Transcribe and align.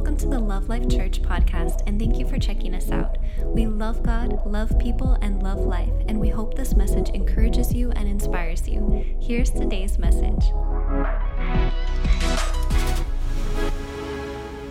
Welcome 0.00 0.16
to 0.16 0.28
the 0.28 0.40
Love 0.40 0.70
Life 0.70 0.88
Church 0.88 1.20
podcast, 1.20 1.82
and 1.86 2.00
thank 2.00 2.18
you 2.18 2.26
for 2.26 2.38
checking 2.38 2.74
us 2.74 2.90
out. 2.90 3.18
We 3.44 3.66
love 3.66 4.02
God, 4.02 4.46
love 4.46 4.78
people, 4.78 5.18
and 5.20 5.42
love 5.42 5.58
life, 5.58 5.92
and 6.08 6.18
we 6.18 6.30
hope 6.30 6.54
this 6.54 6.74
message 6.74 7.10
encourages 7.10 7.74
you 7.74 7.90
and 7.90 8.08
inspires 8.08 8.66
you. 8.66 9.04
Here's 9.20 9.50
today's 9.50 9.98
message. 9.98 10.42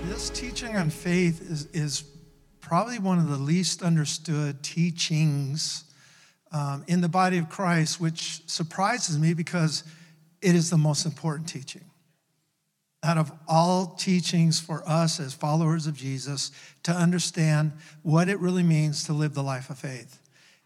This 0.08 0.32
teaching 0.32 0.76
on 0.76 0.90
faith 0.90 1.48
is, 1.48 1.68
is 1.74 2.06
probably 2.60 2.98
one 2.98 3.20
of 3.20 3.30
the 3.30 3.38
least 3.38 3.84
understood 3.84 4.64
teachings 4.64 5.84
um, 6.52 6.84
in 6.88 7.02
the 7.02 7.10
body 7.10 7.38
of 7.38 7.50
Christ, 7.50 8.02
which 8.02 8.42
surprises 8.50 9.20
me 9.20 9.36
because 9.36 9.84
it 10.42 10.56
is 10.56 10.72
the 10.72 10.78
most 10.80 11.06
important 11.06 11.48
teaching 11.48 11.89
out 13.02 13.18
of 13.18 13.32
all 13.48 13.88
teachings 13.88 14.60
for 14.60 14.88
us 14.88 15.20
as 15.20 15.34
followers 15.34 15.88
of 15.88 15.96
Jesus 15.96 16.52
to 16.84 16.92
understand 16.92 17.72
what 18.04 18.28
it 18.28 18.40
really 18.40 18.64
means 18.64 19.06
to 19.06 19.14
live 19.14 19.34
the 19.34 19.44
life 19.44 19.70
of 19.70 19.80
faith. 19.80 20.20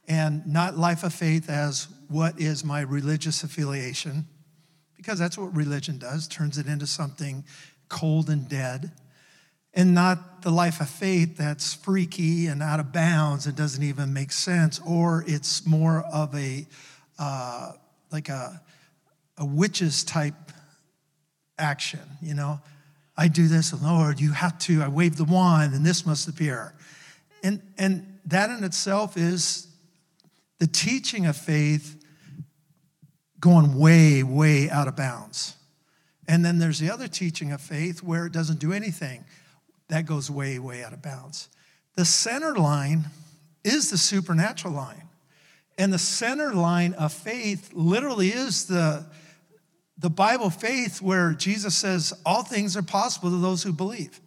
And 0.07 0.45
not 0.47 0.77
life 0.77 1.03
of 1.03 1.13
faith 1.13 1.49
as 1.49 1.87
what 2.09 2.39
is 2.39 2.65
my 2.65 2.81
religious 2.81 3.43
affiliation, 3.43 4.25
because 4.97 5.19
that's 5.19 5.37
what 5.37 5.55
religion 5.55 5.97
does, 5.97 6.27
turns 6.27 6.57
it 6.57 6.65
into 6.65 6.87
something 6.87 7.45
cold 7.87 8.29
and 8.29 8.49
dead. 8.49 8.91
And 9.75 9.93
not 9.95 10.43
the 10.43 10.51
life 10.51 10.81
of 10.81 10.89
faith 10.89 11.35
that's 11.35 11.73
freaky 11.73 12.47
and 12.47 12.61
out 12.61 12.79
of 12.79 12.91
bounds 12.91 13.47
and 13.47 13.55
doesn't 13.55 13.81
even 13.81 14.13
make 14.13 14.31
sense, 14.31 14.79
or 14.85 15.23
it's 15.25 15.65
more 15.65 16.03
of 16.13 16.35
a, 16.35 16.67
uh, 17.17 17.71
like 18.11 18.29
a, 18.29 18.61
a 19.37 19.45
witch's 19.45 20.03
type 20.03 20.35
action, 21.63 22.01
you 22.21 22.35
know. 22.35 22.59
I 23.15 23.27
do 23.27 23.47
this, 23.47 23.73
oh, 23.73 23.79
Lord, 23.81 24.19
you 24.19 24.31
have 24.31 24.57
to, 24.59 24.81
I 24.83 24.87
wave 24.87 25.17
the 25.17 25.23
wand 25.23 25.73
and 25.73 25.85
this 25.85 26.05
must 26.05 26.27
appear. 26.27 26.73
And, 27.43 27.61
and 27.77 28.19
that 28.25 28.49
in 28.49 28.63
itself 28.63 29.17
is 29.17 29.67
the 30.59 30.67
teaching 30.67 31.25
of 31.25 31.37
faith 31.37 32.03
going 33.39 33.77
way, 33.77 34.23
way 34.23 34.69
out 34.69 34.87
of 34.87 34.95
bounds. 34.95 35.55
And 36.27 36.43
then 36.43 36.57
there's 36.57 36.79
the 36.79 36.89
other 36.89 37.07
teaching 37.07 37.51
of 37.51 37.61
faith 37.61 38.01
where 38.01 38.25
it 38.25 38.33
doesn't 38.33 38.59
do 38.59 38.71
anything. 38.71 39.25
That 39.89 40.05
goes 40.05 40.31
way, 40.31 40.57
way 40.59 40.83
out 40.83 40.93
of 40.93 41.01
bounds. 41.01 41.49
The 41.95 42.05
center 42.05 42.55
line 42.55 43.05
is 43.63 43.91
the 43.91 43.97
supernatural 43.97 44.73
line. 44.73 45.09
And 45.77 45.91
the 45.91 45.99
center 45.99 46.53
line 46.53 46.93
of 46.93 47.11
faith 47.11 47.71
literally 47.73 48.29
is 48.29 48.65
the, 48.67 49.05
the 49.97 50.09
Bible 50.09 50.49
faith 50.49 51.01
where 51.01 51.33
Jesus 51.33 51.75
says 51.75 52.13
all 52.25 52.43
things 52.43 52.75
are 52.75 52.83
possible 52.83 53.29
to 53.29 53.37
those 53.37 53.63
who 53.63 53.71
believe. 53.71 54.19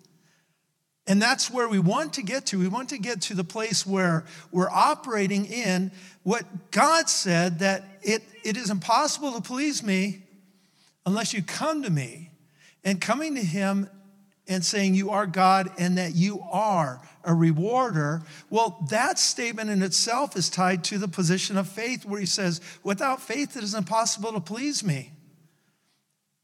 And 1.08 1.22
that's 1.22 1.50
where 1.50 1.68
we 1.68 1.78
want 1.78 2.14
to 2.14 2.22
get 2.22 2.46
to. 2.46 2.58
We 2.58 2.68
want 2.68 2.88
to 2.88 2.98
get 2.98 3.22
to 3.22 3.34
the 3.34 3.44
place 3.44 3.86
where 3.86 4.24
we're 4.50 4.70
operating 4.70 5.46
in 5.46 5.92
what 6.24 6.70
God 6.72 7.08
said 7.08 7.60
that 7.60 7.84
it, 8.02 8.22
it 8.42 8.56
is 8.56 8.70
impossible 8.70 9.32
to 9.32 9.40
please 9.40 9.82
me 9.82 10.22
unless 11.04 11.32
you 11.32 11.42
come 11.42 11.82
to 11.84 11.90
me. 11.90 12.30
And 12.82 13.00
coming 13.00 13.34
to 13.34 13.42
Him 13.42 13.88
and 14.48 14.64
saying 14.64 14.94
you 14.94 15.10
are 15.10 15.26
God 15.26 15.70
and 15.78 15.98
that 15.98 16.14
you 16.14 16.40
are 16.50 17.00
a 17.24 17.34
rewarder, 17.34 18.22
well, 18.50 18.84
that 18.90 19.18
statement 19.18 19.70
in 19.70 19.82
itself 19.82 20.36
is 20.36 20.48
tied 20.48 20.84
to 20.84 20.98
the 20.98 21.08
position 21.08 21.56
of 21.56 21.68
faith 21.68 22.04
where 22.04 22.20
He 22.20 22.26
says, 22.26 22.60
without 22.82 23.20
faith, 23.20 23.56
it 23.56 23.62
is 23.62 23.74
impossible 23.74 24.32
to 24.32 24.40
please 24.40 24.84
me. 24.84 25.12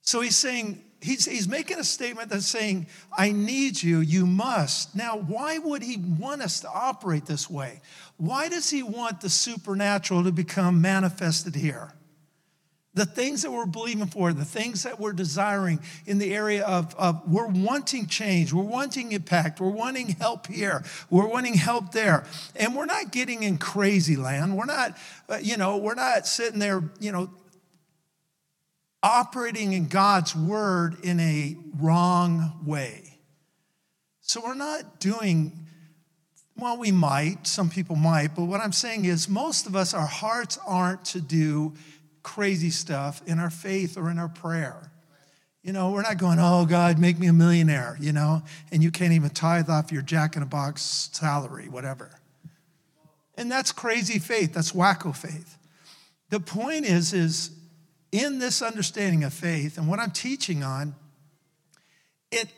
So 0.03 0.21
he's 0.21 0.37
saying, 0.37 0.83
he's, 1.01 1.25
he's 1.25 1.49
making 1.49 1.79
a 1.79 1.85
statement 1.85 2.29
that's 2.29 2.47
saying, 2.47 2.87
I 3.17 3.33
need 3.33 3.83
you, 3.83 4.01
you 4.01 4.27
must. 4.27 4.95
Now, 4.97 5.17
why 5.17 5.59
would 5.59 5.83
he 5.83 5.97
want 5.97 6.43
us 6.43 6.61
to 6.61 6.69
operate 6.69 7.25
this 7.27 7.49
way? 7.49 7.81
Why 8.17 8.49
does 8.49 8.69
he 8.69 8.83
want 8.83 9.21
the 9.21 9.31
supernatural 9.31 10.25
to 10.25 10.33
become 10.33 10.81
manifested 10.81 11.55
here? 11.55 11.95
The 12.95 13.07
things 13.07 13.41
that 13.41 13.51
we're 13.51 13.65
believing 13.65 14.07
for, 14.07 14.35
the 14.35 14.45
things 14.45 14.83
that 14.83 15.01
we're 15.01 15.15
desiring 15.15 15.81
in 16.05 16.19
the 16.19 16.35
area 16.35 16.63
of, 16.63 16.95
of 16.97 17.23
we're 17.27 17.47
wanting 17.47 18.07
change, 18.07 18.53
we're 18.53 18.63
wanting 18.63 19.13
impact, 19.13 19.63
we're 19.63 19.71
wanting 19.71 20.09
help 20.09 20.47
here, 20.47 20.85
we're 21.09 21.27
wanting 21.27 21.55
help 21.55 21.93
there. 21.93 22.27
And 22.55 22.77
we're 22.77 22.85
not 22.85 23.11
getting 23.11 23.45
in 23.45 23.57
crazy 23.57 24.17
land. 24.17 24.59
We're 24.59 24.67
not, 24.67 24.99
uh, 25.31 25.39
you 25.41 25.57
know, 25.57 25.79
we're 25.79 25.95
not 25.95 26.27
sitting 26.27 26.59
there, 26.59 26.83
you 27.01 27.13
know, 27.13 27.31
operating 29.03 29.73
in 29.73 29.89
God's 29.89 30.35
word 30.35 30.97
in 31.05 31.19
a 31.19 31.57
wrong 31.81 32.61
way. 32.65 33.19
So 34.21 34.41
we're 34.45 34.55
not 34.55 35.01
doing, 35.01 35.53
well, 36.57 36.79
we 36.79 36.93
might, 36.93 37.47
some 37.47 37.69
people 37.69 37.97
might, 37.97 38.35
but 38.37 38.45
what 38.45 38.61
I'm 38.61 38.73
saying 38.73 39.05
is 39.05 39.29
most 39.29 39.67
of 39.67 39.75
us, 39.75 39.93
our 39.93 40.07
hearts 40.07 40.59
aren't 40.67 41.05
to 41.07 41.21
do 41.21 41.75
crazy 42.23 42.71
stuff 42.71 43.21
in 43.27 43.39
our 43.39 43.51
faith 43.51 43.99
or 43.99 44.11
in 44.11 44.19
our 44.19 44.29
prayer. 44.29 44.93
You 45.63 45.73
know, 45.73 45.91
we're 45.91 46.03
not 46.03 46.19
going, 46.19 46.39
oh, 46.41 46.67
God, 46.67 46.99
make 46.99 47.19
me 47.19 47.29
a 47.29 47.33
millionaire, 47.33 47.97
you 48.01 48.13
know, 48.13 48.43
and 48.71 48.83
you 48.83 48.91
can't 48.91 49.13
even 49.13 49.31
tithe 49.31 49.71
off 49.71 49.93
your 49.93 50.03
jack 50.03 50.37
in 50.37 50.43
a 50.43 50.47
box 50.47 51.11
salary, 51.13 51.69
whatever. 51.69 52.11
And 53.37 53.51
that's 53.51 53.73
crazy 53.73 54.19
faith. 54.19 54.53
That's 54.53 54.73
wacko 54.73 55.15
faith. 55.15 55.59
The 56.31 56.41
point 56.41 56.85
is, 56.85 57.13
is 57.13 57.51
in 58.13 58.39
this 58.39 58.63
understanding 58.63 59.25
of 59.25 59.33
faith 59.33 59.79
and 59.79 59.89
what 59.89 59.99
I'm 59.99 60.11
teaching 60.11 60.63
on, 60.63 60.95
it 62.31 62.49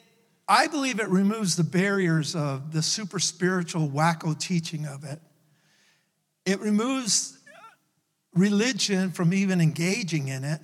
I 0.47 0.67
believe 0.67 1.01
it 1.01 1.09
removes 1.09 1.57
the 1.57 1.65
barriers 1.65 2.37
of 2.37 2.73
the 2.73 2.83
super 2.83 3.19
spiritual 3.19 3.89
wacko 3.89 4.39
teaching 4.39 4.85
of 4.85 5.03
it. 5.05 5.19
It 6.45 6.61
removes 6.61 7.39
religion 8.35 9.11
from 9.11 9.33
even 9.33 9.61
engaging 9.61 10.29
in 10.29 10.45
it. 10.45 10.61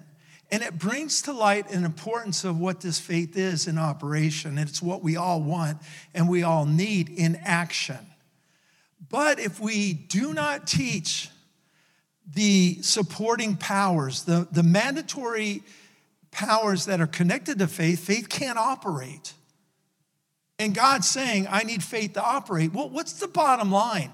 And 0.52 0.62
it 0.62 0.78
brings 0.78 1.22
to 1.22 1.32
light 1.32 1.70
an 1.70 1.84
importance 1.84 2.44
of 2.44 2.58
what 2.58 2.80
this 2.80 2.98
faith 2.98 3.36
is 3.36 3.68
in 3.68 3.78
operation. 3.78 4.58
It's 4.58 4.82
what 4.82 5.02
we 5.02 5.16
all 5.16 5.40
want 5.40 5.78
and 6.12 6.28
we 6.28 6.42
all 6.42 6.66
need 6.66 7.08
in 7.08 7.36
action. 7.36 7.98
But 9.08 9.38
if 9.38 9.60
we 9.60 9.92
do 9.92 10.34
not 10.34 10.66
teach 10.66 11.30
the 12.34 12.78
supporting 12.82 13.56
powers, 13.56 14.24
the, 14.24 14.46
the 14.52 14.62
mandatory 14.62 15.62
powers 16.30 16.86
that 16.86 17.00
are 17.00 17.06
connected 17.06 17.58
to 17.58 17.66
faith, 17.66 18.00
faith 18.00 18.28
can't 18.28 18.58
operate. 18.58 19.34
And 20.58 20.74
God's 20.74 21.08
saying, 21.08 21.46
I 21.50 21.62
need 21.62 21.82
faith 21.82 22.14
to 22.14 22.22
operate. 22.22 22.72
Well, 22.72 22.90
what's 22.90 23.14
the 23.14 23.28
bottom 23.28 23.72
line? 23.72 24.12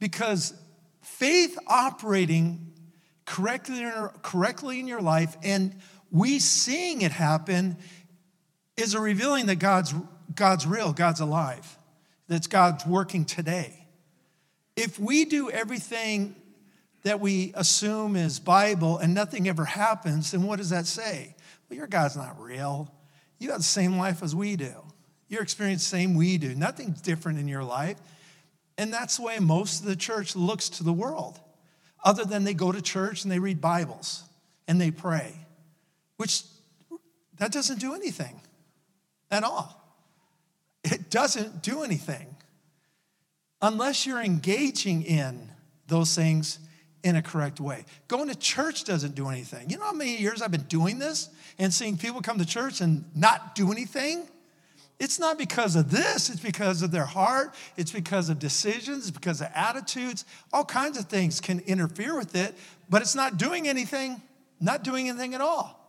Because 0.00 0.54
faith 1.02 1.58
operating 1.66 2.72
correctly 3.26 3.90
correctly 4.22 4.80
in 4.80 4.86
your 4.86 5.00
life 5.00 5.36
and 5.42 5.74
we 6.10 6.38
seeing 6.38 7.02
it 7.02 7.10
happen 7.10 7.76
is 8.76 8.94
a 8.94 9.00
revealing 9.00 9.46
that 9.46 9.56
God's, 9.56 9.94
God's 10.34 10.66
real, 10.66 10.92
God's 10.92 11.20
alive, 11.20 11.78
that 12.28 12.48
God's 12.48 12.86
working 12.86 13.24
today. 13.24 13.86
If 14.76 14.98
we 14.98 15.24
do 15.24 15.50
everything 15.50 16.36
that 17.04 17.20
we 17.20 17.52
assume 17.54 18.16
is 18.16 18.40
Bible 18.40 18.98
and 18.98 19.14
nothing 19.14 19.46
ever 19.48 19.64
happens, 19.64 20.32
then 20.32 20.42
what 20.42 20.56
does 20.56 20.70
that 20.70 20.86
say? 20.86 21.34
Well, 21.68 21.76
your 21.76 21.86
God's 21.86 22.16
not 22.16 22.40
real. 22.40 22.92
You 23.38 23.50
have 23.50 23.60
the 23.60 23.64
same 23.64 23.96
life 23.96 24.22
as 24.22 24.34
we 24.34 24.56
do. 24.56 24.72
Your 25.28 25.42
experience 25.42 25.84
same 25.84 26.14
we 26.14 26.38
do. 26.38 26.54
Nothing's 26.54 27.00
different 27.00 27.38
in 27.38 27.46
your 27.46 27.62
life. 27.62 27.98
And 28.76 28.92
that's 28.92 29.18
the 29.18 29.22
way 29.22 29.38
most 29.38 29.80
of 29.80 29.86
the 29.86 29.96
church 29.96 30.34
looks 30.34 30.68
to 30.70 30.82
the 30.82 30.92
world. 30.92 31.38
Other 32.02 32.24
than 32.24 32.44
they 32.44 32.54
go 32.54 32.72
to 32.72 32.82
church 32.82 33.22
and 33.22 33.32
they 33.32 33.38
read 33.38 33.60
Bibles 33.60 34.22
and 34.66 34.80
they 34.80 34.90
pray, 34.90 35.34
which 36.16 36.42
that 37.38 37.52
doesn't 37.52 37.80
do 37.80 37.94
anything 37.94 38.40
at 39.30 39.44
all. 39.44 39.80
It 40.84 41.10
doesn't 41.10 41.62
do 41.62 41.82
anything 41.82 42.36
unless 43.62 44.06
you're 44.06 44.22
engaging 44.22 45.02
in 45.02 45.50
those 45.86 46.14
things 46.14 46.58
in 47.04 47.16
a 47.16 47.22
correct 47.22 47.60
way. 47.60 47.84
Going 48.08 48.28
to 48.28 48.34
church 48.34 48.84
doesn't 48.84 49.14
do 49.14 49.28
anything. 49.28 49.68
You 49.70 49.76
know 49.76 49.84
how 49.84 49.92
many 49.92 50.16
years 50.16 50.42
I've 50.42 50.50
been 50.50 50.62
doing 50.62 50.98
this 50.98 51.28
and 51.58 51.72
seeing 51.72 51.96
people 51.98 52.22
come 52.22 52.38
to 52.38 52.46
church 52.46 52.80
and 52.80 53.04
not 53.14 53.54
do 53.54 53.70
anything? 53.70 54.26
It's 54.98 55.18
not 55.18 55.36
because 55.36 55.76
of 55.76 55.90
this, 55.90 56.30
it's 56.30 56.40
because 56.40 56.80
of 56.80 56.90
their 56.90 57.04
heart, 57.04 57.54
it's 57.76 57.92
because 57.92 58.30
of 58.30 58.38
decisions, 58.38 59.08
it's 59.08 59.10
because 59.10 59.40
of 59.42 59.48
attitudes. 59.54 60.24
All 60.52 60.64
kinds 60.64 60.98
of 60.98 61.06
things 61.06 61.40
can 61.40 61.60
interfere 61.60 62.16
with 62.16 62.34
it, 62.34 62.54
but 62.88 63.02
it's 63.02 63.14
not 63.14 63.36
doing 63.36 63.68
anything, 63.68 64.22
not 64.60 64.82
doing 64.82 65.08
anything 65.08 65.34
at 65.34 65.40
all. 65.40 65.80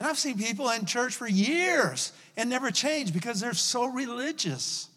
And 0.00 0.08
I've 0.08 0.18
seen 0.18 0.36
people 0.36 0.68
in 0.70 0.84
church 0.84 1.14
for 1.14 1.28
years 1.28 2.12
and 2.36 2.50
never 2.50 2.72
change 2.72 3.12
because 3.12 3.40
they're 3.40 3.54
so 3.54 3.86
religious, 3.86 4.88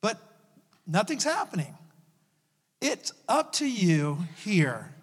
but 0.00 0.18
nothing's 0.86 1.24
happening. 1.24 1.74
It's 2.80 3.12
up 3.28 3.52
to 3.54 3.68
you 3.68 4.18
here 4.44 4.94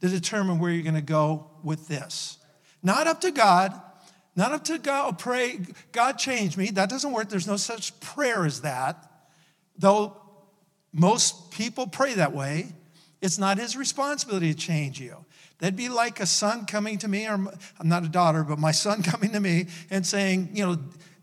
to 0.00 0.08
determine 0.08 0.58
where 0.58 0.70
you're 0.70 0.82
going 0.82 0.94
to 0.94 1.00
go 1.00 1.50
with 1.62 1.88
this. 1.88 2.38
Not 2.82 3.06
up 3.06 3.20
to 3.22 3.30
God, 3.30 3.80
Not 4.36 4.52
up 4.52 4.62
to 4.66 4.78
God, 4.78 5.08
oh, 5.08 5.16
pray, 5.16 5.58
God 5.90 6.12
change 6.12 6.56
me. 6.56 6.70
That 6.70 6.88
doesn't 6.88 7.10
work. 7.10 7.28
There's 7.28 7.48
no 7.48 7.56
such 7.56 7.98
prayer 7.98 8.44
as 8.44 8.60
that. 8.60 9.10
Though 9.76 10.16
most 10.92 11.50
people 11.50 11.88
pray 11.88 12.14
that 12.14 12.32
way, 12.32 12.68
it's 13.20 13.36
not 13.36 13.58
his 13.58 13.76
responsibility 13.76 14.54
to 14.54 14.58
change 14.58 15.00
you. 15.00 15.24
That'd 15.58 15.74
be 15.74 15.88
like 15.88 16.20
a 16.20 16.26
son 16.26 16.66
coming 16.66 16.98
to 16.98 17.08
me, 17.08 17.26
or 17.26 17.32
I'm 17.32 17.88
not 17.88 18.04
a 18.04 18.08
daughter, 18.08 18.44
but 18.44 18.60
my 18.60 18.70
son 18.70 19.02
coming 19.12 19.32
to 19.32 19.40
me 19.40 19.66
and 19.90 20.06
saying, 20.06 20.50
you 20.54 20.64
know, 20.64 20.78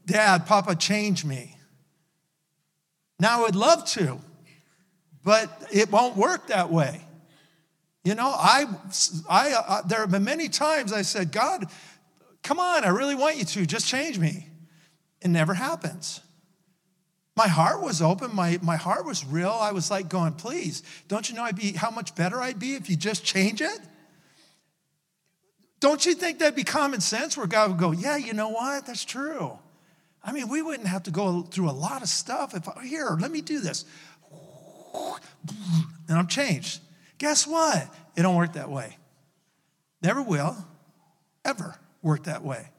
Dad, 0.05 0.45
Papa, 0.45 0.75
change 0.75 1.23
me. 1.23 1.57
Now 3.17 3.39
I 3.39 3.41
would 3.43 3.55
love 3.55 3.85
to, 3.91 4.19
but 5.25 5.67
it 5.73 5.91
won't 5.91 6.15
work 6.15 6.47
that 6.47 6.71
way. 6.71 7.01
You 8.05 8.13
know, 8.13 8.27
I, 8.27 8.67
I, 9.27 9.53
uh, 9.53 9.81
there 9.81 9.99
have 9.99 10.11
been 10.11 10.23
many 10.23 10.47
times 10.47 10.93
I 10.93 11.01
said, 11.01 11.31
God, 11.31 11.65
come 12.43 12.59
on, 12.59 12.85
I 12.85 12.89
really 12.89 13.15
want 13.15 13.37
you 13.37 13.43
to, 13.43 13.65
just 13.65 13.87
change 13.87 14.19
me. 14.19 14.47
It 15.21 15.29
never 15.29 15.55
happens. 15.55 16.21
My 17.35 17.47
heart 17.47 17.81
was 17.81 18.03
open, 18.03 18.33
my, 18.35 18.59
my 18.61 18.75
heart 18.75 19.05
was 19.05 19.25
real. 19.25 19.49
I 19.49 19.71
was 19.71 19.89
like 19.89 20.07
going, 20.07 20.33
please, 20.33 20.83
don't 21.07 21.27
you 21.27 21.35
know 21.35 21.43
I'd 21.43 21.55
be, 21.55 21.71
how 21.71 21.89
much 21.89 22.13
better 22.13 22.39
I'd 22.39 22.59
be 22.59 22.75
if 22.75 22.87
you 22.87 22.95
just 22.95 23.25
change 23.25 23.61
it? 23.61 23.79
Don't 25.79 26.05
you 26.05 26.13
think 26.13 26.37
that'd 26.37 26.55
be 26.55 26.63
common 26.63 27.01
sense 27.01 27.35
where 27.35 27.47
God 27.47 27.71
would 27.71 27.79
go, 27.79 27.91
yeah, 27.91 28.15
you 28.15 28.33
know 28.33 28.49
what? 28.49 28.85
That's 28.85 29.03
true. 29.03 29.57
I 30.23 30.31
mean, 30.31 30.49
we 30.49 30.61
wouldn't 30.61 30.87
have 30.87 31.03
to 31.03 31.11
go 31.11 31.41
through 31.41 31.69
a 31.69 31.71
lot 31.71 32.03
of 32.03 32.09
stuff 32.09 32.55
if, 32.55 32.67
here, 32.83 33.17
let 33.19 33.31
me 33.31 33.41
do 33.41 33.59
this. 33.59 33.85
And 36.07 36.19
I'm 36.19 36.27
changed. 36.27 36.81
Guess 37.17 37.47
what? 37.47 37.87
It 38.15 38.21
don't 38.21 38.35
work 38.35 38.53
that 38.53 38.69
way. 38.69 38.97
Never 40.03 40.21
will, 40.21 40.55
ever 41.43 41.75
work 42.03 42.25
that 42.25 42.43
way. 42.43 42.69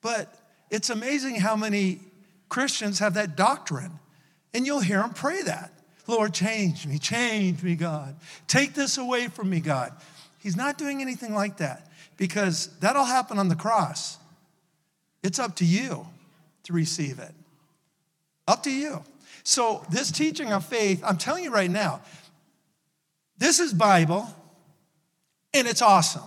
But 0.00 0.34
it's 0.70 0.88
amazing 0.88 1.36
how 1.36 1.54
many 1.54 2.00
Christians 2.48 2.98
have 3.00 3.14
that 3.14 3.36
doctrine. 3.36 3.98
And 4.54 4.66
you'll 4.66 4.80
hear 4.80 5.00
them 5.00 5.12
pray 5.12 5.42
that. 5.42 5.72
Lord, 6.06 6.34
change 6.34 6.86
me, 6.86 6.98
change 6.98 7.62
me, 7.62 7.74
God. 7.74 8.16
Take 8.48 8.74
this 8.74 8.98
away 8.98 9.28
from 9.28 9.50
me, 9.50 9.60
God. 9.60 9.92
He's 10.38 10.56
not 10.56 10.78
doing 10.78 11.00
anything 11.00 11.34
like 11.34 11.58
that 11.58 11.88
because 12.16 12.68
that'll 12.80 13.04
happen 13.04 13.38
on 13.38 13.48
the 13.48 13.54
cross. 13.54 14.18
It's 15.22 15.38
up 15.38 15.56
to 15.56 15.64
you 15.64 16.06
to 16.64 16.72
receive 16.72 17.18
it. 17.18 17.32
Up 18.48 18.62
to 18.64 18.70
you. 18.70 19.04
So, 19.44 19.84
this 19.90 20.10
teaching 20.10 20.52
of 20.52 20.64
faith, 20.64 21.02
I'm 21.04 21.18
telling 21.18 21.44
you 21.44 21.52
right 21.52 21.70
now, 21.70 22.00
this 23.38 23.58
is 23.58 23.72
Bible, 23.72 24.28
and 25.52 25.66
it's 25.66 25.82
awesome. 25.82 26.22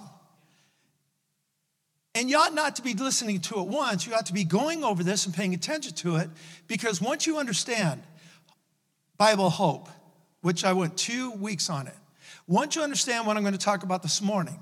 And 2.14 2.30
you 2.30 2.38
ought 2.38 2.54
not 2.54 2.78
to 2.78 2.82
be 2.82 2.94
listening 2.94 3.42
to 3.42 3.60
it 3.60 3.68
once. 3.68 4.08
You 4.08 4.14
ought 4.16 4.26
to 4.28 4.34
be 4.34 4.46
going 4.46 4.84
over 4.86 5.04
this 5.04 5.26
and 5.26 5.36
paying 5.36 5.54
attention 5.54 5.94
to 5.96 6.16
it 6.16 6.30
because 6.68 7.02
once 7.02 7.28
you 7.28 7.38
understand 7.38 8.02
Bible 9.18 9.50
hope, 9.50 9.90
which 10.42 10.64
I 10.64 10.72
went 10.74 10.98
two 10.98 11.32
weeks 11.32 11.70
on 11.70 11.88
it, 11.88 11.96
once 12.48 12.76
you 12.76 12.84
understand 12.84 13.28
what 13.28 13.36
I'm 13.36 13.44
going 13.44 13.54
to 13.54 13.60
talk 13.60 13.84
about 13.84 14.02
this 14.02 14.22
morning, 14.22 14.60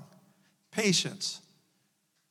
patience, 0.72 1.40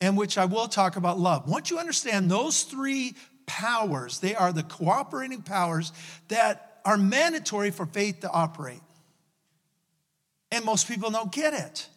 and 0.01 0.17
which 0.17 0.37
I 0.37 0.43
will 0.43 0.67
talk 0.67 0.97
about 0.97 1.19
love, 1.19 1.47
once 1.47 1.69
you 1.69 1.79
understand 1.79 2.29
those 2.29 2.63
three 2.63 3.15
powers, 3.45 4.19
they 4.19 4.35
are 4.35 4.51
the 4.51 4.63
cooperating 4.63 5.41
powers 5.41 5.91
that 6.27 6.81
are 6.85 6.97
mandatory 6.97 7.71
for 7.71 7.85
faith 7.85 8.21
to 8.21 8.29
operate. 8.29 8.81
And 10.51 10.65
most 10.65 10.87
people 10.87 11.09
don't 11.09 11.31
get 11.31 11.53
it. 11.53 11.87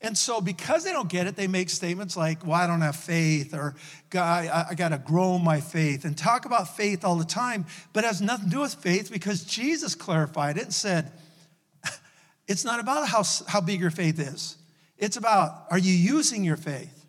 And 0.00 0.18
so, 0.18 0.40
because 0.42 0.84
they 0.84 0.92
don't 0.92 1.08
get 1.08 1.26
it, 1.26 1.34
they 1.34 1.46
make 1.46 1.70
statements 1.70 2.14
like, 2.14 2.46
Well, 2.46 2.52
I 2.52 2.66
don't 2.66 2.82
have 2.82 2.96
faith, 2.96 3.54
or 3.54 3.74
I, 4.14 4.66
I 4.70 4.74
got 4.74 4.90
to 4.90 4.98
grow 4.98 5.38
my 5.38 5.60
faith, 5.60 6.04
and 6.04 6.16
talk 6.16 6.44
about 6.44 6.76
faith 6.76 7.04
all 7.04 7.16
the 7.16 7.24
time, 7.24 7.64
but 7.94 8.04
it 8.04 8.08
has 8.08 8.20
nothing 8.20 8.50
to 8.50 8.56
do 8.56 8.60
with 8.60 8.74
faith 8.74 9.10
because 9.10 9.44
Jesus 9.44 9.94
clarified 9.94 10.58
it 10.58 10.64
and 10.64 10.74
said, 10.74 11.10
It's 12.46 12.66
not 12.66 12.80
about 12.80 13.08
how, 13.08 13.22
how 13.48 13.62
big 13.62 13.80
your 13.80 13.90
faith 13.90 14.20
is, 14.20 14.58
it's 14.98 15.16
about 15.16 15.64
are 15.70 15.78
you 15.78 15.94
using 15.94 16.44
your 16.44 16.58
faith? 16.58 17.03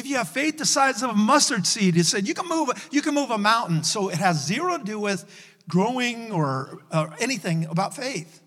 If 0.00 0.06
you 0.06 0.16
have 0.16 0.30
faith 0.30 0.56
the 0.56 0.64
size 0.64 1.02
of 1.02 1.10
a 1.10 1.14
mustard 1.14 1.66
seed, 1.66 1.94
he 1.94 2.02
said 2.02 2.26
you 2.26 2.32
can 2.32 2.48
move, 2.48 2.70
you 2.90 3.02
can 3.02 3.14
move 3.14 3.30
a 3.30 3.36
mountain. 3.36 3.84
So 3.84 4.08
it 4.08 4.16
has 4.16 4.46
zero 4.46 4.78
to 4.78 4.82
do 4.82 4.98
with 4.98 5.26
growing 5.68 6.32
or, 6.32 6.78
or 6.90 7.14
anything 7.20 7.66
about 7.66 7.94
faith 7.94 8.40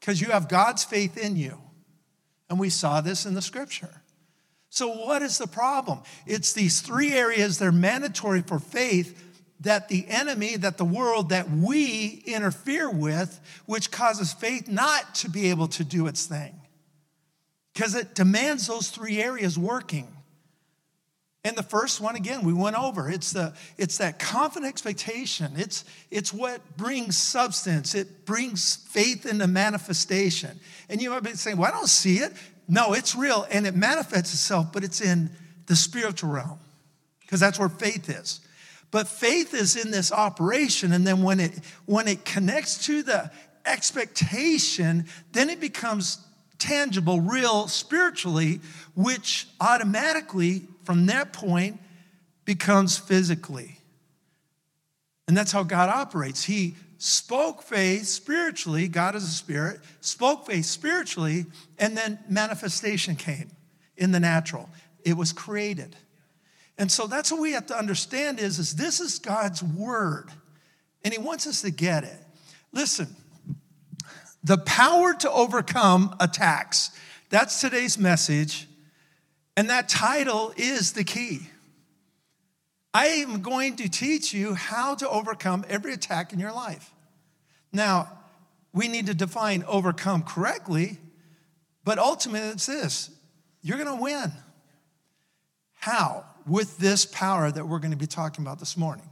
because 0.00 0.22
you 0.22 0.28
have 0.28 0.48
God's 0.48 0.82
faith 0.82 1.18
in 1.18 1.36
you. 1.36 1.58
And 2.48 2.58
we 2.58 2.70
saw 2.70 3.02
this 3.02 3.26
in 3.26 3.34
the 3.34 3.42
scripture. 3.42 4.00
So, 4.70 4.88
what 4.88 5.20
is 5.20 5.36
the 5.36 5.46
problem? 5.46 6.00
It's 6.26 6.54
these 6.54 6.80
three 6.80 7.12
areas 7.12 7.58
that 7.58 7.66
are 7.66 7.72
mandatory 7.72 8.40
for 8.40 8.58
faith 8.58 9.22
that 9.60 9.88
the 9.88 10.06
enemy, 10.08 10.56
that 10.56 10.78
the 10.78 10.86
world, 10.86 11.28
that 11.28 11.50
we 11.50 12.22
interfere 12.24 12.88
with, 12.88 13.40
which 13.66 13.90
causes 13.90 14.32
faith 14.32 14.68
not 14.68 15.14
to 15.16 15.28
be 15.28 15.50
able 15.50 15.68
to 15.68 15.84
do 15.84 16.06
its 16.06 16.24
thing. 16.24 16.58
Because 17.74 17.94
it 17.94 18.14
demands 18.14 18.66
those 18.66 18.88
three 18.88 19.22
areas 19.22 19.58
working. 19.58 20.13
And 21.44 21.54
the 21.56 21.62
first 21.62 22.00
one, 22.00 22.16
again, 22.16 22.42
we 22.42 22.54
went 22.54 22.74
over. 22.74 23.10
It's, 23.10 23.32
the, 23.32 23.52
it's 23.76 23.98
that 23.98 24.18
confident 24.18 24.66
expectation. 24.70 25.52
It's, 25.56 25.84
it's 26.10 26.32
what 26.32 26.76
brings 26.78 27.18
substance. 27.18 27.94
It 27.94 28.24
brings 28.24 28.76
faith 28.76 29.26
into 29.26 29.46
manifestation. 29.46 30.58
And 30.88 31.02
you 31.02 31.10
might 31.10 31.22
be 31.22 31.34
saying, 31.34 31.58
well, 31.58 31.70
I 31.70 31.74
don't 31.74 31.88
see 31.88 32.16
it. 32.16 32.32
No, 32.66 32.94
it's 32.94 33.14
real 33.14 33.46
and 33.50 33.66
it 33.66 33.74
manifests 33.74 34.32
itself, 34.32 34.72
but 34.72 34.84
it's 34.84 35.02
in 35.02 35.30
the 35.66 35.76
spiritual 35.76 36.30
realm 36.30 36.58
because 37.20 37.40
that's 37.40 37.58
where 37.58 37.68
faith 37.68 38.08
is. 38.08 38.40
But 38.90 39.08
faith 39.08 39.54
is 39.54 39.76
in 39.76 39.90
this 39.90 40.12
operation, 40.12 40.92
and 40.92 41.04
then 41.04 41.22
when 41.22 41.40
it 41.40 41.52
when 41.84 42.06
it 42.06 42.24
connects 42.24 42.86
to 42.86 43.02
the 43.02 43.30
expectation, 43.66 45.06
then 45.32 45.50
it 45.50 45.60
becomes 45.60 46.24
tangible, 46.58 47.20
real 47.20 47.66
spiritually, 47.66 48.60
which 48.94 49.48
automatically 49.60 50.62
from 50.84 51.06
that 51.06 51.32
point 51.32 51.80
becomes 52.44 52.98
physically. 52.98 53.78
And 55.26 55.36
that's 55.36 55.52
how 55.52 55.62
God 55.62 55.88
operates. 55.88 56.44
He 56.44 56.76
spoke 56.98 57.62
faith 57.62 58.06
spiritually, 58.06 58.88
God 58.88 59.14
is 59.14 59.24
a 59.24 59.28
spirit, 59.28 59.80
spoke 60.00 60.46
faith 60.46 60.64
spiritually, 60.64 61.46
and 61.78 61.96
then 61.96 62.18
manifestation 62.28 63.16
came 63.16 63.50
in 63.96 64.12
the 64.12 64.20
natural. 64.20 64.68
It 65.04 65.16
was 65.16 65.32
created. 65.32 65.96
And 66.78 66.90
so 66.90 67.06
that's 67.06 67.30
what 67.30 67.40
we 67.40 67.52
have 67.52 67.66
to 67.66 67.76
understand 67.78 68.40
is, 68.40 68.58
is 68.58 68.74
this 68.74 69.00
is 69.00 69.18
God's 69.18 69.62
word. 69.62 70.30
And 71.04 71.12
he 71.12 71.18
wants 71.18 71.46
us 71.46 71.62
to 71.62 71.70
get 71.70 72.04
it. 72.04 72.18
Listen, 72.72 73.14
the 74.42 74.58
power 74.58 75.14
to 75.14 75.30
overcome 75.30 76.16
attacks. 76.20 76.90
That's 77.30 77.60
today's 77.60 77.98
message. 77.98 78.66
And 79.56 79.70
that 79.70 79.88
title 79.88 80.52
is 80.56 80.92
the 80.92 81.04
key. 81.04 81.48
I 82.92 83.06
am 83.06 83.42
going 83.42 83.76
to 83.76 83.88
teach 83.88 84.32
you 84.32 84.54
how 84.54 84.94
to 84.96 85.08
overcome 85.08 85.64
every 85.68 85.92
attack 85.92 86.32
in 86.32 86.38
your 86.38 86.52
life. 86.52 86.92
Now, 87.72 88.08
we 88.72 88.88
need 88.88 89.06
to 89.06 89.14
define 89.14 89.64
overcome 89.66 90.22
correctly, 90.22 90.98
but 91.84 91.98
ultimately 91.98 92.48
it's 92.50 92.66
this 92.66 93.10
you're 93.62 93.78
going 93.78 93.96
to 93.96 94.02
win. 94.02 94.32
How? 95.72 96.24
With 96.46 96.76
this 96.78 97.06
power 97.06 97.50
that 97.50 97.66
we're 97.66 97.78
going 97.78 97.92
to 97.92 97.96
be 97.96 98.06
talking 98.06 98.44
about 98.44 98.58
this 98.58 98.76
morning. 98.76 99.08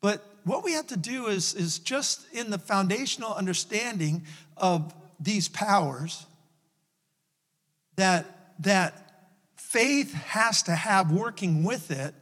But 0.00 0.24
what 0.44 0.64
we 0.64 0.72
have 0.72 0.88
to 0.88 0.96
do 0.96 1.26
is, 1.26 1.54
is 1.54 1.78
just 1.78 2.26
in 2.32 2.50
the 2.50 2.58
foundational 2.58 3.32
understanding 3.32 4.24
of 4.56 4.92
these 5.20 5.48
powers 5.48 6.26
that, 7.96 8.26
that 8.60 9.09
faith 9.60 10.12
has 10.14 10.64
to 10.64 10.72
have 10.72 11.12
working 11.12 11.62
with 11.62 11.90
it 11.90 12.14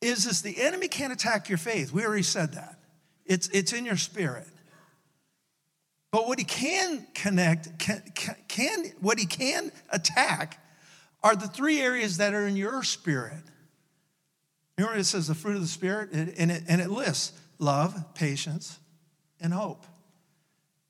is 0.00 0.24
this 0.24 0.40
the 0.40 0.60
enemy 0.62 0.88
can't 0.88 1.12
attack 1.12 1.48
your 1.48 1.58
faith. 1.58 1.92
We 1.92 2.04
already 2.04 2.22
said 2.22 2.54
that. 2.54 2.78
It's, 3.26 3.48
it's 3.48 3.72
in 3.72 3.84
your 3.84 3.96
spirit. 3.96 4.46
But 6.10 6.26
what 6.26 6.38
he 6.38 6.44
can 6.44 7.06
connect, 7.14 7.78
can, 7.78 8.02
can, 8.48 8.84
what 9.00 9.18
he 9.18 9.26
can 9.26 9.72
attack 9.90 10.58
are 11.22 11.36
the 11.36 11.48
three 11.48 11.80
areas 11.80 12.18
that 12.18 12.34
are 12.34 12.46
in 12.46 12.56
your 12.56 12.82
spirit. 12.82 13.42
Remember, 14.76 14.98
it 14.98 15.04
says 15.04 15.28
the 15.28 15.34
fruit 15.34 15.54
of 15.54 15.62
the 15.62 15.68
spirit, 15.68 16.10
and 16.12 16.50
it, 16.50 16.64
and 16.68 16.80
it 16.80 16.90
lists 16.90 17.38
love, 17.58 18.14
patience, 18.14 18.78
and 19.40 19.52
hope. 19.52 19.86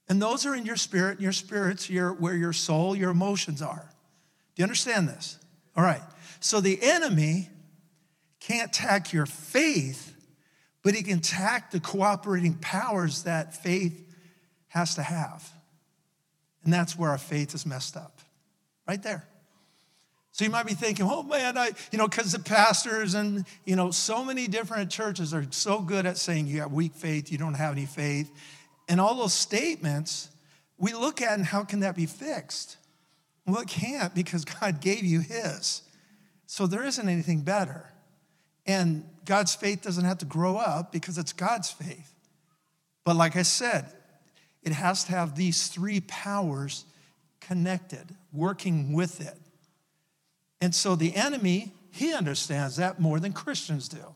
And 0.09 0.21
those 0.21 0.47
are 0.47 0.55
in 0.55 0.65
your 0.65 0.77
spirit, 0.77 1.13
and 1.13 1.21
your 1.21 1.33
spirit's 1.33 1.91
your, 1.91 2.13
where 2.13 2.35
your 2.35 2.53
soul, 2.53 2.97
your 2.97 3.11
emotions 3.11 3.63
are. 3.63 3.92
Do 4.55 4.61
you 4.61 4.65
understand 4.65 5.09
this? 5.09 5.39
All 5.77 5.85
right. 5.85 6.03
So 6.41 6.61
the 6.61 6.79
enemy 6.83 7.49
can't 8.41 8.69
attack 8.69 9.13
your 9.13 9.27
faith, 9.27 10.15
but 10.83 10.95
he 10.95 11.03
can 11.03 11.19
attack 11.19 11.71
the 11.71 11.81
cooperating 11.81 12.55
powers 12.55 13.23
that 13.23 13.55
faith 13.63 14.05
has 14.69 14.97
to 14.97 15.03
have. 15.03 15.49
And 16.65 16.73
that's 16.73 16.99
where 16.99 17.11
our 17.11 17.19
faith 17.19 17.55
is 17.55 17.65
messed 17.65 17.97
up. 17.97 18.21
Right 18.87 19.03
there. 19.03 19.27
So 20.33 20.45
you 20.45 20.51
might 20.51 20.67
be 20.67 20.75
thinking, 20.75 21.07
oh 21.09 21.23
man, 21.23 21.59
I, 21.59 21.71
you 21.91 21.99
know, 21.99 22.09
because 22.09 22.33
the 22.33 22.39
pastors 22.39 23.15
and, 23.15 23.45
you 23.67 23.77
know, 23.77 23.91
so 23.91 24.25
many 24.25 24.49
different 24.49 24.91
churches 24.91 25.35
are 25.35 25.47
so 25.51 25.81
good 25.81 26.07
at 26.07 26.17
saying 26.17 26.47
you 26.47 26.61
have 26.61 26.73
weak 26.73 26.95
faith, 26.95 27.31
you 27.31 27.37
don't 27.37 27.55
have 27.55 27.73
any 27.73 27.85
faith. 27.85 28.33
And 28.89 29.01
all 29.01 29.15
those 29.15 29.35
statements, 29.35 30.31
we 30.79 30.95
look 30.95 31.21
at 31.21 31.35
and 31.35 31.45
how 31.45 31.65
can 31.65 31.81
that 31.81 31.95
be 31.95 32.07
fixed? 32.07 32.79
Well, 33.47 33.61
it 33.61 33.69
can't 33.69 34.15
because 34.15 34.45
God 34.61 34.81
gave 34.81 35.05
you 35.05 35.21
His. 35.21 35.83
So 36.47 36.67
there 36.67 36.85
isn't 36.85 37.09
anything 37.09 37.43
better. 37.43 37.89
And 38.67 39.05
God's 39.25 39.55
faith 39.55 39.83
doesn't 39.83 40.05
have 40.05 40.19
to 40.19 40.25
grow 40.25 40.57
up 40.57 40.93
because 40.93 41.19
it's 41.19 41.33
God's 41.33 41.71
faith. 41.71 42.15
But 43.05 43.17
like 43.17 43.37
I 43.37 43.43
said, 43.43 43.87
it 44.63 44.73
has 44.73 45.05
to 45.05 45.13
have 45.13 45.35
these 45.35 45.67
three 45.67 46.01
powers 46.01 46.85
connected, 47.41 48.15
working 48.33 48.93
with 48.93 49.21
it. 49.21 49.37
And 50.61 50.75
so 50.75 50.95
the 50.95 51.15
enemy, 51.17 51.73
he 51.91 52.15
understands 52.15 52.77
that 52.77 53.01
more 53.01 53.19
than 53.19 53.33
Christians 53.33 53.89
do. 53.89 54.15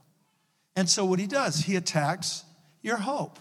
And 0.77 0.89
so 0.89 1.05
what 1.05 1.19
he 1.19 1.27
does, 1.27 1.61
he 1.61 1.75
attacks 1.75 2.45
your 2.83 2.99
hope. 2.99 3.39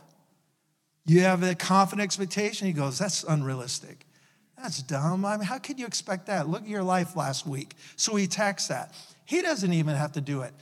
You 1.05 1.21
have 1.21 1.43
a 1.43 1.53
confident 1.53 2.03
expectation, 2.03 2.65
he 2.65 2.73
goes, 2.73 2.97
that's 2.97 3.23
unrealistic. 3.23 4.04
That's 4.57 4.81
dumb. 4.81 5.25
I 5.25 5.37
mean, 5.37 5.45
how 5.45 5.57
could 5.57 5.79
you 5.79 5.85
expect 5.85 6.27
that? 6.27 6.47
Look 6.47 6.63
at 6.63 6.67
your 6.67 6.83
life 6.83 7.15
last 7.15 7.45
week. 7.45 7.75
So 7.95 8.15
he 8.15 8.25
attacks 8.25 8.67
that. 8.67 8.93
He 9.25 9.41
doesn't 9.41 9.73
even 9.73 9.95
have 9.95 10.13
to 10.13 10.21
do 10.21 10.41
it. 10.41 10.53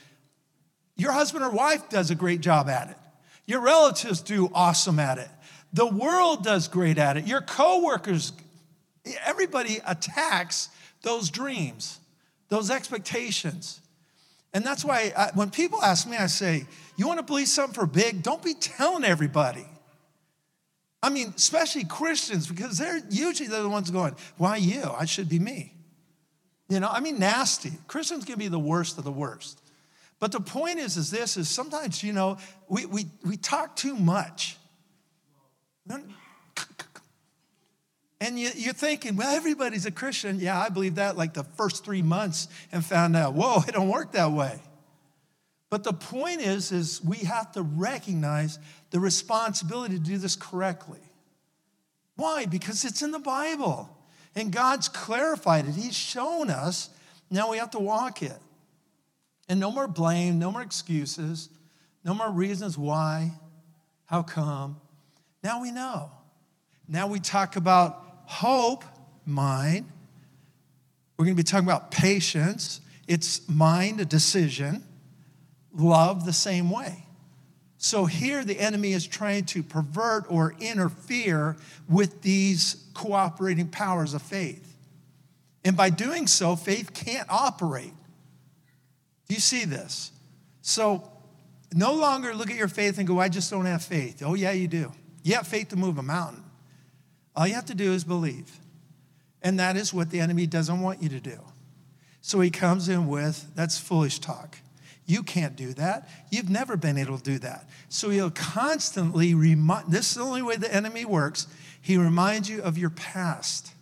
Your 0.96 1.12
husband 1.12 1.44
or 1.44 1.52
wife 1.52 1.90
does 1.90 2.12
a 2.12 2.16
great 2.16 2.42
job 2.42 2.70
at 2.70 2.90
it. 2.90 2.98
Your 3.46 3.62
relatives 3.62 4.22
do 4.22 4.50
awesome 4.54 5.00
at 5.00 5.18
it. 5.18 5.30
The 5.74 5.86
world 5.86 6.44
does 6.44 6.68
great 6.68 6.98
at 6.98 7.18
it. 7.18 7.28
Your 7.28 7.42
coworkers, 7.42 8.32
everybody 9.26 9.80
attacks 9.86 10.70
those 11.02 11.30
dreams 11.30 12.00
those 12.54 12.70
expectations. 12.70 13.82
And 14.54 14.64
that's 14.64 14.86
why 14.86 15.12
I, 15.18 15.32
when 15.34 15.50
people 15.50 15.82
ask 15.82 16.08
me, 16.08 16.18
I 16.18 16.28
say, 16.28 16.66
You 16.96 17.08
want 17.08 17.20
to 17.20 17.26
believe 17.26 17.48
something 17.48 17.74
for 17.74 17.88
big? 17.88 18.22
Don't 18.22 18.44
be 18.44 18.54
telling 18.54 19.04
everybody. 19.04 19.66
I 21.04 21.10
mean, 21.10 21.34
especially 21.36 21.84
Christians, 21.84 22.48
because 22.48 22.78
they're 22.78 23.02
usually 23.10 23.50
they're 23.50 23.62
the 23.62 23.70
ones 23.70 23.92
going, 23.92 24.16
Why 24.38 24.56
you? 24.56 24.84
I 24.84 25.04
should 25.04 25.28
be 25.28 25.38
me. 25.38 25.76
You 26.70 26.80
know, 26.80 26.90
I 26.90 27.02
mean, 27.02 27.20
nasty. 27.20 27.74
Christians 27.88 28.24
can 28.24 28.40
be 28.40 28.48
the 28.48 28.58
worst 28.58 28.98
of 28.98 29.04
the 29.04 29.12
worst. 29.12 29.62
But 30.20 30.32
the 30.32 30.40
point 30.40 30.80
is, 30.80 30.96
is 30.96 31.12
this 31.12 31.36
is 31.36 31.50
sometimes, 31.50 32.02
you 32.02 32.14
know, 32.14 32.38
we, 32.70 32.86
we, 32.86 33.06
we 33.26 33.36
talk 33.36 33.76
too 33.76 33.96
much. 33.96 34.58
And 38.22 38.40
you, 38.40 38.70
are 38.70 38.74
thinking, 38.74 39.18
well, 39.18 39.36
everybody's 39.36 39.86
a 39.86 39.92
Christian. 39.92 40.40
Yeah, 40.40 40.58
I 40.58 40.70
believe 40.70 40.96
that 40.96 41.18
like 41.18 41.34
the 41.34 41.44
first 41.44 41.84
three 41.84 42.02
months 42.02 42.48
and 42.72 42.84
found 42.84 43.18
out, 43.18 43.34
whoa, 43.34 43.62
it 43.68 43.74
don't 43.74 43.90
work 43.90 44.14
that 44.14 44.32
way. 44.32 44.62
But 45.74 45.84
the 45.84 45.92
point 45.92 46.42
is, 46.42 46.72
is 46.72 47.04
we 47.04 47.18
have 47.26 47.52
to 47.54 47.64
recognize 47.64 48.60
the 48.92 49.00
responsibility 49.00 49.96
to 49.96 50.00
do 50.00 50.20
this 50.20 50.36
correctly. 50.36 51.00
Why? 52.16 52.46
Because 52.46 52.86
it's 52.86 53.02
in 53.02 53.10
the 53.10 53.18
Bible. 53.18 53.90
And 54.36 54.52
God's 54.52 54.88
clarified 54.88 55.68
it. 55.68 55.74
He's 55.74 55.96
shown 55.96 56.52
us. 56.52 56.92
Now 57.32 57.50
we 57.50 57.58
have 57.58 57.72
to 57.72 57.80
walk 57.80 58.22
it. 58.22 58.38
And 59.50 59.60
no 59.60 59.72
more 59.72 59.88
blame, 59.88 60.38
no 60.38 60.52
more 60.52 60.62
excuses, 60.62 61.50
no 62.06 62.14
more 62.14 62.30
reasons 62.30 62.78
why, 62.78 63.32
how 64.06 64.22
come. 64.22 64.80
Now 65.44 65.60
we 65.60 65.72
know. 65.72 66.12
Now 66.88 67.08
we 67.08 67.20
talk 67.20 67.56
about 67.56 68.00
hope, 68.26 68.84
mind. 69.26 69.90
We're 71.18 71.26
going 71.26 71.36
to 71.36 71.44
be 71.44 71.48
talking 71.48 71.68
about 71.68 71.90
patience. 71.90 72.80
It's 73.08 73.50
mind, 73.50 74.02
a 74.02 74.06
decision. 74.06 74.84
Love, 75.74 76.26
the 76.26 76.34
same 76.34 76.70
way. 76.70 77.06
So 77.78 78.06
here 78.06 78.46
the 78.46 78.60
enemy 78.60 78.94
is 78.94 79.06
trying 79.06 79.46
to 79.48 79.62
pervert 79.62 80.26
or 80.30 80.54
interfere 80.60 81.58
with 81.90 82.22
these 82.22 82.86
cooperating 82.94 83.68
powers 83.68 84.14
of 84.14 84.22
faith. 84.22 84.76
And 85.66 85.76
by 85.76 85.90
doing 85.90 86.28
so, 86.28 86.56
faith 86.56 86.94
can't 86.94 87.30
operate. 87.30 87.94
Do 89.28 89.34
you 89.34 89.42
see 89.42 89.66
this? 89.66 90.12
So 90.62 91.10
no 91.74 91.94
longer 91.94 92.34
look 92.34 92.50
at 92.50 92.56
your 92.56 92.68
faith 92.68 93.00
and 93.00 93.08
go, 93.08 93.20
I 93.20 93.30
just 93.30 93.50
don't 93.50 93.66
have 93.66 93.84
faith. 93.84 94.22
Oh, 94.24 94.34
yeah, 94.34 94.52
you 94.52 94.68
do. 94.68 94.92
You 95.24 95.36
have 95.36 95.48
faith 95.48 95.70
to 95.70 95.76
move 95.76 95.98
a 95.98 96.04
mountain. 96.04 96.44
All 97.36 97.48
you 97.48 97.56
have 97.56 97.66
to 97.66 97.76
do 97.76 97.94
is 97.94 98.04
believe. 98.04 98.60
And 99.42 99.60
that 99.60 99.76
is 99.76 99.94
what 99.94 100.10
the 100.10 100.20
enemy 100.20 100.46
doesn't 100.46 100.82
want 100.82 101.02
you 101.02 101.10
to 101.10 101.20
do. 101.20 101.40
So 102.22 102.40
he 102.40 102.50
comes 102.50 102.88
in 102.88 103.08
with, 103.08 103.54
that's 103.56 103.78
foolish 103.78 104.20
talk. 104.20 104.58
You 105.06 105.24
can't 105.24 105.56
do 105.56 105.74
that. 105.74 106.10
You've 106.30 106.50
never 106.50 106.78
been 106.78 106.98
able 106.98 107.18
to 107.18 107.24
do 107.24 107.40
that. 107.40 107.70
So 107.90 108.10
he'll 108.10 108.32
constantly 108.32 109.34
remind, 109.34 109.92
this 109.92 110.12
is 110.12 110.16
the 110.16 110.24
only 110.24 110.42
way 110.42 110.56
the 110.56 110.74
enemy 110.74 111.06
works. 111.06 111.48
He 111.82 111.98
reminds 111.98 112.50
you 112.50 112.62
of 112.62 112.78
your 112.78 112.90
past. 112.90 113.74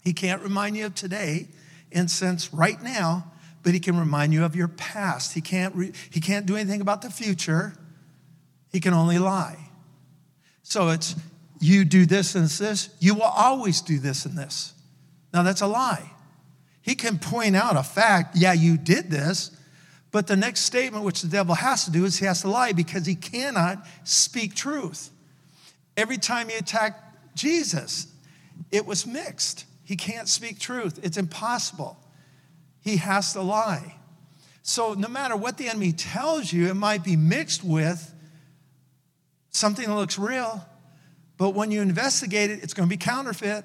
He 0.00 0.12
can't 0.12 0.42
remind 0.42 0.76
you 0.76 0.86
of 0.86 0.94
today, 0.94 1.48
in 1.90 2.08
sense 2.08 2.52
right 2.52 2.82
now, 2.82 3.30
but 3.62 3.74
he 3.74 3.80
can 3.80 3.98
remind 3.98 4.32
you 4.32 4.44
of 4.44 4.56
your 4.56 4.68
past. 4.68 5.34
He 5.34 5.40
can't, 5.40 5.74
re, 5.74 5.92
he 6.10 6.20
can't 6.20 6.46
do 6.46 6.56
anything 6.56 6.80
about 6.80 7.02
the 7.02 7.10
future. 7.10 7.74
He 8.70 8.80
can 8.80 8.94
only 8.94 9.18
lie. 9.18 9.68
So 10.62 10.88
it's 10.88 11.14
you 11.60 11.84
do 11.84 12.06
this 12.06 12.34
and 12.34 12.46
this, 12.46 12.88
you 12.98 13.14
will 13.14 13.22
always 13.22 13.82
do 13.82 13.98
this 13.98 14.24
and 14.24 14.36
this. 14.36 14.72
Now, 15.32 15.42
that's 15.42 15.60
a 15.60 15.66
lie. 15.66 16.10
He 16.80 16.94
can 16.94 17.18
point 17.18 17.54
out 17.54 17.76
a 17.76 17.82
fact, 17.82 18.36
yeah, 18.36 18.52
you 18.52 18.76
did 18.76 19.10
this, 19.10 19.56
but 20.12 20.26
the 20.26 20.36
next 20.36 20.60
statement, 20.60 21.04
which 21.04 21.22
the 21.22 21.28
devil 21.28 21.54
has 21.54 21.86
to 21.86 21.90
do, 21.90 22.04
is 22.04 22.18
he 22.18 22.26
has 22.26 22.42
to 22.42 22.48
lie 22.48 22.72
because 22.72 23.06
he 23.06 23.14
cannot 23.14 23.84
speak 24.04 24.54
truth. 24.54 25.10
Every 25.96 26.18
time 26.18 26.50
he 26.50 26.56
attacked 26.56 27.34
Jesus, 27.34 28.06
it 28.70 28.86
was 28.86 29.06
mixed. 29.06 29.64
He 29.84 29.96
can't 29.96 30.28
speak 30.28 30.58
truth, 30.60 31.00
it's 31.02 31.16
impossible. 31.16 31.98
He 32.80 32.96
has 32.98 33.32
to 33.32 33.42
lie. 33.42 33.96
So, 34.62 34.94
no 34.94 35.08
matter 35.08 35.36
what 35.36 35.56
the 35.56 35.68
enemy 35.68 35.92
tells 35.92 36.52
you, 36.52 36.68
it 36.68 36.74
might 36.74 37.02
be 37.02 37.16
mixed 37.16 37.64
with 37.64 38.14
something 39.50 39.88
that 39.88 39.94
looks 39.94 40.18
real, 40.18 40.64
but 41.36 41.50
when 41.50 41.70
you 41.70 41.80
investigate 41.80 42.50
it, 42.50 42.62
it's 42.62 42.74
going 42.74 42.88
to 42.88 42.90
be 42.90 42.96
counterfeit. 42.96 43.64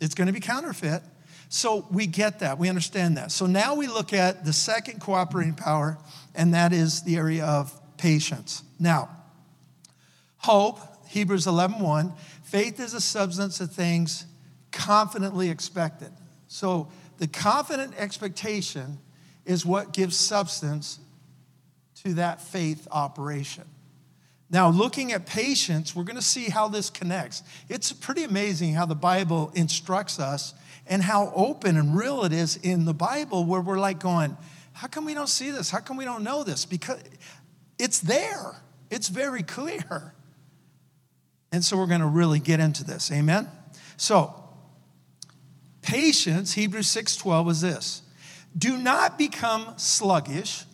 It's 0.00 0.14
going 0.14 0.26
to 0.26 0.32
be 0.32 0.40
counterfeit. 0.40 1.02
So 1.48 1.86
we 1.90 2.06
get 2.06 2.40
that. 2.40 2.58
We 2.58 2.68
understand 2.68 3.16
that. 3.16 3.30
So 3.30 3.46
now 3.46 3.74
we 3.74 3.86
look 3.86 4.12
at 4.12 4.44
the 4.44 4.52
second 4.52 5.00
cooperating 5.00 5.54
power, 5.54 5.98
and 6.34 6.54
that 6.54 6.72
is 6.72 7.02
the 7.02 7.16
area 7.16 7.44
of 7.44 7.72
patience. 7.96 8.62
Now, 8.78 9.10
hope, 10.38 10.80
Hebrews 11.08 11.46
11 11.46 11.80
1, 11.80 12.12
faith 12.44 12.80
is 12.80 12.94
a 12.94 13.00
substance 13.00 13.60
of 13.60 13.72
things 13.72 14.26
confidently 14.72 15.48
expected. 15.48 16.10
So 16.48 16.88
the 17.18 17.28
confident 17.28 17.94
expectation 17.96 18.98
is 19.44 19.64
what 19.64 19.92
gives 19.92 20.16
substance 20.16 20.98
to 22.02 22.14
that 22.14 22.40
faith 22.40 22.86
operation. 22.90 23.64
Now, 24.48 24.68
looking 24.70 25.12
at 25.12 25.26
patience, 25.26 25.94
we're 25.96 26.04
going 26.04 26.16
to 26.16 26.22
see 26.22 26.48
how 26.48 26.68
this 26.68 26.88
connects. 26.88 27.42
It's 27.68 27.92
pretty 27.92 28.22
amazing 28.22 28.74
how 28.74 28.86
the 28.86 28.94
Bible 28.94 29.50
instructs 29.54 30.20
us 30.20 30.54
and 30.86 31.02
how 31.02 31.32
open 31.34 31.76
and 31.76 31.96
real 31.96 32.24
it 32.24 32.32
is 32.32 32.56
in 32.56 32.84
the 32.84 32.94
Bible, 32.94 33.44
where 33.44 33.60
we're 33.60 33.78
like 33.78 33.98
going, 33.98 34.36
How 34.72 34.86
come 34.86 35.04
we 35.04 35.14
don't 35.14 35.28
see 35.28 35.50
this? 35.50 35.70
How 35.70 35.80
come 35.80 35.96
we 35.96 36.04
don't 36.04 36.22
know 36.22 36.44
this? 36.44 36.64
Because 36.64 37.00
it's 37.78 37.98
there, 37.98 38.62
it's 38.90 39.08
very 39.08 39.42
clear. 39.42 40.14
And 41.50 41.64
so 41.64 41.76
we're 41.76 41.86
going 41.86 42.00
to 42.00 42.06
really 42.06 42.38
get 42.38 42.60
into 42.60 42.84
this. 42.84 43.10
Amen? 43.10 43.48
So, 43.96 44.44
patience, 45.82 46.52
Hebrews 46.52 46.86
6:12 46.88 47.50
is 47.50 47.60
this. 47.62 48.02
Do 48.56 48.76
not 48.76 49.18
become 49.18 49.74
sluggish. 49.76 50.64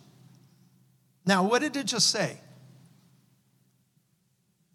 Now, 1.25 1.43
what 1.43 1.61
did 1.61 1.75
it 1.75 1.85
just 1.85 2.09
say? 2.09 2.39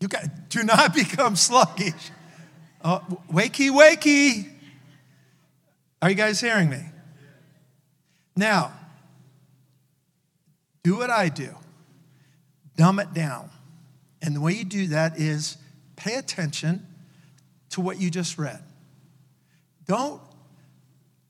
You 0.01 0.09
got, 0.09 0.49
do 0.49 0.63
not 0.63 0.95
become 0.95 1.37
sluggish. 1.37 2.11
Uh, 2.83 3.01
wakey, 3.31 3.71
wakey. 3.71 4.51
Are 6.01 6.11
you 6.11 6.17
guys 6.17 6.41
hearing 6.41 6.71
me? 6.71 6.83
Now, 8.37 8.73
do 10.85 10.97
what 10.97 11.11
I 11.11 11.29
do. 11.29 11.55
Dumb 12.77 13.01
it 13.01 13.13
down. 13.13 13.51
And 14.23 14.35
the 14.35 14.41
way 14.41 14.53
you 14.53 14.65
do 14.65 14.87
that 14.89 15.19
is 15.19 15.57
pay 15.97 16.15
attention 16.15 16.87
to 17.71 17.81
what 17.81 18.01
you 18.01 18.11
just 18.11 18.39
read. 18.39 18.63
Don't 19.87 20.21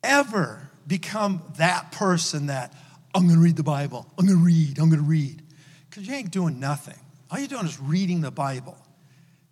ever 0.03 0.71
become 0.87 1.43
that 1.57 1.93
person 1.93 2.47
that 2.47 2.75
I'm 3.15 3.25
going 3.25 3.37
to 3.37 3.43
read 3.43 3.57
the 3.57 3.63
Bible. 3.63 4.07
I'm 4.19 4.27
going 4.27 4.39
to 4.39 4.45
read. 4.45 4.79
I'm 4.79 4.91
going 4.91 5.03
to 5.03 5.09
read. 5.09 5.43
Because 5.89 6.07
you 6.07 6.15
ain't 6.15 6.31
doing 6.31 6.61
nothing. 6.61 6.99
All 7.31 7.39
you're 7.39 7.49
doing 7.49 7.67
is 7.67 7.79
reading 7.81 8.21
the 8.21 8.31
Bible. 8.31 8.77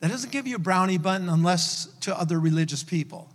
That 0.01 0.11
doesn't 0.11 0.33
give 0.33 0.47
you 0.47 0.57
a 0.57 0.61
brownie 0.61 0.99
button 0.99 1.29
unless 1.29 1.87
to 2.03 2.19
other 2.19 2.39
religious 2.39 2.83
people. 2.83 3.31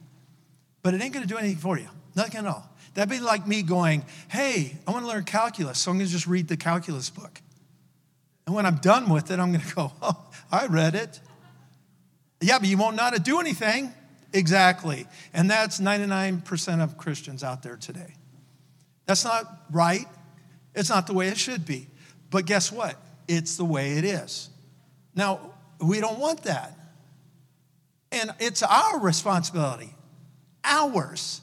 But 0.84 0.94
it 0.94 1.02
ain't 1.02 1.14
to 1.14 1.28
do 1.28 1.38
anything 1.38 1.58
for 1.58 1.78
you. 1.78 1.88
Nothing 2.16 2.40
at 2.40 2.46
all. 2.46 2.70
That'd 2.94 3.10
be 3.10 3.20
like 3.20 3.48
me 3.48 3.62
going, 3.62 4.04
hey, 4.28 4.78
I 4.86 4.92
want 4.92 5.06
to 5.06 5.08
learn 5.10 5.24
calculus, 5.24 5.80
so 5.80 5.92
I'm 5.92 6.00
to 6.00 6.06
just 6.06 6.28
read 6.28 6.48
the 6.48 6.58
calculus 6.58 7.10
book. 7.10 7.42
And 8.46 8.56
when 8.56 8.66
I'm 8.66 8.78
done 8.78 9.10
with 9.10 9.32
it, 9.32 9.40
I'm 9.40 9.54
to 9.54 9.76
go, 9.76 9.92
oh, 10.02 10.30
I 10.52 10.66
read 10.68 10.96
it. 10.96 11.20
Yeah, 12.42 12.60
but 12.60 12.68
you 12.68 12.78
won't 12.78 12.96
know 12.96 13.04
how 13.04 13.12
to 13.12 13.20
do 13.20 13.40
anything. 13.40 13.94
Exactly. 14.34 15.08
And 15.34 15.50
that's 15.50 15.80
99% 15.80 16.84
of 16.84 16.98
Christians 16.98 17.44
out 17.44 17.64
there 17.64 17.78
today. 17.78 18.16
That's 19.06 19.24
not 19.24 19.46
right. 19.72 20.08
It's 20.74 20.90
not 20.90 21.08
the 21.08 21.14
way 21.14 21.28
it 21.28 21.38
should 21.38 21.66
be. 21.66 21.88
But 22.30 22.46
guess 22.46 22.72
what? 22.72 22.98
It's 23.32 23.56
the 23.56 23.64
way 23.64 23.94
it 23.94 24.04
is. 24.04 24.50
Now, 25.16 25.40
we 25.80 26.02
don't 26.02 26.20
want 26.20 26.44
that. 26.44 26.78
And 28.12 28.32
it's 28.40 28.62
our 28.62 29.00
responsibility, 29.00 29.96
ours, 30.66 31.40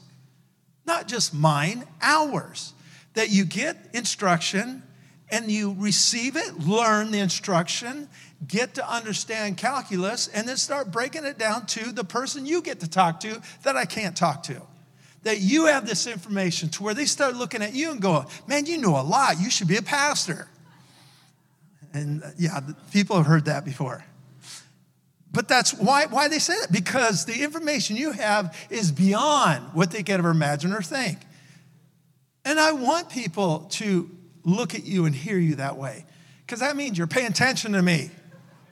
not 0.85 1.07
just 1.07 1.33
mine, 1.33 1.83
ours, 1.99 2.73
that 3.15 3.31
you 3.31 3.43
get 3.43 3.75
instruction 3.93 4.83
and 5.31 5.49
you 5.49 5.75
receive 5.79 6.35
it, 6.35 6.59
learn 6.59 7.09
the 7.09 7.17
instruction, 7.17 8.07
get 8.47 8.75
to 8.75 8.87
understand 8.87 9.57
calculus, 9.57 10.27
and 10.27 10.47
then 10.47 10.57
start 10.57 10.91
breaking 10.91 11.25
it 11.25 11.39
down 11.39 11.65
to 11.67 11.91
the 11.91 12.03
person 12.03 12.45
you 12.45 12.61
get 12.61 12.81
to 12.81 12.89
talk 12.89 13.19
to 13.21 13.41
that 13.63 13.75
I 13.75 13.85
can't 13.85 14.15
talk 14.15 14.43
to. 14.43 14.61
That 15.23 15.39
you 15.39 15.65
have 15.65 15.87
this 15.87 16.05
information 16.05 16.69
to 16.69 16.83
where 16.83 16.93
they 16.93 17.05
start 17.05 17.35
looking 17.35 17.63
at 17.63 17.73
you 17.73 17.89
and 17.89 17.99
going, 17.99 18.27
Man, 18.47 18.67
you 18.67 18.77
know 18.77 18.99
a 18.99 19.01
lot. 19.01 19.39
You 19.39 19.49
should 19.49 19.67
be 19.67 19.77
a 19.77 19.81
pastor. 19.81 20.47
And 21.93 22.23
uh, 22.23 22.27
yeah, 22.37 22.59
people 22.91 23.17
have 23.17 23.25
heard 23.25 23.45
that 23.45 23.65
before. 23.65 24.03
But 25.31 25.47
that's 25.47 25.73
why, 25.73 26.07
why 26.07 26.27
they 26.27 26.39
say 26.39 26.59
that, 26.59 26.71
because 26.71 27.25
the 27.25 27.43
information 27.43 27.95
you 27.95 28.11
have 28.11 28.55
is 28.69 28.91
beyond 28.91 29.63
what 29.73 29.91
they 29.91 29.99
could 29.99 30.15
ever 30.15 30.31
imagine 30.31 30.73
or 30.73 30.81
think. 30.81 31.19
And 32.45 32.59
I 32.59 32.71
want 32.71 33.09
people 33.09 33.67
to 33.71 34.09
look 34.43 34.73
at 34.73 34.85
you 34.85 35.05
and 35.05 35.13
hear 35.13 35.37
you 35.37 35.55
that 35.55 35.77
way, 35.77 36.05
because 36.45 36.61
that 36.61 36.75
means 36.75 36.97
you're 36.97 37.05
paying 37.05 37.27
attention 37.27 37.73
to 37.73 37.81
me, 37.81 38.09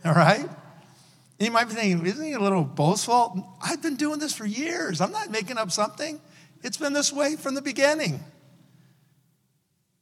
all 0.03 0.13
right? 0.13 0.49
You 1.39 1.51
might 1.51 1.65
be 1.65 1.75
thinking, 1.75 2.03
isn't 2.03 2.25
he 2.25 2.33
a 2.33 2.39
little 2.39 2.63
boastful? 2.63 3.55
I've 3.61 3.83
been 3.83 3.95
doing 3.95 4.17
this 4.17 4.33
for 4.33 4.47
years. 4.47 5.01
I'm 5.01 5.11
not 5.11 5.29
making 5.29 5.59
up 5.59 5.69
something. 5.69 6.19
It's 6.63 6.77
been 6.77 6.93
this 6.93 7.13
way 7.13 7.35
from 7.35 7.53
the 7.53 7.61
beginning. 7.61 8.23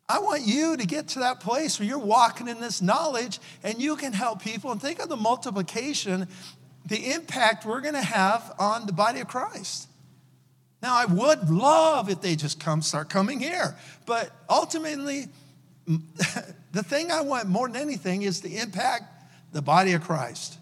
I 0.07 0.19
want 0.19 0.43
you 0.43 0.77
to 0.77 0.85
get 0.85 1.09
to 1.09 1.19
that 1.19 1.39
place 1.39 1.79
where 1.79 1.87
you're 1.87 1.97
walking 1.97 2.47
in 2.47 2.59
this 2.59 2.81
knowledge 2.81 3.39
and 3.63 3.81
you 3.81 3.95
can 3.95 4.13
help 4.13 4.41
people. 4.41 4.71
And 4.71 4.79
think 4.79 4.99
of 4.99 5.09
the 5.09 5.17
multiplication, 5.17 6.27
the 6.85 7.13
impact 7.13 7.65
we're 7.65 7.81
going 7.81 7.95
to 7.95 8.01
have 8.01 8.53
on 8.59 8.85
the 8.85 8.93
body 8.93 9.21
of 9.21 9.27
Christ. 9.27 9.87
Now, 10.81 10.95
I 10.95 11.05
would 11.05 11.49
love 11.49 12.09
if 12.09 12.21
they 12.21 12.35
just 12.35 12.59
come, 12.59 12.83
start 12.83 13.09
coming 13.09 13.39
here. 13.39 13.75
But 14.05 14.29
ultimately, 14.47 15.25
the 15.87 16.83
thing 16.83 17.11
I 17.11 17.21
want 17.21 17.47
more 17.47 17.67
than 17.67 17.81
anything 17.81 18.21
is 18.21 18.41
to 18.41 18.49
impact 18.49 19.05
the 19.51 19.63
body 19.63 19.93
of 19.93 20.03
Christ, 20.03 20.59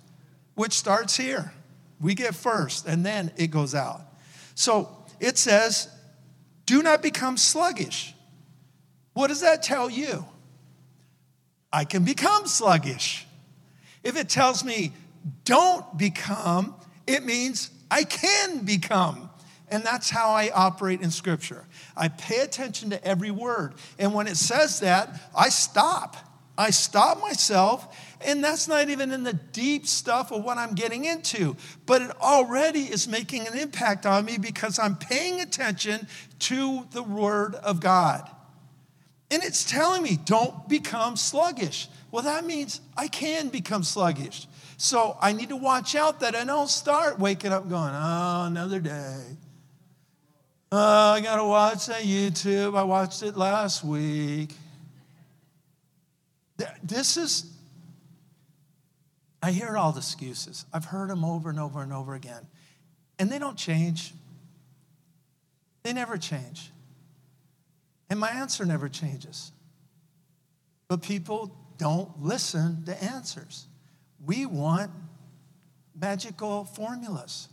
which 0.56 0.72
starts 0.72 1.18
here. 1.18 1.52
We 2.00 2.16
get 2.16 2.36
first, 2.36 2.88
and 2.88 3.06
then 3.06 3.32
it 3.36 3.48
goes 3.48 3.76
out. 3.76 4.02
So 4.56 4.90
it 5.20 5.38
says, 5.38 5.90
do 6.66 6.82
not 6.82 7.02
become 7.02 7.36
sluggish. 7.36 8.14
What 9.14 9.28
does 9.28 9.42
that 9.42 9.64
tell 9.64 9.90
you? 9.90 10.26
I 11.72 11.86
can 11.86 12.04
become 12.04 12.48
sluggish. 12.48 13.26
If 14.04 14.18
it 14.18 14.30
tells 14.30 14.64
me 14.64 14.94
don't 15.46 15.98
become, 15.98 16.76
it 17.08 17.24
means 17.24 17.72
I 17.90 18.04
can 18.04 18.66
become. 18.66 19.30
And 19.70 19.84
that's 19.84 20.10
how 20.10 20.30
I 20.30 20.52
operate 20.54 21.02
in 21.02 21.10
Scripture. 21.10 21.66
I 21.96 22.10
pay 22.10 22.40
attention 22.40 22.92
to 22.92 23.04
every 23.04 23.32
word. 23.32 23.74
And 23.98 24.14
when 24.14 24.28
it 24.28 24.38
says 24.38 24.82
that, 24.82 25.20
I 25.36 25.50
stop. 25.50 26.18
I 26.56 26.70
stop 26.70 27.20
myself, 27.20 27.98
and 28.22 28.44
that's 28.44 28.68
not 28.68 28.90
even 28.90 29.12
in 29.12 29.24
the 29.24 29.34
deep 29.34 29.88
stuff 29.88 30.32
of 30.32 30.44
what 30.44 30.60
I'm 30.60 30.76
getting 30.76 31.06
into, 31.06 31.56
but 31.88 32.04
it 32.04 32.12
already 32.22 32.82
is 32.82 33.08
making 33.08 33.48
an 33.48 33.58
impact 33.58 34.06
on 34.06 34.26
me 34.26 34.38
because 34.38 34.78
I'm 34.78 34.96
paying 34.96 35.42
attention 35.42 36.08
to 36.40 36.88
the 36.92 37.02
Word 37.02 37.56
of 37.56 37.80
God. 37.80 38.30
And 39.34 39.42
it's 39.44 39.64
telling 39.64 40.04
me, 40.04 40.20
don't 40.26 40.70
become 40.70 41.16
sluggish. 41.16 41.90
Well, 42.12 42.22
that 42.22 42.46
means 42.46 42.82
I 42.96 43.08
can 43.08 43.50
become 43.50 43.84
sluggish. 43.84 44.48
So 44.78 45.18
I 45.20 45.34
need 45.34 45.50
to 45.50 45.56
watch 45.56 45.96
out 45.96 46.20
that 46.20 46.36
I 46.36 46.44
don't 46.44 46.70
start 46.70 47.18
waking 47.18 47.52
up 47.52 47.68
going, 47.68 47.94
oh, 47.96 48.44
another 48.46 48.80
day. 48.80 49.24
Oh, 50.72 51.14
I 51.14 51.22
got 51.22 51.38
to 51.38 51.46
watch 51.46 51.88
that 51.88 52.04
YouTube. 52.04 52.78
I 52.78 52.84
watched 52.84 53.24
it 53.24 53.36
last 53.36 53.84
week. 53.84 54.54
This 56.84 57.18
is, 57.18 57.52
I 59.42 59.52
hear 59.52 59.76
all 59.76 59.94
the 59.94 59.98
excuses. 59.98 60.66
I've 60.72 60.86
heard 60.86 61.10
them 61.10 61.26
over 61.26 61.50
and 61.50 61.60
over 61.60 61.82
and 61.82 61.92
over 61.92 62.14
again. 62.14 62.46
And 63.18 63.32
they 63.32 63.40
don't 63.40 63.58
change. 63.58 64.14
They 65.82 65.92
never 65.92 66.18
change. 66.18 66.70
And 68.14 68.20
my 68.20 68.30
answer 68.30 68.64
never 68.64 68.90
changes. 68.90 69.52
But 70.88 71.02
people 71.02 71.52
don't 71.80 72.22
listen 72.22 72.86
to 72.86 73.04
answers. 73.04 73.66
We 74.24 74.46
want 74.46 74.92
magical 76.00 76.64
formulas 76.64 77.50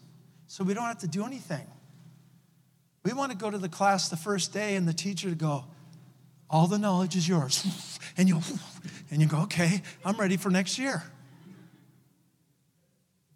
so 0.48 0.62
we 0.62 0.74
don't 0.74 0.84
have 0.84 0.98
to 0.98 1.08
do 1.08 1.24
anything. 1.24 1.66
We 3.06 3.14
want 3.14 3.32
to 3.32 3.38
go 3.38 3.50
to 3.50 3.56
the 3.56 3.70
class 3.70 4.10
the 4.10 4.18
first 4.18 4.52
day 4.52 4.76
and 4.76 4.86
the 4.86 4.92
teacher 4.92 5.30
to 5.30 5.34
go, 5.34 5.64
all 6.50 6.66
the 6.66 6.76
knowledge 6.76 7.16
is 7.16 7.26
yours. 7.26 7.64
And 8.18 8.28
you 8.28 8.40
and 9.10 9.22
you 9.22 9.26
go, 9.26 9.38
okay, 9.44 9.80
I'm 10.04 10.16
ready 10.16 10.36
for 10.36 10.50
next 10.50 10.78
year. 10.78 11.02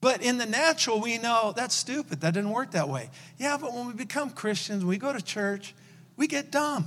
But 0.02 0.20
in 0.20 0.36
the 0.36 0.44
natural, 0.44 1.00
we 1.00 1.16
know 1.16 1.54
that's 1.56 1.74
stupid. 1.74 2.20
That 2.20 2.34
didn't 2.34 2.50
work 2.50 2.72
that 2.72 2.90
way. 2.90 3.08
Yeah, 3.38 3.56
but 3.58 3.72
when 3.72 3.86
we 3.86 3.94
become 3.94 4.28
Christians, 4.28 4.84
we 4.84 4.98
go 4.98 5.10
to 5.10 5.22
church, 5.22 5.74
we 6.18 6.26
get 6.26 6.50
dumb. 6.50 6.86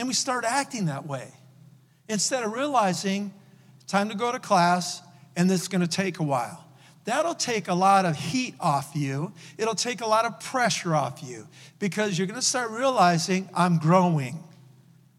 And 0.00 0.08
we 0.08 0.14
start 0.14 0.46
acting 0.46 0.86
that 0.86 1.06
way 1.06 1.28
instead 2.08 2.42
of 2.42 2.54
realizing 2.54 3.34
time 3.86 4.08
to 4.08 4.14
go 4.14 4.32
to 4.32 4.38
class 4.38 5.02
and 5.36 5.50
this 5.50 5.60
is 5.60 5.68
going 5.68 5.82
to 5.82 5.86
take 5.86 6.20
a 6.20 6.22
while. 6.22 6.64
That'll 7.04 7.34
take 7.34 7.68
a 7.68 7.74
lot 7.74 8.06
of 8.06 8.16
heat 8.16 8.54
off 8.60 8.92
you. 8.94 9.34
It'll 9.58 9.74
take 9.74 10.00
a 10.00 10.06
lot 10.06 10.24
of 10.24 10.40
pressure 10.40 10.94
off 10.94 11.22
you 11.22 11.46
because 11.78 12.16
you're 12.16 12.26
going 12.26 12.40
to 12.40 12.46
start 12.46 12.70
realizing 12.70 13.50
I'm 13.54 13.76
growing. 13.76 14.42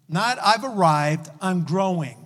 Not 0.09 0.39
I've 0.43 0.63
arrived, 0.63 1.29
I'm 1.39 1.63
growing. 1.63 2.17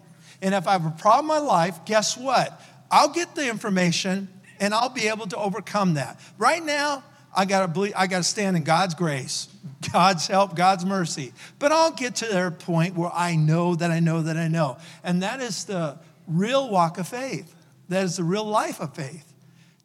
And 0.41 0.55
if 0.55 0.65
I 0.65 0.71
have 0.71 0.85
a 0.85 0.91
problem 0.91 1.25
in 1.25 1.27
my 1.27 1.45
life, 1.45 1.83
guess 1.83 2.15
what? 2.15 2.57
I'll 2.89 3.11
get 3.11 3.35
the 3.35 3.49
information 3.49 4.29
and 4.61 4.73
I'll 4.73 4.87
be 4.87 5.09
able 5.09 5.27
to 5.27 5.35
overcome 5.35 5.95
that. 5.95 6.21
Right 6.37 6.63
now, 6.63 7.03
I 7.35 7.45
gotta 7.45 7.67
believe, 7.67 7.93
I 7.95 8.07
gotta 8.07 8.23
stand 8.23 8.55
in 8.57 8.63
God's 8.63 8.95
grace, 8.95 9.47
God's 9.91 10.27
help, 10.27 10.55
God's 10.55 10.85
mercy. 10.85 11.33
But 11.59 11.71
I'll 11.71 11.91
get 11.91 12.15
to 12.17 12.25
their 12.25 12.51
point 12.51 12.95
where 12.95 13.11
I 13.13 13.35
know 13.35 13.75
that 13.75 13.91
I 13.91 13.99
know 13.99 14.21
that 14.21 14.37
I 14.37 14.47
know. 14.47 14.77
And 15.03 15.21
that 15.23 15.41
is 15.41 15.65
the 15.65 15.97
real 16.27 16.69
walk 16.69 16.97
of 16.97 17.07
faith. 17.07 17.53
That 17.89 18.03
is 18.03 18.17
the 18.17 18.23
real 18.23 18.45
life 18.45 18.79
of 18.79 18.95
faith. 18.95 19.31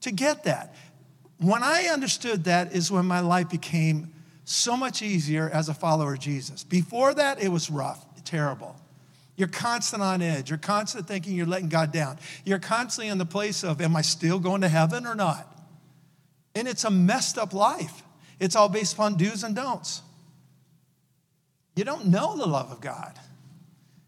To 0.02 0.10
get 0.10 0.44
that. 0.44 0.74
When 1.38 1.62
I 1.62 1.84
understood 1.84 2.44
that 2.44 2.72
is 2.72 2.90
when 2.90 3.06
my 3.06 3.20
life 3.20 3.48
became 3.50 4.12
so 4.44 4.76
much 4.76 5.00
easier 5.00 5.48
as 5.48 5.68
a 5.68 5.74
follower 5.74 6.14
of 6.14 6.20
Jesus. 6.20 6.64
Before 6.64 7.14
that, 7.14 7.42
it 7.42 7.48
was 7.48 7.70
rough, 7.70 8.04
terrible. 8.24 8.76
You're 9.36 9.48
constant 9.48 10.02
on 10.02 10.20
edge. 10.22 10.50
You're 10.50 10.58
constant 10.58 11.06
thinking 11.06 11.34
you're 11.34 11.46
letting 11.46 11.68
God 11.68 11.92
down. 11.92 12.18
You're 12.44 12.58
constantly 12.58 13.10
in 13.10 13.18
the 13.18 13.24
place 13.24 13.64
of, 13.64 13.80
am 13.80 13.96
I 13.96 14.02
still 14.02 14.38
going 14.38 14.60
to 14.62 14.68
heaven 14.68 15.06
or 15.06 15.14
not? 15.14 15.46
And 16.60 16.68
it's 16.68 16.84
a 16.84 16.90
messed 16.90 17.38
up 17.38 17.54
life. 17.54 18.02
It's 18.38 18.54
all 18.54 18.68
based 18.68 18.92
upon 18.92 19.16
do's 19.16 19.44
and 19.44 19.56
don'ts. 19.56 20.02
You 21.74 21.84
don't 21.84 22.08
know 22.08 22.36
the 22.36 22.44
love 22.44 22.70
of 22.70 22.82
God. 22.82 23.18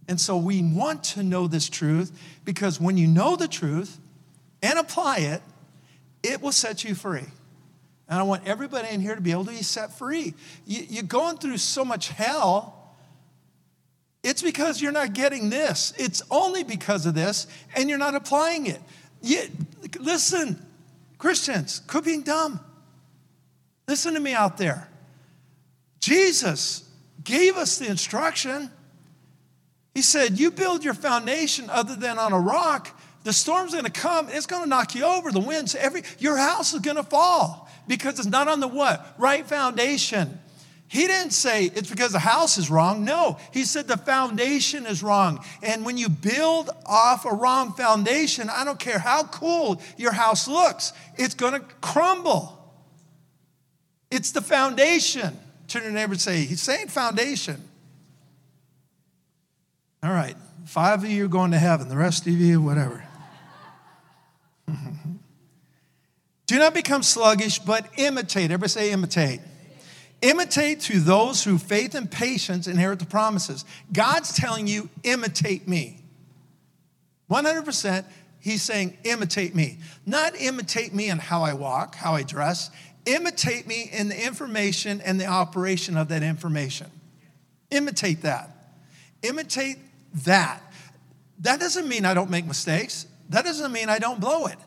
And 0.06 0.20
so 0.20 0.36
we 0.36 0.62
want 0.62 1.02
to 1.04 1.22
know 1.22 1.48
this 1.48 1.70
truth 1.70 2.12
because 2.44 2.78
when 2.78 2.98
you 2.98 3.06
know 3.06 3.36
the 3.36 3.48
truth 3.48 3.98
and 4.62 4.78
apply 4.78 5.20
it, 5.20 5.40
it 6.22 6.42
will 6.42 6.52
set 6.52 6.84
you 6.84 6.94
free. 6.94 7.24
And 8.06 8.20
I 8.20 8.22
want 8.22 8.46
everybody 8.46 8.88
in 8.88 9.00
here 9.00 9.14
to 9.14 9.22
be 9.22 9.30
able 9.30 9.46
to 9.46 9.52
be 9.52 9.62
set 9.62 9.96
free. 9.96 10.34
You, 10.66 11.00
are 11.00 11.06
going 11.06 11.38
through 11.38 11.56
so 11.56 11.86
much 11.86 12.10
hell. 12.10 12.94
It's 14.22 14.42
because 14.42 14.82
you're 14.82 14.92
not 14.92 15.14
getting 15.14 15.48
this. 15.48 15.94
It's 15.96 16.20
only 16.30 16.64
because 16.64 17.06
of 17.06 17.14
this, 17.14 17.46
and 17.74 17.88
you're 17.88 17.96
not 17.96 18.14
applying 18.14 18.66
it. 18.66 18.82
You, 19.22 19.40
listen, 19.98 20.62
Christians, 21.22 21.80
quit 21.86 22.04
being 22.04 22.22
dumb. 22.22 22.58
Listen 23.86 24.14
to 24.14 24.18
me 24.18 24.32
out 24.32 24.58
there. 24.58 24.88
Jesus 26.00 26.82
gave 27.22 27.56
us 27.56 27.78
the 27.78 27.86
instruction. 27.86 28.68
He 29.94 30.02
said, 30.02 30.40
You 30.40 30.50
build 30.50 30.82
your 30.82 30.94
foundation 30.94 31.70
other 31.70 31.94
than 31.94 32.18
on 32.18 32.32
a 32.32 32.40
rock, 32.40 33.00
the 33.22 33.32
storm's 33.32 33.72
gonna 33.72 33.88
come, 33.88 34.30
it's 34.30 34.46
gonna 34.46 34.66
knock 34.66 34.96
you 34.96 35.04
over, 35.04 35.30
the 35.30 35.38
winds, 35.38 35.76
every 35.76 36.02
your 36.18 36.36
house 36.36 36.74
is 36.74 36.80
gonna 36.80 37.04
fall 37.04 37.70
because 37.86 38.18
it's 38.18 38.26
not 38.26 38.48
on 38.48 38.58
the 38.58 38.66
what? 38.66 39.14
Right 39.16 39.46
foundation. 39.46 40.40
He 40.92 41.06
didn't 41.06 41.30
say 41.30 41.70
it's 41.74 41.88
because 41.88 42.12
the 42.12 42.18
house 42.18 42.58
is 42.58 42.68
wrong. 42.68 43.02
No, 43.02 43.38
he 43.50 43.64
said 43.64 43.88
the 43.88 43.96
foundation 43.96 44.84
is 44.84 45.02
wrong. 45.02 45.42
And 45.62 45.86
when 45.86 45.96
you 45.96 46.10
build 46.10 46.68
off 46.84 47.24
a 47.24 47.32
wrong 47.32 47.72
foundation, 47.72 48.50
I 48.50 48.62
don't 48.62 48.78
care 48.78 48.98
how 48.98 49.22
cool 49.22 49.80
your 49.96 50.12
house 50.12 50.46
looks, 50.46 50.92
it's 51.16 51.34
going 51.34 51.54
to 51.54 51.60
crumble. 51.80 52.58
It's 54.10 54.32
the 54.32 54.42
foundation. 54.42 55.34
Turn 55.66 55.80
to 55.80 55.88
your 55.88 55.94
neighbor 55.94 56.12
and 56.12 56.20
say, 56.20 56.44
He's 56.44 56.60
saying 56.60 56.88
foundation. 56.88 57.56
All 60.02 60.12
right, 60.12 60.36
five 60.66 61.04
of 61.04 61.08
you 61.08 61.24
are 61.24 61.28
going 61.28 61.52
to 61.52 61.58
heaven, 61.58 61.88
the 61.88 61.96
rest 61.96 62.26
of 62.26 62.34
you, 62.34 62.60
whatever. 62.60 63.02
Do 66.46 66.58
not 66.58 66.74
become 66.74 67.02
sluggish, 67.02 67.60
but 67.60 67.86
imitate. 67.96 68.50
Everybody 68.50 68.68
say 68.68 68.90
imitate. 68.90 69.40
Imitate 70.22 70.80
to 70.82 71.00
those 71.00 71.42
who 71.42 71.58
faith 71.58 71.96
and 71.96 72.10
patience 72.10 72.68
inherit 72.68 73.00
the 73.00 73.06
promises. 73.06 73.64
God's 73.92 74.32
telling 74.32 74.68
you, 74.68 74.88
imitate 75.02 75.66
me. 75.66 75.98
100%, 77.28 78.04
he's 78.38 78.62
saying, 78.62 78.96
imitate 79.02 79.54
me. 79.54 79.78
Not 80.06 80.40
imitate 80.40 80.94
me 80.94 81.10
in 81.10 81.18
how 81.18 81.42
I 81.42 81.54
walk, 81.54 81.96
how 81.96 82.14
I 82.14 82.22
dress. 82.22 82.70
Imitate 83.04 83.66
me 83.66 83.90
in 83.92 84.08
the 84.08 84.26
information 84.26 85.00
and 85.00 85.20
the 85.20 85.26
operation 85.26 85.96
of 85.96 86.08
that 86.08 86.22
information. 86.22 86.86
Imitate 87.72 88.22
that. 88.22 88.50
Imitate 89.22 89.78
that. 90.24 90.62
That 91.40 91.58
doesn't 91.58 91.88
mean 91.88 92.04
I 92.04 92.14
don't 92.14 92.30
make 92.30 92.46
mistakes. 92.46 93.06
That 93.30 93.44
doesn't 93.44 93.72
mean 93.72 93.88
I 93.88 93.98
don't 93.98 94.20
blow 94.20 94.46
it. 94.46 94.58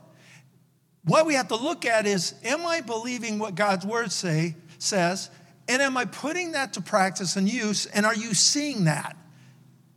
What 1.06 1.26
we 1.26 1.36
have 1.36 1.48
to 1.50 1.56
look 1.56 1.86
at 1.86 2.06
is, 2.06 2.34
am 2.44 2.66
I 2.66 2.82
believing 2.82 3.40
what 3.40 3.56
God's 3.56 3.86
word 3.86 4.12
say, 4.12 4.56
says? 4.80 5.30
And 5.68 5.82
am 5.82 5.98
I 5.98 6.06
putting 6.06 6.52
that 6.52 6.74
to 6.74 6.82
practice 6.82 7.36
and 7.36 7.50
use? 7.50 7.86
And 7.88 8.06
are 8.06 8.16
you 8.16 8.34
seeing 8.34 8.86
that? 8.86 9.16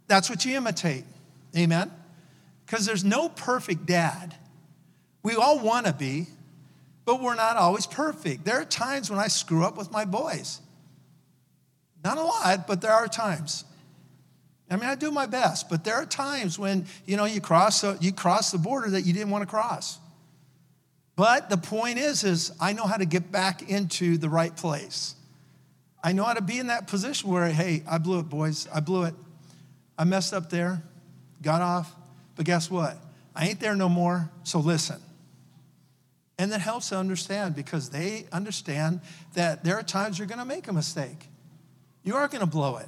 That's 0.07 0.31
what 0.31 0.45
you 0.45 0.57
imitate. 0.57 1.05
Amen? 1.57 1.91
Because 2.65 2.87
there's 2.87 3.05
no 3.05 3.29
perfect 3.29 3.87
dad. 3.87 4.35
We 5.23 5.35
all 5.35 5.59
want 5.59 5.87
to 5.87 5.93
be, 5.93 6.27
but 7.05 7.21
we're 7.21 7.35
not 7.35 7.57
always 7.57 7.87
perfect. 7.87 8.45
There 8.45 8.61
are 8.61 8.65
times 8.65 9.11
when 9.11 9.19
I 9.19 9.29
screw 9.29 9.65
up 9.65 9.77
with 9.77 9.91
my 9.91 10.05
boys. 10.05 10.61
Not 12.05 12.17
a 12.17 12.23
lot, 12.23 12.67
but 12.67 12.81
there 12.81 12.93
are 12.93 13.09
times. 13.09 13.65
I 14.71 14.77
mean, 14.77 14.89
I 14.89 14.95
do 14.95 15.11
my 15.11 15.27
best, 15.27 15.69
but 15.71 15.85
there 15.85 15.95
are 15.95 16.05
times 16.07 16.59
when, 16.59 16.87
you 17.07 17.17
know, 17.17 17.25
you 17.25 17.41
cross, 17.41 17.83
you 18.01 18.13
cross 18.13 18.51
the 18.51 18.59
border 18.59 18.91
that 18.91 19.03
you 19.03 19.13
didn't 19.13 19.31
want 19.31 19.43
to 19.43 19.47
cross. 19.47 19.99
But 21.17 21.51
the 21.51 21.57
point 21.57 21.99
is, 21.99 22.23
is 22.23 22.53
I 22.61 22.75
know 22.75 22.85
how 22.85 22.97
to 22.97 23.07
get 23.07 23.33
back 23.33 23.69
into 23.69 24.19
the 24.19 24.29
right 24.29 24.55
place. 24.55 25.15
I 26.03 26.13
know 26.13 26.25
how 26.25 26.35
to 26.35 26.43
be 26.43 26.59
in 26.59 26.69
that 26.69 26.87
position 26.87 27.31
where, 27.31 27.49
hey, 27.49 27.83
I 27.89 27.99
blew 27.99 28.21
it, 28.21 28.29
boys. 28.29 28.69
I 28.73 28.81
blew 28.81 29.05
it. 29.05 29.15
I 29.99 30.05
messed 30.05 30.33
up 30.33 30.49
there, 30.49 30.83
got 31.43 31.61
off. 31.61 31.93
But 32.37 32.47
guess 32.47 32.71
what? 32.71 32.97
I 33.35 33.49
ain't 33.49 33.61
there 33.61 33.75
no 33.75 33.89
more, 33.89 34.31
so 34.45 34.61
listen. 34.61 35.01
And 36.39 36.53
that 36.53 36.61
helps 36.61 36.91
to 36.91 36.97
understand 36.97 37.57
because 37.57 37.91
they 37.91 38.27
understand 38.31 39.01
that 39.35 39.65
there 39.65 39.77
are 39.77 39.83
times 39.83 40.19
you're 40.19 40.29
going 40.29 40.39
to 40.39 40.45
make 40.45 40.69
a 40.69 40.73
mistake. 40.73 41.27
You 42.05 42.15
are 42.15 42.29
going 42.29 42.41
to 42.41 42.47
blow 42.47 42.77
it. 42.77 42.87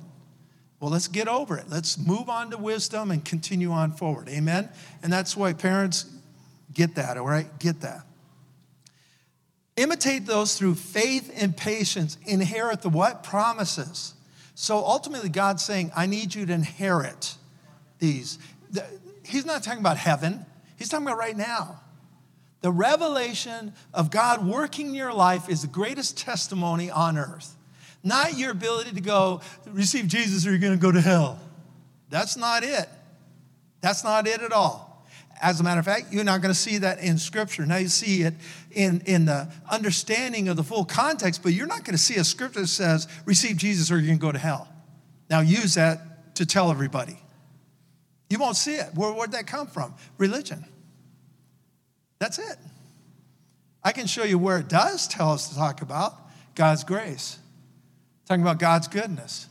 Well, 0.78 0.90
let's 0.90 1.08
get 1.08 1.28
over 1.28 1.58
it. 1.58 1.66
Let's 1.68 1.98
move 1.98 2.30
on 2.30 2.50
to 2.52 2.58
wisdom 2.58 3.10
and 3.10 3.24
continue 3.24 3.72
on 3.72 3.92
forward. 3.92 4.28
Amen? 4.28 4.68
And 5.02 5.12
that's 5.12 5.36
why 5.36 5.52
parents 5.52 6.06
get 6.72 6.94
that, 6.94 7.18
all 7.18 7.26
right? 7.26 7.46
Get 7.58 7.80
that. 7.80 8.02
Imitate 9.80 10.26
those 10.26 10.58
through 10.58 10.74
faith 10.74 11.32
and 11.34 11.56
patience. 11.56 12.18
Inherit 12.26 12.82
the 12.82 12.90
what? 12.90 13.22
Promises. 13.22 14.12
So 14.54 14.76
ultimately, 14.76 15.30
God's 15.30 15.64
saying, 15.64 15.90
I 15.96 16.04
need 16.04 16.34
you 16.34 16.44
to 16.44 16.52
inherit 16.52 17.34
these. 17.98 18.38
He's 19.24 19.46
not 19.46 19.62
talking 19.62 19.80
about 19.80 19.96
heaven, 19.96 20.44
He's 20.76 20.90
talking 20.90 21.06
about 21.06 21.16
right 21.16 21.34
now. 21.34 21.80
The 22.60 22.70
revelation 22.70 23.72
of 23.94 24.10
God 24.10 24.46
working 24.46 24.88
in 24.88 24.94
your 24.94 25.14
life 25.14 25.48
is 25.48 25.62
the 25.62 25.68
greatest 25.68 26.18
testimony 26.18 26.90
on 26.90 27.16
earth. 27.16 27.56
Not 28.04 28.36
your 28.36 28.50
ability 28.50 28.92
to 28.92 29.00
go 29.00 29.40
receive 29.66 30.08
Jesus 30.08 30.46
or 30.46 30.50
you're 30.50 30.58
going 30.58 30.78
to 30.78 30.78
go 30.78 30.92
to 30.92 31.00
hell. 31.00 31.40
That's 32.10 32.36
not 32.36 32.64
it. 32.64 32.86
That's 33.80 34.04
not 34.04 34.26
it 34.26 34.42
at 34.42 34.52
all. 34.52 34.89
As 35.40 35.58
a 35.58 35.62
matter 35.62 35.80
of 35.80 35.86
fact, 35.86 36.12
you're 36.12 36.24
not 36.24 36.42
going 36.42 36.52
to 36.52 36.58
see 36.58 36.78
that 36.78 37.00
in 37.00 37.16
Scripture. 37.16 37.64
Now 37.64 37.78
you 37.78 37.88
see 37.88 38.22
it 38.22 38.34
in, 38.72 39.00
in 39.06 39.24
the 39.24 39.48
understanding 39.70 40.48
of 40.48 40.56
the 40.56 40.62
full 40.62 40.84
context, 40.84 41.42
but 41.42 41.52
you're 41.52 41.66
not 41.66 41.84
going 41.84 41.96
to 41.96 42.02
see 42.02 42.16
a 42.16 42.24
scripture 42.24 42.60
that 42.60 42.66
says, 42.66 43.08
receive 43.24 43.56
Jesus 43.56 43.90
or 43.90 43.96
you're 43.96 44.06
going 44.06 44.18
to 44.18 44.22
go 44.22 44.32
to 44.32 44.38
hell. 44.38 44.68
Now 45.28 45.40
use 45.40 45.74
that 45.74 46.34
to 46.36 46.46
tell 46.46 46.70
everybody. 46.70 47.18
You 48.28 48.38
won't 48.38 48.56
see 48.56 48.74
it. 48.74 48.94
Where, 48.94 49.12
where'd 49.12 49.32
that 49.32 49.46
come 49.46 49.66
from? 49.66 49.94
Religion. 50.18 50.64
That's 52.18 52.38
it. 52.38 52.56
I 53.82 53.92
can 53.92 54.06
show 54.06 54.24
you 54.24 54.38
where 54.38 54.58
it 54.58 54.68
does 54.68 55.08
tell 55.08 55.32
us 55.32 55.48
to 55.48 55.54
talk 55.54 55.82
about 55.82 56.14
God's 56.54 56.84
grace, 56.84 57.38
talking 58.26 58.42
about 58.42 58.58
God's 58.58 58.88
goodness. 58.88 59.48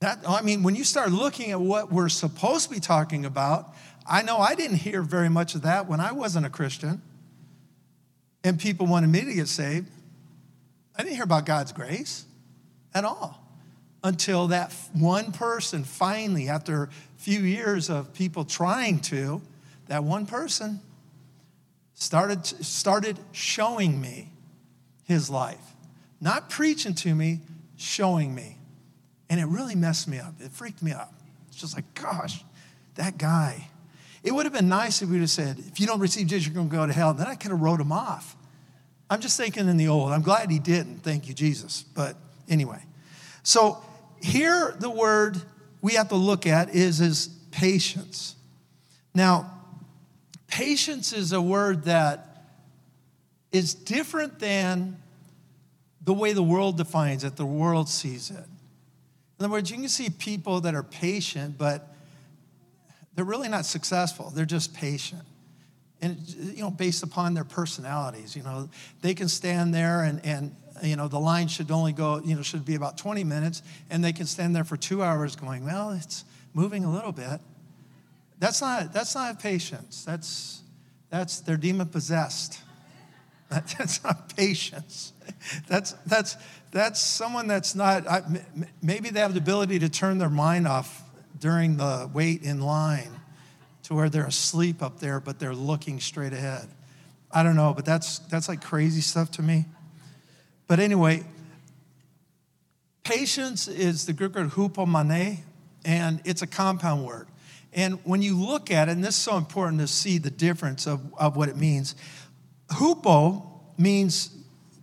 That, 0.00 0.20
I 0.26 0.40
mean, 0.40 0.62
when 0.62 0.76
you 0.76 0.84
start 0.84 1.12
looking 1.12 1.50
at 1.50 1.60
what 1.60 1.92
we're 1.92 2.08
supposed 2.08 2.68
to 2.68 2.74
be 2.74 2.80
talking 2.80 3.26
about, 3.26 3.74
I 4.06 4.22
know 4.22 4.38
I 4.38 4.54
didn't 4.54 4.78
hear 4.78 5.02
very 5.02 5.28
much 5.28 5.54
of 5.54 5.62
that 5.62 5.86
when 5.86 6.00
I 6.00 6.12
wasn't 6.12 6.46
a 6.46 6.50
Christian 6.50 7.02
and 8.42 8.58
people 8.58 8.86
wanted 8.86 9.08
me 9.08 9.20
to 9.24 9.34
get 9.34 9.48
saved. 9.48 9.88
I 10.96 11.02
didn't 11.02 11.16
hear 11.16 11.24
about 11.24 11.44
God's 11.44 11.72
grace 11.72 12.24
at 12.94 13.04
all 13.04 13.46
until 14.02 14.48
that 14.48 14.74
one 14.94 15.32
person 15.32 15.84
finally, 15.84 16.48
after 16.48 16.84
a 16.84 16.88
few 17.18 17.40
years 17.40 17.90
of 17.90 18.14
people 18.14 18.46
trying 18.46 19.00
to, 19.00 19.42
that 19.88 20.02
one 20.02 20.24
person 20.24 20.80
started, 21.92 22.46
started 22.46 23.18
showing 23.32 24.00
me 24.00 24.30
his 25.04 25.28
life. 25.28 25.74
Not 26.22 26.48
preaching 26.48 26.94
to 26.94 27.14
me, 27.14 27.40
showing 27.76 28.34
me. 28.34 28.56
And 29.30 29.40
it 29.40 29.46
really 29.46 29.76
messed 29.76 30.08
me 30.08 30.18
up. 30.18 30.34
It 30.40 30.50
freaked 30.52 30.82
me 30.82 30.92
out. 30.92 31.08
It's 31.48 31.56
just 31.56 31.74
like, 31.74 31.94
gosh, 31.94 32.44
that 32.96 33.16
guy. 33.16 33.68
It 34.22 34.32
would 34.32 34.44
have 34.44 34.52
been 34.52 34.68
nice 34.68 35.00
if 35.00 35.08
we 35.08 35.14
would 35.14 35.22
have 35.22 35.30
said, 35.30 35.58
if 35.58 35.80
you 35.80 35.86
don't 35.86 36.00
receive 36.00 36.26
Jesus, 36.26 36.46
you're 36.46 36.54
going 36.54 36.68
to 36.68 36.76
go 36.76 36.86
to 36.86 36.92
hell. 36.92 37.14
Then 37.14 37.28
I 37.28 37.36
could 37.36 37.52
have 37.52 37.60
wrote 37.60 37.80
him 37.80 37.92
off. 37.92 38.36
I'm 39.08 39.20
just 39.20 39.36
thinking 39.36 39.68
in 39.68 39.76
the 39.76 39.88
old. 39.88 40.12
I'm 40.12 40.22
glad 40.22 40.50
he 40.50 40.58
didn't. 40.58 40.98
Thank 40.98 41.28
you, 41.28 41.34
Jesus. 41.34 41.84
But 41.94 42.16
anyway. 42.48 42.82
So 43.42 43.82
here 44.20 44.74
the 44.78 44.90
word 44.90 45.40
we 45.80 45.94
have 45.94 46.08
to 46.08 46.16
look 46.16 46.46
at 46.46 46.74
is, 46.74 47.00
is 47.00 47.28
patience. 47.50 48.34
Now, 49.14 49.50
patience 50.48 51.12
is 51.12 51.32
a 51.32 51.40
word 51.40 51.84
that 51.84 52.26
is 53.52 53.74
different 53.74 54.38
than 54.38 54.96
the 56.02 56.12
way 56.12 56.32
the 56.32 56.42
world 56.42 56.76
defines 56.76 57.24
it, 57.24 57.36
the 57.36 57.46
world 57.46 57.88
sees 57.88 58.30
it. 58.30 58.44
In 59.40 59.46
other 59.46 59.52
words, 59.52 59.70
you 59.70 59.78
can 59.78 59.88
see 59.88 60.10
people 60.10 60.60
that 60.60 60.74
are 60.74 60.82
patient, 60.82 61.56
but 61.56 61.88
they're 63.14 63.24
really 63.24 63.48
not 63.48 63.64
successful. 63.64 64.30
They're 64.34 64.44
just 64.44 64.74
patient. 64.74 65.22
And, 66.02 66.18
you 66.28 66.62
know, 66.62 66.70
based 66.70 67.02
upon 67.02 67.32
their 67.32 67.44
personalities, 67.44 68.36
you 68.36 68.42
know, 68.42 68.68
they 69.00 69.14
can 69.14 69.28
stand 69.28 69.74
there 69.74 70.02
and, 70.02 70.24
and, 70.26 70.54
you 70.82 70.94
know, 70.94 71.08
the 71.08 71.18
line 71.18 71.48
should 71.48 71.70
only 71.70 71.92
go, 71.92 72.20
you 72.20 72.36
know, 72.36 72.42
should 72.42 72.66
be 72.66 72.74
about 72.74 72.98
20 72.98 73.24
minutes, 73.24 73.62
and 73.88 74.04
they 74.04 74.12
can 74.12 74.26
stand 74.26 74.54
there 74.54 74.64
for 74.64 74.76
two 74.76 75.02
hours 75.02 75.36
going, 75.36 75.64
well, 75.64 75.90
it's 75.90 76.24
moving 76.52 76.84
a 76.84 76.92
little 76.92 77.12
bit. 77.12 77.40
That's 78.38 78.60
not, 78.60 78.92
that's 78.92 79.14
not 79.14 79.40
patience. 79.40 80.04
That's, 80.04 80.60
that's, 81.08 81.40
they're 81.40 81.56
demon 81.56 81.88
possessed. 81.88 82.60
That's 83.50 84.04
not 84.04 84.36
patience. 84.36 85.12
That's, 85.68 85.92
that's, 86.06 86.36
that's 86.70 87.00
someone 87.00 87.46
that's 87.46 87.74
not, 87.74 88.06
I, 88.06 88.22
maybe 88.82 89.10
they 89.10 89.20
have 89.20 89.34
the 89.34 89.40
ability 89.40 89.78
to 89.80 89.88
turn 89.88 90.18
their 90.18 90.30
mind 90.30 90.66
off 90.66 91.02
during 91.38 91.76
the 91.76 92.08
wait 92.12 92.42
in 92.42 92.60
line 92.60 93.10
to 93.84 93.94
where 93.94 94.08
they're 94.08 94.26
asleep 94.26 94.82
up 94.82 95.00
there, 95.00 95.20
but 95.20 95.38
they're 95.38 95.54
looking 95.54 95.98
straight 96.00 96.32
ahead. 96.32 96.68
I 97.32 97.42
don't 97.42 97.56
know, 97.56 97.72
but 97.74 97.84
that's, 97.84 98.20
that's 98.20 98.48
like 98.48 98.62
crazy 98.62 99.00
stuff 99.00 99.30
to 99.32 99.42
me. 99.42 99.66
But 100.68 100.78
anyway, 100.78 101.24
patience 103.02 103.66
is 103.66 104.06
the 104.06 104.12
Greek 104.12 104.34
word 104.34 104.50
hupomone, 104.50 105.38
and 105.84 106.20
it's 106.24 106.42
a 106.42 106.46
compound 106.46 107.04
word. 107.04 107.26
And 107.72 107.98
when 108.04 108.22
you 108.22 108.36
look 108.36 108.70
at 108.70 108.88
it, 108.88 108.92
and 108.92 109.04
this 109.04 109.16
is 109.16 109.22
so 109.22 109.36
important 109.36 109.80
to 109.80 109.86
see 109.86 110.18
the 110.18 110.30
difference 110.30 110.86
of, 110.86 111.00
of 111.14 111.36
what 111.36 111.48
it 111.48 111.56
means, 111.56 111.94
hupo 112.68 113.46
means 113.78 114.30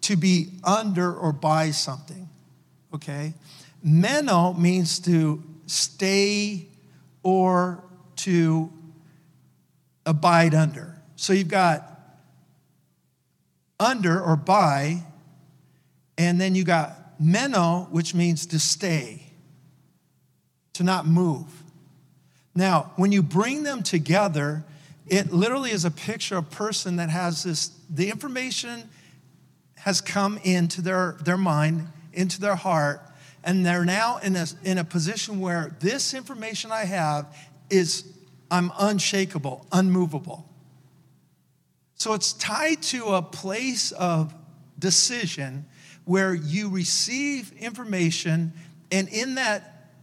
to 0.07 0.15
be 0.15 0.47
under 0.63 1.13
or 1.13 1.33
by 1.33 1.69
something, 1.69 2.29
okay? 2.93 3.33
Meno 3.83 4.53
means 4.53 4.99
to 4.99 5.43
stay 5.65 6.65
or 7.23 7.83
to 8.15 8.71
abide 10.05 10.55
under. 10.55 10.95
So 11.17 11.33
you've 11.33 11.49
got 11.49 11.99
under 13.81 14.21
or 14.21 14.37
by, 14.37 15.03
And 16.17 16.41
then 16.41 16.55
you 16.55 16.63
got 16.63 17.19
meno, 17.19 17.87
which 17.91 18.15
means 18.15 18.45
to 18.47 18.59
stay, 18.59 19.21
to 20.73 20.83
not 20.83 21.05
move. 21.05 21.45
Now, 22.55 22.91
when 22.95 23.11
you 23.11 23.21
bring 23.21 23.63
them 23.63 23.83
together, 23.83 24.63
it 25.05 25.31
literally 25.31 25.71
is 25.71 25.85
a 25.85 25.91
picture 25.91 26.37
of 26.37 26.47
a 26.47 26.55
person 26.55 26.95
that 26.95 27.09
has 27.09 27.43
this, 27.43 27.71
the 27.89 28.09
information 28.09 28.89
has 29.87 30.01
come 30.01 30.37
into 30.43 30.81
their, 30.81 31.15
their 31.23 31.37
mind, 31.37 31.87
into 32.11 32.41
their 32.41 32.57
heart, 32.57 32.99
and 33.41 33.65
they're 33.65 33.85
now 33.85 34.17
in 34.17 34.35
a, 34.35 34.45
in 34.65 34.77
a 34.77 34.83
position 34.83 35.39
where 35.39 35.77
this 35.79 36.13
information 36.13 36.73
I 36.73 36.83
have 36.83 37.33
is, 37.69 38.03
I'm 38.51 38.69
unshakable, 38.77 39.65
unmovable. 39.71 40.45
So 41.95 42.11
it's 42.11 42.33
tied 42.33 42.81
to 42.81 43.13
a 43.13 43.21
place 43.21 43.93
of 43.93 44.33
decision 44.77 45.65
where 46.03 46.33
you 46.33 46.67
receive 46.67 47.53
information, 47.53 48.51
and 48.91 49.07
in 49.07 49.35
that 49.35 49.93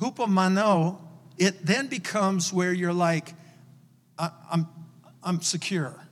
hupomano, 0.00 1.02
it 1.36 1.66
then 1.66 1.88
becomes 1.88 2.50
where 2.50 2.72
you're 2.72 2.94
like, 2.94 3.34
I'm, 4.18 4.66
I'm 5.22 5.42
secure. 5.42 6.03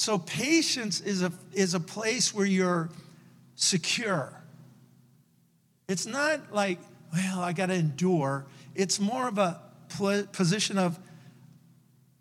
So 0.00 0.16
patience 0.16 1.02
is 1.02 1.22
a, 1.22 1.30
is 1.52 1.74
a 1.74 1.78
place 1.78 2.32
where 2.32 2.46
you're 2.46 2.88
secure. 3.54 4.32
It's 5.90 6.06
not 6.06 6.54
like, 6.54 6.78
well, 7.12 7.40
I 7.40 7.52
got 7.52 7.66
to 7.66 7.74
endure. 7.74 8.46
It's 8.74 8.98
more 8.98 9.28
of 9.28 9.36
a 9.36 9.60
position 10.32 10.78
of, 10.78 10.98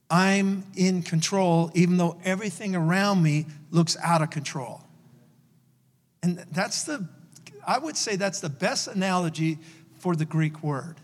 I'm 0.09 0.65
in 0.75 1.03
control, 1.03 1.71
even 1.73 1.95
though 1.95 2.19
everything 2.25 2.75
around 2.75 3.23
me 3.23 3.45
looks 3.71 3.95
out 4.03 4.21
of 4.21 4.29
control. 4.29 4.81
And 6.21 6.45
that's 6.51 6.83
the, 6.83 7.07
I 7.65 7.79
would 7.79 7.95
say 7.95 8.17
that's 8.17 8.41
the 8.41 8.49
best 8.49 8.89
analogy 8.89 9.57
for 9.99 10.17
the 10.17 10.25
Greek 10.25 10.61
word. 10.63 10.97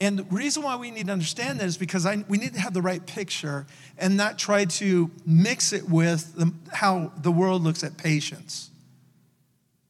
And 0.00 0.18
the 0.18 0.24
reason 0.24 0.62
why 0.62 0.76
we 0.76 0.90
need 0.90 1.06
to 1.06 1.12
understand 1.12 1.60
that 1.60 1.66
is 1.66 1.76
because 1.76 2.04
I, 2.04 2.24
we 2.28 2.36
need 2.36 2.54
to 2.54 2.60
have 2.60 2.74
the 2.74 2.82
right 2.82 3.04
picture 3.04 3.66
and 3.96 4.16
not 4.16 4.38
try 4.38 4.64
to 4.64 5.10
mix 5.24 5.72
it 5.72 5.88
with 5.88 6.34
the, 6.34 6.52
how 6.72 7.12
the 7.22 7.30
world 7.30 7.62
looks 7.62 7.84
at 7.84 7.96
patience, 7.96 8.70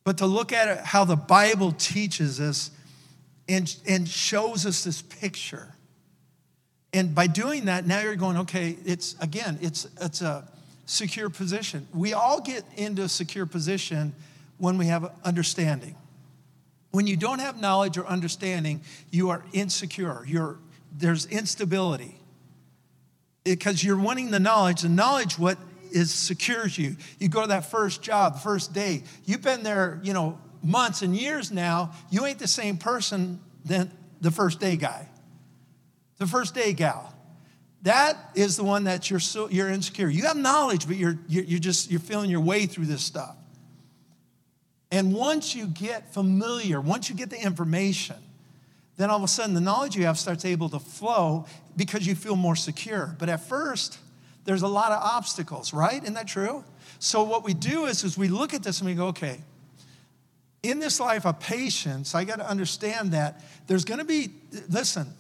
but 0.04 0.18
to 0.18 0.26
look 0.26 0.52
at 0.52 0.68
it 0.68 0.84
how 0.84 1.04
the 1.04 1.16
Bible 1.16 1.72
teaches 1.72 2.38
us 2.38 2.70
and, 3.48 3.74
and 3.86 4.08
shows 4.08 4.66
us 4.66 4.84
this 4.84 5.00
picture. 5.02 5.74
And 6.92 7.14
by 7.14 7.26
doing 7.26 7.64
that, 7.64 7.86
now 7.86 8.00
you're 8.00 8.14
going, 8.14 8.36
okay, 8.38 8.76
it's 8.84 9.16
again, 9.20 9.58
it's, 9.60 9.88
it's 10.00 10.20
a 10.20 10.46
secure 10.86 11.30
position. 11.30 11.88
We 11.94 12.12
all 12.12 12.40
get 12.40 12.62
into 12.76 13.02
a 13.02 13.08
secure 13.08 13.46
position 13.46 14.14
when 14.58 14.78
we 14.78 14.86
have 14.86 15.10
understanding. 15.24 15.96
When 16.94 17.06
you 17.06 17.16
don't 17.16 17.40
have 17.40 17.60
knowledge 17.60 17.98
or 17.98 18.06
understanding, 18.06 18.82
you 19.10 19.30
are 19.30 19.44
insecure. 19.52 20.24
You're, 20.26 20.58
there's 20.92 21.26
instability 21.26 22.20
because 23.42 23.82
you're 23.82 23.98
wanting 23.98 24.30
the 24.30 24.40
knowledge. 24.40 24.82
The 24.82 24.88
knowledge, 24.88 25.38
what 25.38 25.58
is 25.90 26.12
secures 26.12 26.78
you. 26.78 26.96
You 27.18 27.28
go 27.28 27.42
to 27.42 27.48
that 27.48 27.70
first 27.70 28.02
job, 28.02 28.40
first 28.40 28.72
day. 28.72 29.02
You've 29.24 29.42
been 29.42 29.62
there, 29.62 30.00
you 30.02 30.12
know, 30.12 30.38
months 30.62 31.02
and 31.02 31.16
years 31.16 31.50
now. 31.50 31.92
You 32.10 32.26
ain't 32.26 32.38
the 32.38 32.48
same 32.48 32.76
person 32.76 33.40
than 33.64 33.90
the 34.20 34.30
first 34.30 34.60
day 34.60 34.76
guy 34.76 35.08
the 36.18 36.26
first 36.26 36.54
day 36.54 36.72
gal. 36.72 37.12
That 37.82 38.16
is 38.34 38.56
the 38.56 38.64
one 38.64 38.84
that 38.84 39.10
you're 39.10 39.20
so 39.20 39.48
you're 39.50 39.68
insecure. 39.68 40.08
You 40.08 40.22
have 40.22 40.36
knowledge, 40.36 40.86
but 40.86 40.96
you're 40.96 41.18
you're 41.28 41.58
just 41.58 41.90
you're 41.90 42.00
feeling 42.00 42.30
your 42.30 42.40
way 42.40 42.66
through 42.66 42.86
this 42.86 43.02
stuff. 43.02 43.36
And 44.94 45.12
once 45.12 45.56
you 45.56 45.66
get 45.66 46.14
familiar, 46.14 46.80
once 46.80 47.10
you 47.10 47.16
get 47.16 47.28
the 47.28 47.42
information, 47.42 48.14
then 48.96 49.10
all 49.10 49.16
of 49.16 49.24
a 49.24 49.28
sudden 49.28 49.52
the 49.52 49.60
knowledge 49.60 49.96
you 49.96 50.04
have 50.04 50.16
starts 50.16 50.44
able 50.44 50.68
to 50.68 50.78
flow 50.78 51.46
because 51.76 52.06
you 52.06 52.14
feel 52.14 52.36
more 52.36 52.54
secure. 52.54 53.16
But 53.18 53.28
at 53.28 53.40
first, 53.40 53.98
there's 54.44 54.62
a 54.62 54.68
lot 54.68 54.92
of 54.92 55.02
obstacles, 55.02 55.74
right? 55.74 56.00
Isn't 56.00 56.14
that 56.14 56.28
true? 56.28 56.62
So 57.00 57.24
what 57.24 57.42
we 57.42 57.54
do 57.54 57.86
is, 57.86 58.04
is 58.04 58.16
we 58.16 58.28
look 58.28 58.54
at 58.54 58.62
this 58.62 58.78
and 58.78 58.88
we 58.88 58.94
go, 58.94 59.08
okay, 59.08 59.40
in 60.62 60.78
this 60.78 61.00
life 61.00 61.26
of 61.26 61.40
patience, 61.40 62.14
I 62.14 62.22
got 62.22 62.36
to 62.36 62.48
understand 62.48 63.10
that 63.14 63.42
there's 63.66 63.84
going 63.84 63.98
to 63.98 64.04
be, 64.04 64.28
listen, 64.68 65.12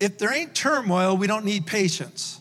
if 0.00 0.18
there 0.18 0.34
ain't 0.34 0.52
turmoil, 0.52 1.16
we 1.16 1.28
don't 1.28 1.44
need 1.44 1.64
patience, 1.68 2.40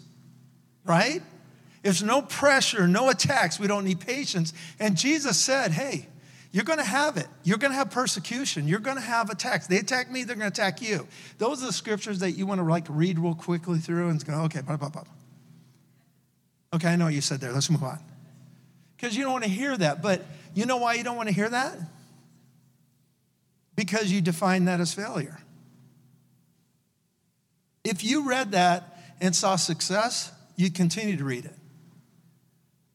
right? 0.84 1.22
If 1.22 1.84
there's 1.84 2.02
no 2.02 2.24
pressure, 2.24 2.88
no 2.88 3.12
attacks, 3.12 3.60
we 3.60 3.67
don't 3.67 3.86
need 3.86 4.00
patience. 4.00 4.52
And 4.80 4.98
Jesus 4.98 5.38
said, 5.38 5.72
hey, 5.72 6.08
you're 6.53 6.63
going 6.63 6.77
to 6.77 6.85
have 6.85 7.17
it. 7.17 7.25
You're 7.43 7.57
going 7.57 7.71
to 7.71 7.75
have 7.75 7.89
persecution. 7.89 8.67
You're 8.67 8.79
going 8.79 8.95
to 8.95 9.01
have 9.01 9.31
attacks. 9.31 9.65
They 9.65 9.77
attack 9.77 10.11
me, 10.11 10.23
they're 10.23 10.35
going 10.35 10.51
to 10.51 10.61
attack 10.61 10.83
you. 10.83 11.07
Those 11.39 11.63
are 11.63 11.65
the 11.65 11.73
scriptures 11.73 12.19
that 12.19 12.33
you 12.33 12.45
want 12.45 12.61
to 12.61 12.63
like 12.63 12.85
read 12.87 13.17
real 13.17 13.33
quickly 13.33 13.79
through 13.79 14.09
and 14.09 14.23
go, 14.23 14.33
okay, 14.43 14.61
blah, 14.61 14.77
blah, 14.77 14.89
blah. 14.89 15.03
Okay, 16.75 16.89
I 16.89 16.95
know 16.95 17.05
what 17.05 17.15
you 17.15 17.21
said 17.21 17.41
there. 17.41 17.51
Let's 17.51 17.71
move 17.71 17.83
on. 17.83 17.97
Because 18.95 19.17
you 19.17 19.23
don't 19.23 19.31
want 19.31 19.45
to 19.45 19.49
hear 19.49 19.75
that. 19.75 20.03
But 20.03 20.23
you 20.53 20.67
know 20.67 20.77
why 20.77 20.93
you 20.93 21.03
don't 21.03 21.17
want 21.17 21.27
to 21.27 21.33
hear 21.33 21.49
that? 21.49 21.75
Because 23.75 24.11
you 24.11 24.21
define 24.21 24.65
that 24.65 24.79
as 24.79 24.93
failure. 24.93 25.39
If 27.83 28.03
you 28.03 28.29
read 28.29 28.51
that 28.51 28.99
and 29.19 29.35
saw 29.35 29.55
success, 29.55 30.31
you'd 30.55 30.75
continue 30.75 31.17
to 31.17 31.23
read 31.23 31.45
it. 31.45 31.55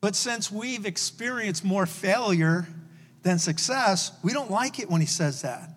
But 0.00 0.14
since 0.14 0.50
we've 0.50 0.86
experienced 0.86 1.64
more 1.64 1.86
failure 1.86 2.68
than 3.22 3.38
success, 3.38 4.12
we 4.22 4.32
don't 4.32 4.50
like 4.50 4.78
it 4.78 4.90
when 4.90 5.00
he 5.00 5.06
says 5.06 5.42
that. 5.42 5.70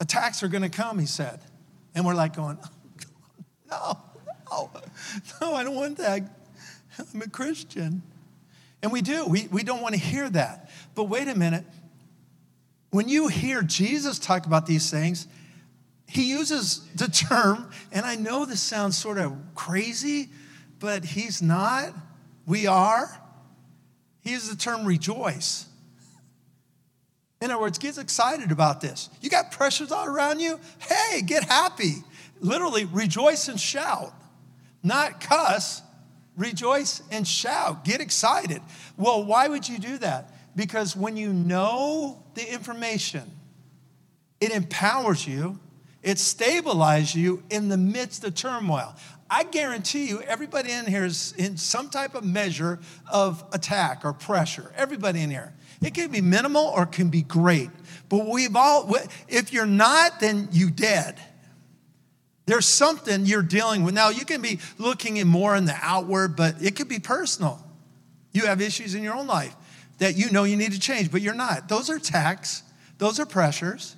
Attacks 0.00 0.42
are 0.42 0.48
going 0.48 0.62
to 0.62 0.68
come, 0.68 0.98
he 0.98 1.06
said. 1.06 1.40
And 1.94 2.04
we're 2.04 2.14
like 2.14 2.34
going, 2.34 2.58
no, 3.70 3.98
no, 4.50 4.70
no, 5.40 5.54
I 5.54 5.64
don't 5.64 5.76
want 5.76 5.98
that. 5.98 6.22
I'm 7.14 7.22
a 7.22 7.28
Christian. 7.28 8.02
And 8.82 8.90
we 8.92 9.00
do. 9.00 9.26
We, 9.26 9.48
we 9.50 9.62
don't 9.62 9.80
want 9.80 9.94
to 9.94 10.00
hear 10.00 10.28
that. 10.30 10.70
But 10.94 11.04
wait 11.04 11.28
a 11.28 11.34
minute. 11.34 11.64
When 12.90 13.08
you 13.08 13.28
hear 13.28 13.62
Jesus 13.62 14.18
talk 14.18 14.44
about 14.44 14.66
these 14.66 14.90
things, 14.90 15.26
he 16.06 16.24
uses 16.24 16.86
the 16.94 17.08
term, 17.08 17.70
and 17.90 18.04
I 18.04 18.16
know 18.16 18.44
this 18.44 18.60
sounds 18.60 18.98
sort 18.98 19.16
of 19.16 19.34
crazy, 19.54 20.28
but 20.78 21.04
he's 21.04 21.40
not. 21.40 21.94
We 22.44 22.66
are. 22.66 23.21
He 24.22 24.30
uses 24.30 24.50
the 24.50 24.56
term 24.56 24.86
rejoice. 24.86 25.66
In 27.40 27.50
other 27.50 27.60
words, 27.60 27.78
get 27.78 27.98
excited 27.98 28.52
about 28.52 28.80
this. 28.80 29.10
You 29.20 29.28
got 29.28 29.50
pressures 29.50 29.92
all 29.92 30.06
around 30.06 30.40
you? 30.40 30.58
Hey, 30.78 31.22
get 31.22 31.44
happy. 31.44 31.96
Literally, 32.40 32.84
rejoice 32.84 33.48
and 33.48 33.60
shout. 33.60 34.14
Not 34.82 35.20
cuss, 35.20 35.82
rejoice 36.36 37.02
and 37.10 37.26
shout. 37.26 37.84
Get 37.84 38.00
excited. 38.00 38.62
Well, 38.96 39.24
why 39.24 39.48
would 39.48 39.68
you 39.68 39.78
do 39.78 39.98
that? 39.98 40.32
Because 40.54 40.96
when 40.96 41.16
you 41.16 41.32
know 41.32 42.22
the 42.34 42.52
information, 42.52 43.30
it 44.40 44.52
empowers 44.52 45.26
you 45.26 45.58
it 46.02 46.16
stabilizes 46.16 47.14
you 47.14 47.42
in 47.48 47.68
the 47.68 47.76
midst 47.76 48.24
of 48.24 48.34
turmoil. 48.34 48.94
I 49.32 49.44
guarantee 49.44 50.08
you, 50.08 50.20
everybody 50.20 50.70
in 50.72 50.84
here 50.84 51.06
is 51.06 51.32
in 51.38 51.56
some 51.56 51.88
type 51.88 52.14
of 52.14 52.22
measure 52.22 52.78
of 53.10 53.42
attack 53.54 54.04
or 54.04 54.12
pressure. 54.12 54.70
Everybody 54.76 55.22
in 55.22 55.30
here. 55.30 55.54
It 55.80 55.94
can 55.94 56.10
be 56.10 56.20
minimal 56.20 56.66
or 56.66 56.82
it 56.82 56.92
can 56.92 57.08
be 57.08 57.22
great. 57.22 57.70
But 58.10 58.26
we've 58.26 58.54
all, 58.54 58.94
if 59.28 59.50
you're 59.50 59.64
not, 59.64 60.20
then 60.20 60.50
you 60.52 60.70
dead. 60.70 61.18
There's 62.44 62.66
something 62.66 63.24
you're 63.24 63.40
dealing 63.40 63.84
with. 63.84 63.94
Now, 63.94 64.10
you 64.10 64.26
can 64.26 64.42
be 64.42 64.60
looking 64.76 65.16
in 65.16 65.28
more 65.28 65.56
in 65.56 65.64
the 65.64 65.78
outward, 65.80 66.36
but 66.36 66.60
it 66.60 66.76
could 66.76 66.88
be 66.88 66.98
personal. 66.98 67.58
You 68.32 68.44
have 68.44 68.60
issues 68.60 68.94
in 68.94 69.02
your 69.02 69.14
own 69.14 69.26
life 69.26 69.56
that 69.96 70.14
you 70.14 70.30
know 70.30 70.44
you 70.44 70.58
need 70.58 70.72
to 70.72 70.80
change, 70.80 71.10
but 71.10 71.22
you're 71.22 71.32
not. 71.32 71.70
Those 71.70 71.88
are 71.88 71.96
attacks, 71.96 72.64
those 72.98 73.18
are 73.18 73.24
pressures. 73.24 73.96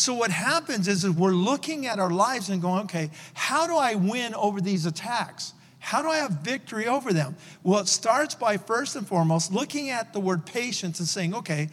So 0.00 0.14
what 0.14 0.30
happens 0.30 0.88
is, 0.88 1.04
is 1.04 1.10
we're 1.10 1.32
looking 1.32 1.86
at 1.86 1.98
our 1.98 2.10
lives 2.10 2.48
and 2.48 2.62
going, 2.62 2.84
okay, 2.84 3.10
how 3.34 3.66
do 3.66 3.76
I 3.76 3.96
win 3.96 4.34
over 4.34 4.58
these 4.58 4.86
attacks? 4.86 5.52
How 5.78 6.00
do 6.00 6.08
I 6.08 6.16
have 6.16 6.30
victory 6.40 6.86
over 6.86 7.12
them? 7.12 7.36
Well, 7.62 7.80
it 7.80 7.88
starts 7.88 8.34
by 8.34 8.56
first 8.56 8.96
and 8.96 9.06
foremost 9.06 9.52
looking 9.52 9.90
at 9.90 10.14
the 10.14 10.20
word 10.20 10.46
patience 10.46 11.00
and 11.00 11.08
saying, 11.08 11.34
okay, 11.34 11.68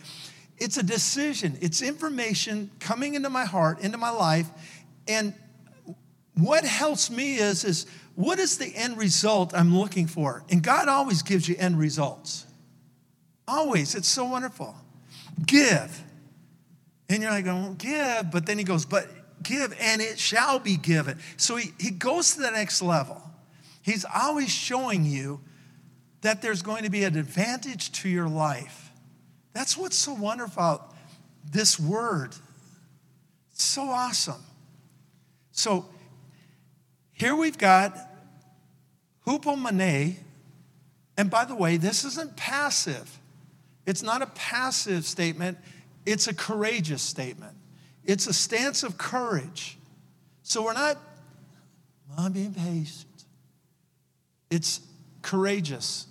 it's 0.58 0.76
a 0.76 0.84
decision, 0.84 1.58
it's 1.62 1.82
information 1.82 2.70
coming 2.82 3.16
into 3.16 3.30
my 3.30 3.46
heart, 3.46 3.80
into 3.80 3.98
my 3.98 4.10
life. 4.10 4.50
And 5.08 5.34
what 6.34 6.66
helps 6.66 7.10
me 7.10 7.36
is, 7.36 7.64
is 7.64 7.86
what 8.16 8.40
is 8.40 8.58
the 8.58 8.76
end 8.76 8.98
result 8.98 9.54
I'm 9.54 9.74
looking 9.74 10.06
for? 10.06 10.44
And 10.50 10.62
God 10.62 10.90
always 10.90 11.22
gives 11.22 11.48
you 11.48 11.56
end 11.58 11.80
results. 11.80 12.46
Always. 13.48 13.96
It's 13.96 14.10
so 14.10 14.26
wonderful. 14.26 14.76
Give. 15.46 16.04
And 17.10 17.22
you're 17.22 17.32
like, 17.32 17.48
oh, 17.48 17.76
give. 17.78 18.32
But 18.32 18.46
then 18.46 18.58
he 18.58 18.64
goes, 18.64 18.86
but 18.86 19.08
give 19.44 19.76
and 19.80 20.02
it 20.02 20.20
shall 20.20 20.60
be 20.60 20.78
given. 20.78 21.20
So 21.38 21.56
he, 21.56 21.72
he 21.80 21.92
goes 21.92 22.36
to 22.36 22.42
the 22.42 22.52
next 22.52 22.82
level. 22.82 23.22
He's 23.82 24.06
always 24.14 24.50
showing 24.50 25.06
you 25.06 25.40
that 26.22 26.42
there's 26.42 26.62
going 26.62 26.84
to 26.84 26.90
be 26.90 27.04
an 27.04 27.18
advantage 27.18 27.92
to 28.02 28.10
your 28.10 28.28
life. 28.28 28.92
That's 29.54 29.78
what's 29.78 29.96
so 29.96 30.14
wonderful 30.14 30.62
about 30.62 30.94
this 31.50 31.80
word. 31.80 32.36
It's 33.54 33.64
so 33.64 33.84
awesome. 33.84 34.44
So 35.52 35.86
here 37.14 37.36
we've 37.36 37.58
got 37.58 37.98
hupomone, 39.26 40.18
and 41.18 41.30
by 41.30 41.46
the 41.46 41.56
way, 41.56 41.78
this 41.78 42.04
isn't 42.04 42.36
passive. 42.36 43.20
It's 43.86 44.04
not 44.04 44.22
a 44.22 44.28
passive 44.28 45.06
statement, 45.06 45.58
it's 46.08 46.28
a 46.28 46.34
courageous 46.34 47.02
statement. 47.02 47.54
It's 48.06 48.28
a 48.28 48.34
stance 48.34 48.82
of 48.84 48.98
courage. 48.98 49.78
So 50.42 50.64
we're 50.64 50.72
not, 50.72 50.98
I'm 52.18 52.32
being 52.32 52.54
patient. 52.54 53.26
It's 54.50 54.80
courageous. 55.22 56.08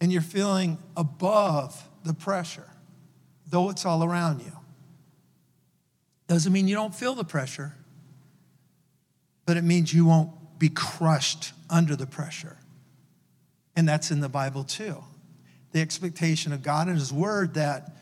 And 0.00 0.10
you're 0.10 0.22
feeling 0.22 0.78
above 0.96 1.86
the 2.04 2.14
pressure, 2.14 2.66
though 3.50 3.68
it's 3.68 3.84
all 3.84 4.02
around 4.02 4.40
you. 4.40 4.52
Doesn't 6.26 6.52
mean 6.52 6.68
you 6.68 6.74
don't 6.74 6.94
feel 6.94 7.14
the 7.14 7.24
pressure, 7.24 7.74
but 9.44 9.58
it 9.58 9.64
means 9.64 9.92
you 9.92 10.06
won't 10.06 10.58
be 10.58 10.70
crushed 10.70 11.52
under 11.68 11.94
the 11.94 12.06
pressure. 12.06 12.56
And 13.76 13.86
that's 13.86 14.10
in 14.10 14.20
the 14.20 14.28
Bible 14.30 14.64
too. 14.64 15.04
The 15.72 15.82
expectation 15.82 16.54
of 16.54 16.62
God 16.62 16.88
and 16.88 16.96
His 16.96 17.12
Word 17.12 17.52
that 17.54 17.97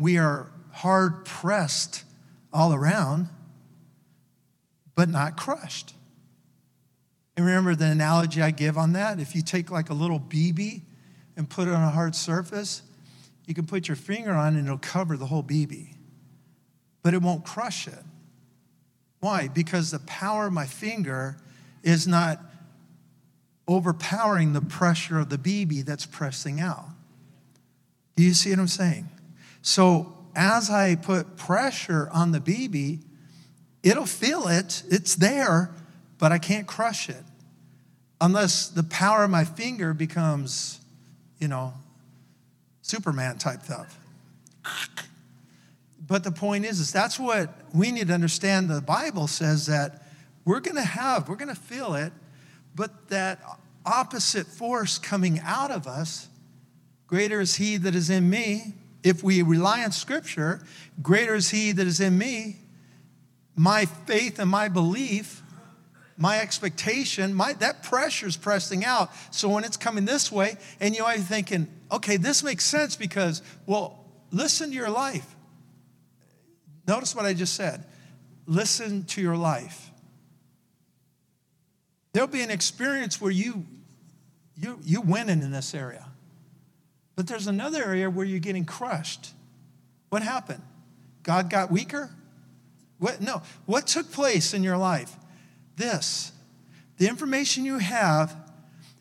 we 0.00 0.16
are 0.16 0.50
hard 0.72 1.26
pressed 1.26 2.04
all 2.52 2.72
around, 2.72 3.28
but 4.94 5.10
not 5.10 5.36
crushed. 5.36 5.94
And 7.36 7.44
remember 7.44 7.74
the 7.74 7.86
analogy 7.86 8.40
I 8.40 8.50
give 8.50 8.78
on 8.78 8.94
that? 8.94 9.20
If 9.20 9.36
you 9.36 9.42
take 9.42 9.70
like 9.70 9.90
a 9.90 9.94
little 9.94 10.18
BB 10.18 10.80
and 11.36 11.48
put 11.48 11.68
it 11.68 11.74
on 11.74 11.82
a 11.82 11.90
hard 11.90 12.14
surface, 12.14 12.82
you 13.46 13.54
can 13.54 13.66
put 13.66 13.88
your 13.88 13.96
finger 13.96 14.32
on 14.32 14.56
it 14.56 14.58
and 14.60 14.66
it'll 14.66 14.78
cover 14.78 15.18
the 15.18 15.26
whole 15.26 15.42
BB, 15.42 15.94
but 17.02 17.12
it 17.12 17.20
won't 17.20 17.44
crush 17.44 17.86
it. 17.86 18.02
Why? 19.20 19.48
Because 19.48 19.90
the 19.90 19.98
power 20.00 20.46
of 20.46 20.52
my 20.54 20.66
finger 20.66 21.36
is 21.82 22.08
not 22.08 22.40
overpowering 23.68 24.54
the 24.54 24.62
pressure 24.62 25.18
of 25.18 25.28
the 25.28 25.36
BB 25.36 25.84
that's 25.84 26.06
pressing 26.06 26.58
out. 26.58 26.88
Do 28.16 28.22
you 28.22 28.32
see 28.32 28.50
what 28.50 28.60
I'm 28.60 28.68
saying? 28.68 29.08
So 29.62 30.16
as 30.34 30.70
I 30.70 30.96
put 30.96 31.36
pressure 31.36 32.08
on 32.12 32.32
the 32.32 32.40
BB, 32.40 33.02
it'll 33.82 34.06
feel 34.06 34.48
it, 34.48 34.82
it's 34.90 35.14
there, 35.16 35.70
but 36.18 36.32
I 36.32 36.38
can't 36.38 36.66
crush 36.66 37.08
it 37.08 37.24
unless 38.20 38.68
the 38.68 38.82
power 38.82 39.24
of 39.24 39.30
my 39.30 39.44
finger 39.44 39.94
becomes, 39.94 40.80
you 41.38 41.48
know, 41.48 41.72
Superman 42.82 43.38
type 43.38 43.62
stuff. 43.62 43.96
But 46.06 46.24
the 46.24 46.32
point 46.32 46.64
is, 46.64 46.80
is 46.80 46.92
that's 46.92 47.18
what 47.18 47.54
we 47.72 47.92
need 47.92 48.08
to 48.08 48.14
understand. 48.14 48.68
The 48.68 48.80
Bible 48.80 49.26
says 49.26 49.66
that 49.66 50.02
we're 50.44 50.60
going 50.60 50.76
to 50.76 50.82
have, 50.82 51.28
we're 51.28 51.36
going 51.36 51.54
to 51.54 51.60
feel 51.60 51.94
it, 51.94 52.12
but 52.74 53.08
that 53.10 53.40
opposite 53.86 54.46
force 54.46 54.98
coming 54.98 55.40
out 55.44 55.70
of 55.70 55.86
us, 55.86 56.28
greater 57.06 57.40
is 57.40 57.54
He 57.54 57.76
that 57.76 57.94
is 57.94 58.10
in 58.10 58.28
me. 58.28 58.74
If 59.02 59.22
we 59.22 59.42
rely 59.42 59.82
on 59.84 59.92
Scripture, 59.92 60.60
greater 61.02 61.34
is 61.34 61.50
He 61.50 61.72
that 61.72 61.86
is 61.86 62.00
in 62.00 62.18
me. 62.18 62.56
My 63.56 63.84
faith 63.84 64.38
and 64.38 64.50
my 64.50 64.68
belief, 64.68 65.42
my 66.16 66.38
expectation, 66.40 67.34
my, 67.34 67.54
that 67.54 67.82
pressure 67.82 68.26
is 68.26 68.36
pressing 68.36 68.84
out. 68.84 69.10
So 69.30 69.48
when 69.48 69.64
it's 69.64 69.76
coming 69.76 70.04
this 70.04 70.30
way, 70.30 70.56
and 70.80 70.94
you 70.94 71.04
are 71.04 71.16
thinking, 71.16 71.66
okay, 71.90 72.16
this 72.16 72.42
makes 72.42 72.64
sense 72.64 72.96
because, 72.96 73.42
well, 73.66 74.04
listen 74.30 74.70
to 74.70 74.74
your 74.74 74.90
life. 74.90 75.34
Notice 76.86 77.14
what 77.14 77.24
I 77.24 77.34
just 77.34 77.54
said. 77.54 77.84
Listen 78.46 79.04
to 79.04 79.22
your 79.22 79.36
life. 79.36 79.90
There'll 82.12 82.28
be 82.28 82.42
an 82.42 82.50
experience 82.50 83.20
where 83.20 83.30
you, 83.30 83.64
you, 84.56 84.78
you 84.82 85.00
winning 85.00 85.42
in 85.42 85.52
this 85.52 85.74
area. 85.74 86.09
But 87.20 87.26
there's 87.26 87.48
another 87.48 87.84
area 87.84 88.08
where 88.08 88.24
you're 88.24 88.38
getting 88.38 88.64
crushed. 88.64 89.34
What 90.08 90.22
happened? 90.22 90.62
God 91.22 91.50
got 91.50 91.70
weaker? 91.70 92.08
What, 92.98 93.20
no. 93.20 93.42
What 93.66 93.86
took 93.86 94.10
place 94.10 94.54
in 94.54 94.64
your 94.64 94.78
life? 94.78 95.14
This. 95.76 96.32
The 96.96 97.08
information 97.08 97.66
you 97.66 97.76
have 97.76 98.34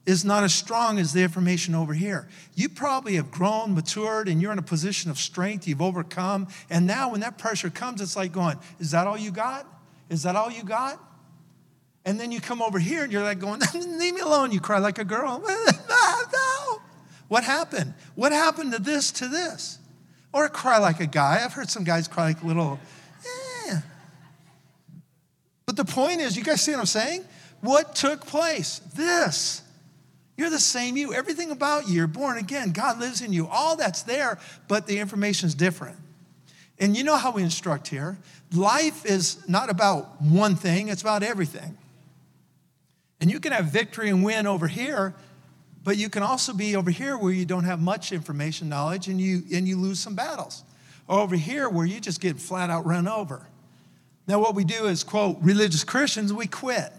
is 0.06 0.26
not 0.26 0.44
as 0.44 0.54
strong 0.54 1.00
as 1.00 1.14
the 1.14 1.24
information 1.24 1.74
over 1.76 1.94
here. 1.94 2.28
You 2.56 2.68
probably 2.68 3.16
have 3.16 3.32
grown, 3.32 3.74
matured, 3.74 4.28
and 4.28 4.42
you're 4.42 4.52
in 4.52 4.60
a 4.60 4.64
position 4.64 5.10
of 5.10 5.18
strength. 5.18 5.66
You've 5.66 5.82
overcome. 5.82 6.50
And 6.70 6.86
now, 6.86 7.12
when 7.12 7.22
that 7.22 7.38
pressure 7.38 7.70
comes, 7.70 8.02
it's 8.02 8.18
like 8.18 8.34
going, 8.34 8.60
Is 8.80 8.92
that 8.92 9.08
all 9.08 9.18
you 9.18 9.32
got? 9.32 9.66
Is 10.10 10.24
that 10.24 10.36
all 10.36 10.52
you 10.52 10.66
got? 10.66 11.02
And 12.04 12.20
then 12.20 12.34
you 12.34 12.42
come 12.42 12.62
over 12.62 12.80
here 12.80 13.04
and 13.04 13.14
you're 13.14 13.24
like 13.24 13.40
going, 13.40 13.62
Leave 13.74 14.14
me 14.14 14.20
alone. 14.20 14.52
You 14.52 14.60
cry 14.60 14.80
like 14.80 15.00
a 15.00 15.06
girl. 15.06 15.42
What 17.30 17.46
happened? 17.46 17.94
What 18.16 18.34
happened 18.34 18.74
to 18.74 18.80
this 18.80 19.12
to 19.14 19.30
this? 19.30 19.80
Or 20.34 20.50
cry 20.50 20.78
like 20.78 21.00
a 21.00 21.06
guy. 21.06 21.42
I've 21.44 21.54
heard 21.54 21.70
some 21.70 21.84
guys 21.84 22.08
cry 22.08 22.26
like 22.26 22.44
little, 22.44 22.80
yeah. 23.66 23.82
But 25.66 25.78
the 25.78 25.86
point 25.86 26.20
is, 26.20 26.36
you 26.36 26.44
guys 26.44 26.62
see 26.62 26.72
what 26.72 26.82
I'm 26.82 26.86
saying? 26.86 27.24
What 27.62 27.96
took 27.96 28.26
place? 28.26 28.80
This. 28.94 29.62
You're 30.38 30.50
the 30.50 30.60
same 30.60 30.98
you. 30.98 31.14
Everything 31.14 31.52
about 31.52 31.88
you, 31.88 31.96
you're 31.96 32.08
born 32.08 32.38
again. 32.38 32.72
God 32.72 33.00
lives 33.00 33.22
in 33.22 33.34
you. 33.34 33.48
All 33.48 33.76
that's 33.76 34.04
there, 34.04 34.40
but 34.68 34.88
the 34.88 35.00
information 35.00 35.48
is 35.48 35.56
different. 35.56 35.98
And 36.80 36.96
you 36.96 37.04
know 37.04 37.18
how 37.18 37.32
we 37.32 37.44
instruct 37.44 37.90
here. 37.90 38.18
Life 38.54 39.06
is 39.06 39.48
not 39.50 39.70
about 39.70 40.22
one 40.22 40.56
thing, 40.56 40.88
it's 40.88 41.02
about 41.02 41.24
everything. 41.24 41.78
And 43.20 43.30
you 43.30 43.40
can 43.40 43.52
have 43.52 43.66
victory 43.66 44.10
and 44.10 44.24
win 44.24 44.48
over 44.48 44.68
here, 44.68 45.14
but 45.84 45.98
you 45.98 46.10
can 46.10 46.24
also 46.24 46.54
be 46.54 46.76
over 46.76 46.92
here 46.92 47.18
where 47.18 47.32
you 47.32 47.46
don't 47.46 47.64
have 47.64 47.82
much 47.82 48.12
information 48.12 48.70
knowledge 48.70 49.08
and 49.08 49.20
you, 49.20 49.44
and 49.54 49.68
you 49.68 49.78
lose 49.78 50.00
some 50.00 50.16
battles. 50.16 50.64
Or 51.08 51.20
over 51.20 51.36
here 51.36 51.70
where 51.70 51.86
you 51.86 52.00
just 52.00 52.22
get 52.22 52.40
flat 52.40 52.70
out 52.70 52.86
run 52.86 53.08
over. 53.08 53.48
Now, 54.28 54.40
what 54.40 54.54
we 54.54 54.64
do 54.64 54.86
is, 54.86 55.04
quote, 55.04 55.38
religious 55.42 55.84
Christians, 55.84 56.32
we 56.32 56.46
quit. 56.46 56.92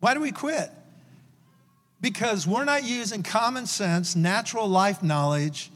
Why 0.00 0.14
do 0.14 0.20
we 0.20 0.32
quit? 0.32 0.70
Because 2.00 2.46
we're 2.46 2.64
not 2.64 2.84
using 2.84 3.22
common 3.22 3.66
sense, 3.66 4.16
natural 4.16 4.68
life 4.68 5.02
knowledge 5.02 5.70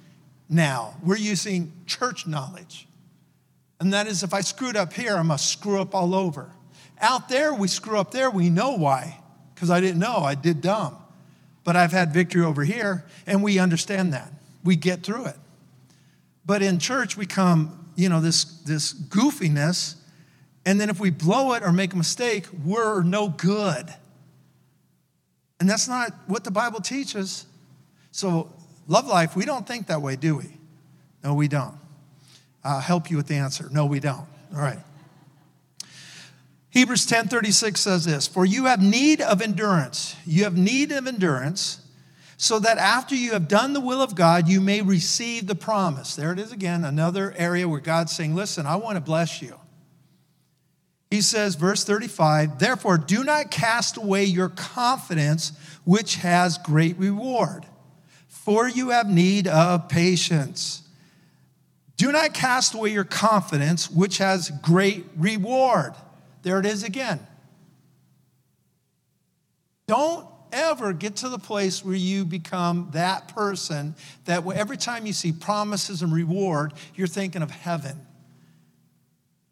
now. 0.48 0.94
We're 1.02 1.16
using 1.16 1.72
church 1.86 2.26
knowledge. 2.26 2.86
And 3.78 3.92
that 3.92 4.06
is 4.06 4.22
if 4.22 4.32
I 4.32 4.42
screwed 4.42 4.76
up 4.76 4.92
here, 4.92 5.16
I 5.16 5.22
must 5.22 5.50
screw 5.50 5.80
up 5.80 5.94
all 5.94 6.14
over. 6.14 6.50
Out 7.00 7.28
there, 7.28 7.52
we 7.52 7.66
screw 7.66 7.98
up 7.98 8.10
there, 8.10 8.30
we 8.30 8.50
know 8.50 8.76
why. 8.76 9.18
Because 9.54 9.70
I 9.70 9.80
didn't 9.80 9.98
know, 9.98 10.18
I 10.18 10.34
did 10.34 10.60
dumb. 10.60 10.96
But 11.64 11.76
I've 11.76 11.92
had 11.92 12.12
victory 12.12 12.44
over 12.44 12.64
here, 12.64 13.04
and 13.26 13.42
we 13.42 13.58
understand 13.58 14.12
that. 14.12 14.32
We 14.64 14.76
get 14.76 15.02
through 15.02 15.26
it. 15.26 15.36
But 16.44 16.62
in 16.62 16.78
church, 16.78 17.16
we 17.16 17.26
come, 17.26 17.90
you 17.96 18.08
know, 18.08 18.20
this, 18.20 18.44
this 18.62 18.92
goofiness, 18.94 19.96
and 20.66 20.80
then 20.80 20.90
if 20.90 21.00
we 21.00 21.10
blow 21.10 21.54
it 21.54 21.62
or 21.62 21.72
make 21.72 21.92
a 21.92 21.96
mistake, 21.96 22.46
we're 22.64 23.02
no 23.02 23.28
good. 23.28 23.92
And 25.58 25.68
that's 25.68 25.88
not 25.88 26.12
what 26.26 26.44
the 26.44 26.50
Bible 26.50 26.80
teaches. 26.80 27.46
So, 28.12 28.52
love 28.88 29.06
life, 29.06 29.36
we 29.36 29.44
don't 29.44 29.66
think 29.66 29.86
that 29.88 30.02
way, 30.02 30.16
do 30.16 30.36
we? 30.36 30.56
No, 31.22 31.34
we 31.34 31.48
don't. 31.48 31.74
I'll 32.64 32.80
help 32.80 33.10
you 33.10 33.16
with 33.16 33.26
the 33.26 33.36
answer. 33.36 33.68
No, 33.70 33.86
we 33.86 34.00
don't. 34.00 34.26
All 34.54 34.60
right. 34.60 34.78
Hebrews 36.70 37.06
10:36 37.06 37.80
says 37.80 38.04
this, 38.04 38.26
"For 38.26 38.44
you 38.44 38.66
have 38.66 38.80
need 38.80 39.20
of 39.20 39.42
endurance. 39.42 40.14
You 40.24 40.44
have 40.44 40.56
need 40.56 40.92
of 40.92 41.06
endurance, 41.06 41.78
so 42.36 42.58
that 42.60 42.78
after 42.78 43.14
you 43.14 43.32
have 43.32 43.48
done 43.48 43.72
the 43.72 43.80
will 43.80 44.00
of 44.00 44.14
God, 44.14 44.48
you 44.48 44.60
may 44.60 44.80
receive 44.80 45.46
the 45.46 45.54
promise." 45.54 46.14
There 46.14 46.32
it 46.32 46.38
is 46.38 46.52
again, 46.52 46.84
another 46.84 47.34
area 47.36 47.68
where 47.68 47.80
God's 47.80 48.12
saying, 48.12 48.34
"Listen, 48.34 48.66
I 48.66 48.76
want 48.76 48.96
to 48.96 49.00
bless 49.00 49.42
you." 49.42 49.56
He 51.10 51.22
says, 51.22 51.56
verse 51.56 51.82
35, 51.82 52.60
therefore 52.60 52.96
do 52.96 53.24
not 53.24 53.50
cast 53.50 53.96
away 53.96 54.24
your 54.24 54.48
confidence, 54.48 55.52
which 55.84 56.16
has 56.16 56.56
great 56.56 56.96
reward, 57.00 57.66
for 58.28 58.68
you 58.68 58.90
have 58.90 59.08
need 59.08 59.48
of 59.48 59.88
patience. 59.88 60.82
Do 61.96 62.12
not 62.12 62.32
cast 62.32 62.74
away 62.74 62.92
your 62.92 63.04
confidence, 63.04 63.90
which 63.90 64.18
has 64.18 64.52
great 64.62 65.04
reward. 65.16 65.94
There 66.42 66.58
it 66.58 66.66
is 66.66 66.82
again. 66.82 67.20
Don't 69.86 70.26
ever 70.52 70.92
get 70.92 71.16
to 71.16 71.28
the 71.28 71.38
place 71.38 71.84
where 71.84 71.94
you 71.94 72.24
become 72.24 72.90
that 72.92 73.28
person 73.34 73.94
that 74.24 74.46
every 74.46 74.76
time 74.76 75.06
you 75.06 75.12
see 75.12 75.32
promises 75.32 76.02
and 76.02 76.12
reward, 76.12 76.72
you're 76.94 77.06
thinking 77.06 77.42
of 77.42 77.50
heaven. 77.50 78.06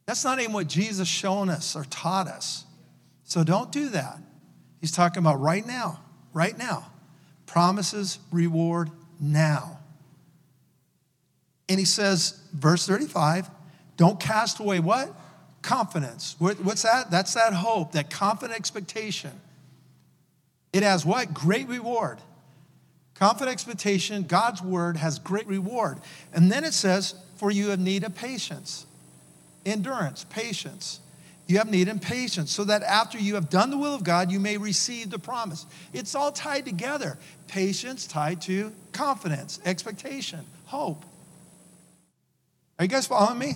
That's 0.07 0.24
not 0.24 0.41
even 0.41 0.53
what 0.53 0.68
Jesus 0.68 1.07
shown 1.07 1.51
us 1.51 1.76
or 1.76 1.84
taught 1.84 2.28
us. 2.28 2.64
So 3.24 3.45
don't 3.45 3.70
do 3.70 3.91
that. 3.91 4.18
He's 4.80 4.93
talking 4.93 5.22
about 5.22 5.41
right 5.41 5.66
now, 5.66 6.01
right 6.32 6.57
now. 6.57 6.91
promises 7.47 8.18
reward 8.30 8.91
now. 9.18 9.80
And 11.68 11.78
he 11.78 11.84
says, 11.84 12.41
verse 12.53 12.86
35, 12.86 13.51
don't 13.97 14.20
cast 14.20 14.61
away 14.61 14.80
what? 14.80 15.12
Confidence. 15.63 16.37
What's 16.39 16.83
that? 16.83 17.11
That's 17.11 17.35
that 17.35 17.53
hope, 17.53 17.93
that 17.93 18.11
confident 18.11 18.59
expectation. 18.59 19.33
It 20.73 20.83
has 20.83 21.05
what? 21.05 21.35
Great 21.35 21.69
reward. 21.69 22.19
Confident 23.15 23.51
expectation, 23.51 24.23
God's 24.23 24.63
word 24.63 24.97
has 24.97 25.19
great 25.19 25.47
reward. 25.49 25.99
And 26.33 26.53
then 26.53 26.63
it 26.63 26.73
says, 26.73 27.17
for 27.37 27.51
you 27.51 27.71
have 27.71 27.81
need 27.81 28.05
of 28.05 28.15
patience, 28.15 28.87
endurance, 29.67 30.25
patience. 30.31 31.01
You 31.49 31.59
have 31.59 31.71
need 31.71 31.89
of 31.89 32.01
patience, 32.01 32.53
so 32.53 32.63
that 32.65 32.83
after 32.83 33.19
you 33.19 33.35
have 33.35 33.49
done 33.49 33.71
the 33.71 33.79
will 33.79 33.95
of 33.95 34.05
God, 34.05 34.31
you 34.31 34.39
may 34.39 34.59
receive 34.59 35.11
the 35.11 35.19
promise. 35.19 35.65
It's 35.95 36.15
all 36.15 36.31
tied 36.31 36.67
together. 36.67 37.19
Patience 37.47 38.07
tied 38.07 38.43
to 38.43 38.71
confidence, 38.93 39.59
expectation, 39.65 40.41
hope. 40.67 41.05
Are 42.79 42.85
you 42.85 42.89
guys 42.89 43.07
following 43.07 43.39
me? 43.39 43.55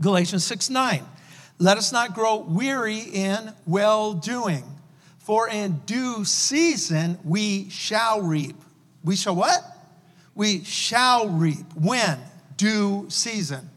Galatians 0.00 0.44
6 0.44 0.70
9. 0.70 1.04
Let 1.58 1.76
us 1.76 1.92
not 1.92 2.14
grow 2.14 2.36
weary 2.36 3.00
in 3.00 3.52
well 3.66 4.14
doing, 4.14 4.64
for 5.18 5.48
in 5.48 5.80
due 5.86 6.24
season 6.24 7.18
we 7.24 7.68
shall 7.70 8.22
reap. 8.22 8.56
We 9.02 9.16
shall 9.16 9.34
what? 9.34 9.62
We 10.34 10.62
shall 10.62 11.28
reap. 11.28 11.66
When? 11.74 12.18
Due 12.56 13.06
season. 13.08 13.70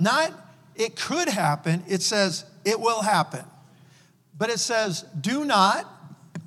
Not 0.00 0.32
it 0.78 0.94
could 0.94 1.28
happen, 1.28 1.82
it 1.88 2.02
says 2.02 2.44
it 2.64 2.80
will 2.80 3.02
happen. 3.02 3.44
But 4.36 4.48
it 4.50 4.60
says 4.60 5.02
do 5.20 5.44
not. 5.44 5.86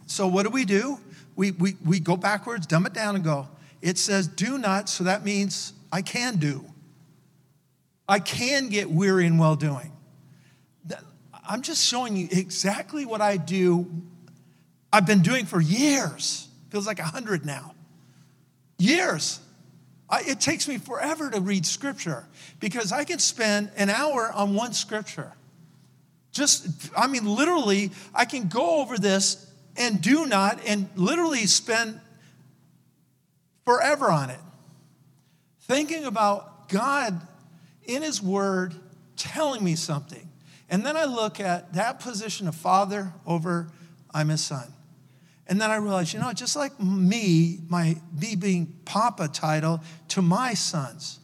So 0.07 0.27
what 0.27 0.43
do 0.43 0.49
we 0.49 0.65
do? 0.65 0.99
We, 1.35 1.51
we, 1.51 1.75
we 1.85 1.99
go 1.99 2.17
backwards, 2.17 2.65
dumb 2.65 2.85
it 2.85 2.93
down, 2.93 3.15
and 3.15 3.23
go. 3.23 3.47
It 3.81 3.97
says 3.97 4.27
do 4.27 4.57
not, 4.57 4.89
so 4.89 5.03
that 5.03 5.23
means 5.25 5.73
I 5.91 6.01
can 6.01 6.37
do. 6.37 6.65
I 8.07 8.19
can 8.19 8.69
get 8.69 8.89
weary 8.89 9.25
in 9.25 9.37
well 9.37 9.55
doing. 9.55 9.91
I'm 11.47 11.61
just 11.61 11.85
showing 11.85 12.15
you 12.15 12.27
exactly 12.31 13.05
what 13.05 13.19
I 13.19 13.37
do. 13.37 13.87
I've 14.93 15.05
been 15.05 15.21
doing 15.21 15.45
for 15.45 15.59
years. 15.59 16.47
Feels 16.69 16.87
like 16.87 16.99
a 16.99 17.03
hundred 17.03 17.45
now. 17.45 17.73
Years. 18.77 19.39
I, 20.09 20.21
it 20.27 20.39
takes 20.39 20.67
me 20.67 20.77
forever 20.77 21.29
to 21.29 21.39
read 21.41 21.65
scripture 21.65 22.25
because 22.59 22.91
I 22.91 23.03
can 23.03 23.19
spend 23.19 23.71
an 23.75 23.89
hour 23.89 24.31
on 24.31 24.53
one 24.53 24.73
scripture. 24.73 25.33
Just, 26.31 26.89
I 26.95 27.07
mean, 27.07 27.25
literally, 27.25 27.91
I 28.13 28.25
can 28.25 28.47
go 28.47 28.81
over 28.81 28.97
this 28.97 29.45
and 29.77 30.01
do 30.01 30.25
not, 30.25 30.59
and 30.65 30.89
literally 30.95 31.45
spend 31.47 31.99
forever 33.65 34.09
on 34.09 34.29
it. 34.29 34.39
Thinking 35.61 36.05
about 36.05 36.69
God 36.69 37.27
in 37.85 38.01
His 38.01 38.21
Word 38.21 38.75
telling 39.15 39.63
me 39.63 39.75
something. 39.75 40.27
And 40.69 40.85
then 40.85 40.95
I 40.95 41.05
look 41.05 41.39
at 41.39 41.73
that 41.73 41.99
position 41.99 42.47
of 42.47 42.55
father 42.55 43.13
over 43.25 43.69
I'm 44.13 44.29
his 44.29 44.41
son. 44.41 44.71
And 45.47 45.59
then 45.59 45.69
I 45.69 45.75
realize, 45.75 46.13
you 46.13 46.19
know, 46.19 46.31
just 46.31 46.55
like 46.55 46.79
me, 46.79 47.59
my 47.67 47.97
me 48.19 48.35
being 48.35 48.79
Papa 48.85 49.27
title 49.27 49.81
to 50.09 50.21
my 50.21 50.53
sons. 50.53 51.19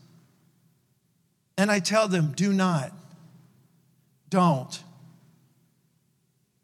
And 1.58 1.72
I 1.72 1.80
tell 1.80 2.08
them, 2.08 2.34
do 2.36 2.52
not, 2.52 2.92
don't. 4.30 4.84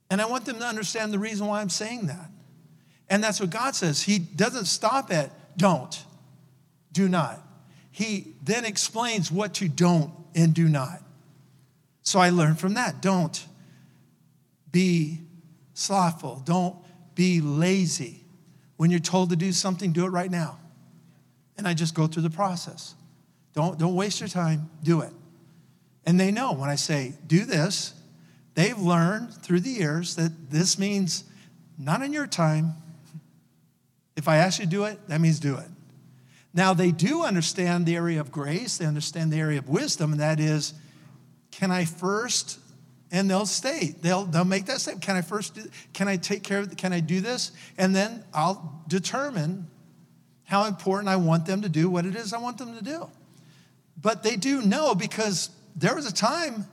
And 0.10 0.22
I 0.22 0.26
want 0.26 0.46
them 0.46 0.60
to 0.60 0.66
understand 0.66 1.14
the 1.14 1.20
reason 1.20 1.48
why 1.48 1.62
I'm 1.62 1.70
saying 1.70 2.08
that. 2.08 2.30
And 3.10 3.24
that's 3.24 3.39
what 3.39 3.50
God 3.50 3.76
says. 3.76 4.02
He 4.02 4.20
doesn't 4.20 4.66
stop 4.66 5.12
at 5.12 5.32
don't, 5.58 6.04
do 6.91 7.08
not. 7.08 7.41
He 7.94 8.34
then 8.44 8.66
explains 8.66 9.32
what 9.32 9.54
to 9.56 9.70
don't 9.70 10.12
and 10.34 10.54
do 10.54 10.68
not. 10.68 11.00
So 12.02 12.20
I 12.20 12.32
learned 12.32 12.60
from 12.60 12.74
that. 12.74 13.02
Don't 13.02 13.46
be 14.72 15.20
slothful. 15.76 16.41
Don't 16.44 16.76
be 17.14 17.39
lazy. 17.39 18.22
When 18.78 18.89
you're 18.89 19.00
told 19.00 19.30
to 19.30 19.36
do 19.36 19.52
something, 19.52 19.94
do 19.94 20.06
it 20.06 20.10
right 20.10 20.32
now. 20.32 20.58
And 21.56 21.68
I 21.68 21.76
just 21.76 21.94
go 21.94 22.08
through 22.08 22.24
the 22.24 22.32
process. 22.32 22.96
Don't, 23.54 23.78
don't 23.78 23.94
waste 23.94 24.20
your 24.20 24.30
time, 24.30 24.72
do 24.82 25.02
it. 25.02 25.12
And 26.04 26.20
they 26.20 26.32
know 26.32 26.54
when 26.54 26.72
I 26.72 26.76
say, 26.76 27.14
do 27.28 27.46
this, 27.46 27.94
they've 28.56 28.78
learned 28.78 29.36
through 29.36 29.60
the 29.60 29.70
years 29.70 30.16
that 30.16 30.50
this 30.50 30.80
means 30.80 31.26
not 31.78 32.02
in 32.02 32.12
your 32.12 32.26
time. 32.26 32.74
If 34.18 34.28
I 34.28 34.38
ask 34.38 34.60
you 34.60 34.66
to 34.66 34.72
do 34.72 34.86
it, 34.86 35.08
that 35.10 35.22
means 35.22 35.39
do 35.39 35.58
it. 35.58 35.68
Now, 36.54 36.74
they 36.74 36.91
do 36.91 37.24
understand 37.24 37.86
the 37.86 37.95
area 37.95 38.20
of 38.20 38.32
grace, 38.32 38.78
they 38.78 38.86
understand 38.86 39.32
the 39.32 39.39
area 39.39 39.60
of 39.60 39.68
wisdom, 39.68 40.12
and 40.12 40.22
that 40.22 40.39
is 40.39 40.74
can 41.51 41.72
I 41.72 41.86
first 41.86 42.60
and 43.14 43.30
they'll 43.30 43.45
state 43.45 44.01
they'll 44.01 44.26
they'll 44.26 44.43
make 44.43 44.66
that 44.66 44.82
statement 44.82 45.06
can 45.06 45.16
i 45.16 45.22
first 45.22 45.54
do, 45.56 45.62
can 45.93 46.08
i 46.08 46.18
take 46.18 46.43
care 46.43 46.60
of 46.60 46.76
can 46.76 46.91
i 46.91 46.99
do 46.99 47.22
this? 47.22 47.51
And 47.78 47.95
then 47.95 48.26
i'll 48.34 48.84
determine 48.89 49.68
how 50.43 50.66
important 50.66 51.08
i 51.08 51.16
want 51.16 51.45
them 51.45 51.62
to 51.62 51.70
do 51.70 51.89
what 51.89 52.06
it 52.06 52.16
is 52.16 52.34
i 52.34 52.39
want 52.39 52.58
them 52.58 52.76
to 52.76 52.84
do. 52.84 53.08
But 54.01 54.24
they 54.24 54.36
do 54.36 54.64
know 54.64 54.95
because 54.95 55.51
there 55.76 55.95
was 55.95 56.08
a 56.08 56.14
time 56.14 56.66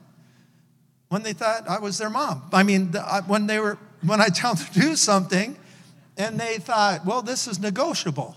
when 1.07 1.21
they 1.21 1.33
thought 1.33 1.69
i 1.69 1.79
was 1.79 1.97
their 1.97 2.09
mom. 2.09 2.41
I 2.51 2.63
mean 2.63 2.93
uh, 2.97 3.21
when 3.21 3.47
they 3.47 3.59
were 3.59 3.77
when 4.03 4.19
i 4.19 4.27
tell 4.33 4.55
them 4.55 4.65
to 4.65 4.79
do 4.79 4.95
something 4.95 5.55
and 6.17 6.39
they 6.39 6.57
thought 6.57 7.05
well 7.05 7.21
this 7.21 7.47
is 7.47 7.59
negotiable 7.59 8.35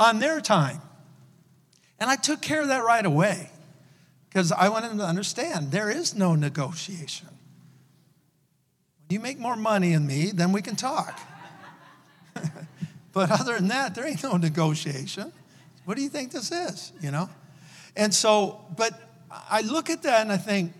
on 0.00 0.18
their 0.18 0.40
time 0.40 0.80
and 2.00 2.10
i 2.10 2.16
took 2.16 2.40
care 2.40 2.60
of 2.60 2.68
that 2.68 2.82
right 2.82 3.06
away 3.06 3.50
because 4.30 4.52
I 4.52 4.68
wanted 4.68 4.90
them 4.90 4.98
to 4.98 5.04
understand 5.04 5.72
there 5.72 5.90
is 5.90 6.14
no 6.14 6.36
negotiation. 6.36 7.26
When 9.08 9.14
you 9.14 9.20
make 9.20 9.40
more 9.40 9.56
money 9.56 9.92
than 9.92 10.06
me, 10.06 10.30
then 10.32 10.52
we 10.52 10.62
can 10.62 10.76
talk. 10.76 11.18
but 13.12 13.30
other 13.32 13.56
than 13.56 13.68
that, 13.68 13.96
there 13.96 14.06
ain't 14.06 14.22
no 14.22 14.36
negotiation. 14.36 15.32
What 15.84 15.96
do 15.96 16.04
you 16.04 16.08
think 16.08 16.30
this 16.30 16.52
is, 16.52 16.92
you 17.00 17.10
know? 17.10 17.28
And 17.96 18.14
so, 18.14 18.60
but 18.76 18.92
I 19.50 19.62
look 19.62 19.90
at 19.90 20.04
that 20.04 20.22
and 20.22 20.30
I 20.30 20.36
think, 20.36 20.74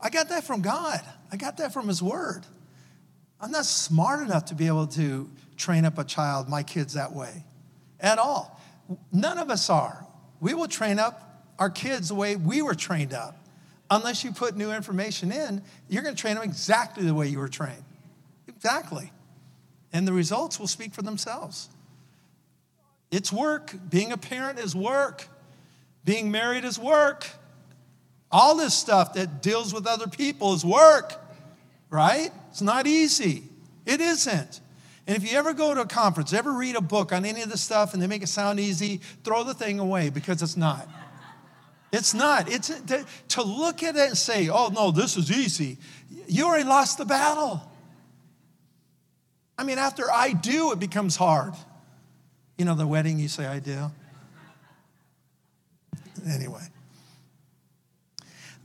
I 0.00 0.08
got 0.08 0.30
that 0.30 0.44
from 0.44 0.62
God. 0.62 1.00
I 1.30 1.36
got 1.36 1.58
that 1.58 1.74
from 1.74 1.86
His 1.88 2.02
Word. 2.02 2.46
I'm 3.42 3.50
not 3.50 3.66
smart 3.66 4.22
enough 4.22 4.46
to 4.46 4.54
be 4.54 4.68
able 4.68 4.86
to 4.88 5.28
train 5.58 5.84
up 5.84 5.98
a 5.98 6.04
child, 6.04 6.48
my 6.48 6.62
kids, 6.62 6.94
that 6.94 7.12
way 7.12 7.44
at 8.00 8.18
all. 8.18 8.60
None 9.12 9.38
of 9.38 9.50
us 9.50 9.68
are. 9.70 10.06
We 10.40 10.54
will 10.54 10.68
train 10.68 10.98
up 10.98 11.44
our 11.58 11.70
kids 11.70 12.08
the 12.08 12.14
way 12.14 12.36
we 12.36 12.62
were 12.62 12.74
trained 12.74 13.12
up. 13.12 13.36
Unless 13.90 14.24
you 14.24 14.32
put 14.32 14.56
new 14.56 14.72
information 14.72 15.30
in, 15.30 15.62
you're 15.88 16.02
going 16.02 16.14
to 16.14 16.20
train 16.20 16.34
them 16.34 16.44
exactly 16.44 17.04
the 17.04 17.14
way 17.14 17.28
you 17.28 17.38
were 17.38 17.48
trained. 17.48 17.84
Exactly. 18.48 19.12
And 19.92 20.06
the 20.06 20.12
results 20.12 20.58
will 20.58 20.66
speak 20.66 20.92
for 20.92 21.02
themselves. 21.02 21.68
It's 23.10 23.32
work. 23.32 23.74
Being 23.88 24.12
a 24.12 24.16
parent 24.16 24.58
is 24.58 24.74
work. 24.74 25.28
Being 26.04 26.30
married 26.30 26.64
is 26.64 26.78
work. 26.78 27.28
All 28.30 28.56
this 28.56 28.74
stuff 28.74 29.14
that 29.14 29.40
deals 29.40 29.72
with 29.72 29.86
other 29.86 30.08
people 30.08 30.52
is 30.52 30.64
work, 30.64 31.14
right? 31.90 32.30
It's 32.50 32.60
not 32.60 32.86
easy. 32.86 33.44
It 33.84 34.00
isn't. 34.00 34.60
And 35.06 35.16
if 35.16 35.30
you 35.30 35.38
ever 35.38 35.52
go 35.52 35.72
to 35.72 35.82
a 35.82 35.86
conference, 35.86 36.32
ever 36.32 36.52
read 36.52 36.74
a 36.74 36.80
book 36.80 37.12
on 37.12 37.24
any 37.24 37.42
of 37.42 37.48
this 37.48 37.60
stuff 37.60 37.94
and 37.94 38.02
they 38.02 38.06
make 38.06 38.22
it 38.22 38.28
sound 38.28 38.58
easy, 38.58 39.00
throw 39.22 39.44
the 39.44 39.54
thing 39.54 39.78
away 39.78 40.10
because 40.10 40.42
it's 40.42 40.56
not. 40.56 40.88
It's 41.92 42.12
not. 42.12 42.50
It's 42.50 42.72
to 43.28 43.42
look 43.42 43.82
at 43.82 43.94
it 43.94 44.08
and 44.08 44.18
say, 44.18 44.48
oh, 44.48 44.68
no, 44.74 44.90
this 44.90 45.16
is 45.16 45.30
easy. 45.30 45.78
You 46.26 46.46
already 46.46 46.64
lost 46.64 46.98
the 46.98 47.04
battle. 47.04 47.62
I 49.56 49.64
mean, 49.64 49.78
after 49.78 50.10
I 50.10 50.32
do, 50.32 50.72
it 50.72 50.80
becomes 50.80 51.16
hard. 51.16 51.54
You 52.58 52.64
know, 52.64 52.74
the 52.74 52.86
wedding, 52.86 53.18
you 53.18 53.28
say, 53.28 53.46
I 53.46 53.60
do. 53.60 53.90
Anyway. 56.28 56.62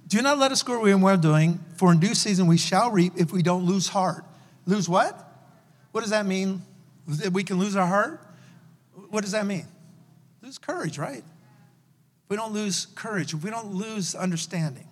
Do 0.07 0.21
not 0.21 0.39
let 0.39 0.51
us 0.51 0.63
grow 0.63 0.79
weary 0.79 0.91
in 0.91 1.01
well 1.01 1.15
doing, 1.17 1.63
for 1.77 1.91
in 1.91 1.99
due 1.99 2.15
season 2.15 2.47
we 2.47 2.57
shall 2.57 2.91
reap 2.91 3.13
if 3.15 3.31
we 3.31 3.43
don't 3.43 3.65
lose 3.65 3.87
heart. 3.87 4.25
Lose 4.65 4.89
what? 4.89 5.30
What 5.91 6.01
does 6.01 6.11
that 6.11 6.25
mean? 6.25 6.61
That 7.07 7.33
we 7.33 7.43
can 7.43 7.57
lose 7.57 7.75
our 7.75 7.87
heart? 7.87 8.21
What 9.09 9.21
does 9.21 9.31
that 9.31 9.45
mean? 9.45 9.65
Lose 10.41 10.57
courage, 10.57 10.97
right? 10.97 11.23
we 12.31 12.37
don't 12.37 12.53
lose 12.53 12.87
courage, 12.95 13.35
we 13.35 13.49
don't 13.49 13.73
lose 13.73 14.15
understanding, 14.15 14.87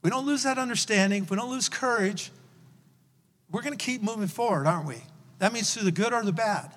we 0.00 0.08
don't 0.08 0.24
lose 0.24 0.44
that 0.44 0.56
understanding, 0.56 1.26
we 1.28 1.36
don't 1.36 1.50
lose 1.50 1.68
courage, 1.68 2.30
we're 3.50 3.60
going 3.60 3.76
to 3.76 3.84
keep 3.84 4.02
moving 4.02 4.26
forward, 4.26 4.66
aren't 4.66 4.88
we? 4.88 4.96
That 5.38 5.52
means 5.52 5.74
through 5.74 5.82
the 5.82 5.92
good 5.92 6.14
or 6.14 6.24
the 6.24 6.32
bad. 6.32 6.74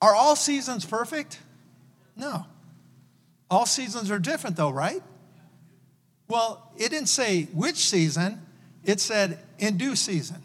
Are 0.00 0.14
all 0.14 0.36
seasons 0.36 0.84
perfect? 0.84 1.40
No. 2.14 2.46
All 3.50 3.66
seasons 3.66 4.08
are 4.08 4.20
different, 4.20 4.54
though, 4.54 4.70
right? 4.70 5.02
Well, 6.28 6.70
it 6.76 6.90
didn't 6.90 7.08
say 7.08 7.48
which 7.52 7.78
season, 7.78 8.40
it 8.84 9.00
said, 9.00 9.38
in 9.58 9.76
due 9.76 9.96
season. 9.96 10.42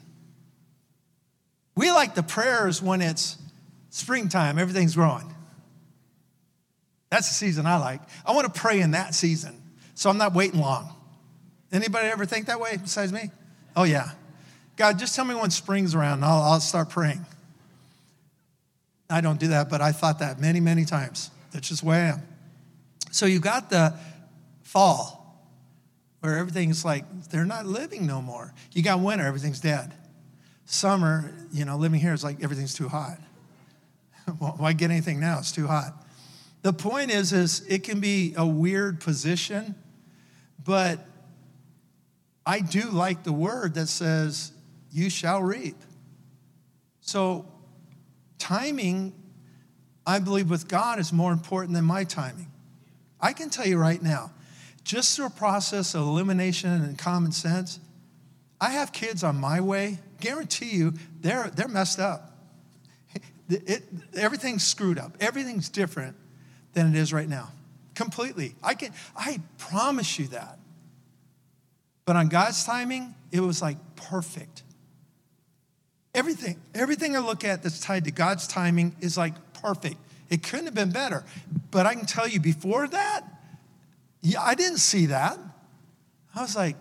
We 1.75 1.91
like 1.91 2.15
the 2.15 2.23
prayers 2.23 2.81
when 2.81 3.01
it's 3.01 3.37
springtime, 3.89 4.57
everything's 4.57 4.95
growing. 4.95 5.33
That's 7.09 7.27
the 7.27 7.33
season 7.33 7.65
I 7.65 7.77
like. 7.77 8.01
I 8.25 8.33
want 8.33 8.53
to 8.53 8.59
pray 8.59 8.81
in 8.81 8.91
that 8.91 9.15
season, 9.15 9.61
so 9.93 10.09
I'm 10.09 10.17
not 10.17 10.33
waiting 10.33 10.59
long. 10.59 10.93
Anybody 11.71 12.07
ever 12.07 12.25
think 12.25 12.47
that 12.47 12.59
way 12.59 12.77
besides 12.77 13.11
me? 13.11 13.31
Oh, 13.75 13.83
yeah. 13.83 14.11
God, 14.75 14.99
just 14.99 15.15
tell 15.15 15.25
me 15.25 15.35
when 15.35 15.49
spring's 15.49 15.95
around 15.95 16.15
and 16.15 16.25
I'll, 16.25 16.41
I'll 16.41 16.59
start 16.59 16.89
praying. 16.89 17.25
I 19.09 19.21
don't 19.21 19.39
do 19.39 19.49
that, 19.49 19.69
but 19.69 19.81
I 19.81 19.91
thought 19.91 20.19
that 20.19 20.39
many, 20.39 20.59
many 20.59 20.83
times. 20.83 21.29
That's 21.51 21.69
just 21.69 21.81
the 21.81 21.87
way 21.87 21.97
I 21.97 22.07
am. 22.07 22.23
So 23.11 23.25
you 23.25 23.39
got 23.39 23.69
the 23.69 23.97
fall, 24.63 25.14
where 26.25 26.37
everything's 26.37 26.83
like, 26.83 27.05
they're 27.29 27.45
not 27.45 27.67
living 27.67 28.07
no 28.07 28.19
more. 28.19 28.51
You 28.73 28.81
got 28.81 28.99
winter, 28.99 29.25
everything's 29.25 29.59
dead. 29.59 29.93
Summer, 30.65 31.31
you 31.51 31.65
know, 31.65 31.77
living 31.77 31.99
here 31.99 32.13
is 32.13 32.23
like 32.23 32.43
everything's 32.43 32.73
too 32.73 32.89
hot. 32.89 33.19
Why 34.39 34.73
get 34.73 34.89
anything 34.89 35.19
now? 35.19 35.37
It's 35.37 35.51
too 35.51 35.67
hot. 35.67 35.93
The 36.63 36.73
point 36.73 37.11
is, 37.11 37.31
is 37.31 37.63
it 37.69 37.83
can 37.83 37.99
be 37.99 38.33
a 38.35 38.45
weird 38.45 38.99
position, 38.99 39.75
but 40.63 41.05
I 42.43 42.59
do 42.61 42.89
like 42.89 43.23
the 43.23 43.33
word 43.33 43.75
that 43.75 43.85
says, 43.87 44.51
you 44.91 45.11
shall 45.11 45.43
reap. 45.43 45.77
So 47.01 47.45
timing, 48.39 49.13
I 50.07 50.17
believe 50.17 50.49
with 50.49 50.67
God 50.67 50.97
is 50.97 51.13
more 51.13 51.31
important 51.31 51.75
than 51.75 51.85
my 51.85 52.03
timing. 52.03 52.51
I 53.21 53.33
can 53.33 53.51
tell 53.51 53.67
you 53.67 53.77
right 53.77 54.01
now, 54.01 54.31
just 54.85 55.15
through 55.15 55.25
a 55.25 55.31
process 55.31 55.95
of 55.95 56.03
elimination 56.03 56.71
and 56.71 56.97
common 56.97 57.33
sense, 57.33 57.79
I 58.61 58.69
have 58.69 58.93
kids 58.93 59.23
on 59.23 59.35
my 59.35 59.59
way. 59.59 59.99
Guarantee 60.21 60.69
you, 60.69 60.93
they're, 61.19 61.49
they're 61.53 61.67
messed 61.67 61.99
up. 61.99 62.31
It, 63.49 63.69
it, 63.69 63.83
everything's 64.15 64.63
screwed 64.63 64.97
up. 64.97 65.17
Everything's 65.19 65.69
different 65.69 66.15
than 66.73 66.87
it 66.87 66.97
is 66.97 67.11
right 67.11 67.27
now. 67.27 67.49
Completely. 67.93 68.55
I 68.63 68.73
can 68.73 68.91
I 69.15 69.39
promise 69.57 70.17
you 70.17 70.27
that. 70.27 70.57
But 72.05 72.15
on 72.15 72.27
God's 72.27 72.63
timing, 72.65 73.13
it 73.31 73.39
was 73.39 73.61
like 73.61 73.77
perfect. 73.95 74.63
Everything, 76.13 76.59
everything 76.73 77.15
I 77.15 77.19
look 77.19 77.43
at 77.43 77.61
that's 77.63 77.79
tied 77.79 78.05
to 78.05 78.11
God's 78.11 78.47
timing 78.47 78.95
is 78.99 79.17
like 79.17 79.33
perfect. 79.53 79.97
It 80.29 80.43
couldn't 80.43 80.65
have 80.65 80.75
been 80.75 80.91
better. 80.91 81.23
But 81.71 81.85
I 81.85 81.93
can 81.93 82.05
tell 82.05 82.27
you 82.27 82.39
before 82.39 82.87
that, 82.87 83.23
yeah, 84.25 84.41
I 84.41 84.55
didn't 84.55 84.79
see 84.79 85.07
that. 85.07 85.37
I 86.35 86.41
was 86.41 86.55
like, 86.55 86.75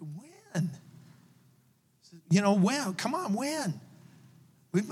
when? 0.00 0.70
You 2.30 2.40
know, 2.40 2.54
when? 2.54 2.94
Come 2.94 3.14
on, 3.14 3.34
when? 3.34 3.80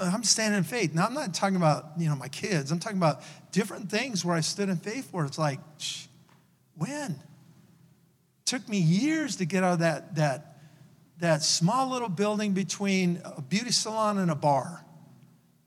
I'm 0.00 0.22
standing 0.22 0.58
in 0.58 0.64
faith. 0.64 0.94
Now, 0.94 1.06
I'm 1.06 1.14
not 1.14 1.32
talking 1.32 1.56
about, 1.56 1.92
you 1.96 2.10
know, 2.10 2.14
my 2.14 2.28
kids. 2.28 2.70
I'm 2.70 2.78
talking 2.78 2.98
about 2.98 3.22
different 3.52 3.90
things 3.90 4.22
where 4.22 4.36
I 4.36 4.40
stood 4.40 4.68
in 4.68 4.76
faith 4.76 5.08
where 5.12 5.24
it's 5.24 5.38
like, 5.38 5.60
when? 6.76 7.12
It 7.12 7.18
took 8.44 8.68
me 8.68 8.78
years 8.78 9.36
to 9.36 9.46
get 9.46 9.64
out 9.64 9.72
of 9.72 9.78
that, 9.78 10.14
that, 10.16 10.58
that 11.20 11.42
small 11.42 11.88
little 11.88 12.10
building 12.10 12.52
between 12.52 13.22
a 13.24 13.40
beauty 13.40 13.72
salon 13.72 14.18
and 14.18 14.30
a 14.30 14.36
bar. 14.36 14.84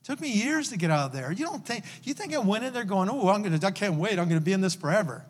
Took 0.03 0.21
me 0.21 0.31
years 0.31 0.69
to 0.69 0.77
get 0.77 0.91
out 0.91 1.07
of 1.07 1.13
there. 1.13 1.31
You 1.31 1.45
don't 1.45 1.65
think, 1.65 1.83
you 2.03 2.13
think 2.13 2.35
I 2.35 2.37
went 2.37 2.63
in 2.63 2.73
there 2.73 2.83
going, 2.83 3.09
oh, 3.09 3.27
I'm 3.29 3.41
gonna, 3.41 3.59
I 3.63 3.71
can't 3.71 3.95
wait, 3.95 4.19
I'm 4.19 4.29
gonna 4.29 4.39
be 4.39 4.53
in 4.53 4.61
this 4.61 4.75
forever. 4.75 5.25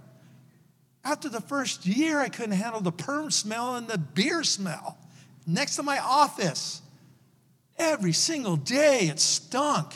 After 1.06 1.30
the 1.30 1.39
first 1.39 1.86
year, 1.86 2.20
I 2.20 2.30
couldn't 2.30 2.53
handle 2.53 2.82
the 2.82 2.91
perm 2.91 3.30
smell 3.30 3.76
and 3.76 3.88
the 3.88 3.99
beer 3.99 4.43
smell 4.43 4.97
next 5.45 5.76
to 5.76 5.84
my 5.84 5.99
office. 5.99 6.82
Every 7.78 8.12
single 8.12 8.56
day 8.56 9.01
it 9.01 9.20
stunk. 9.20 9.93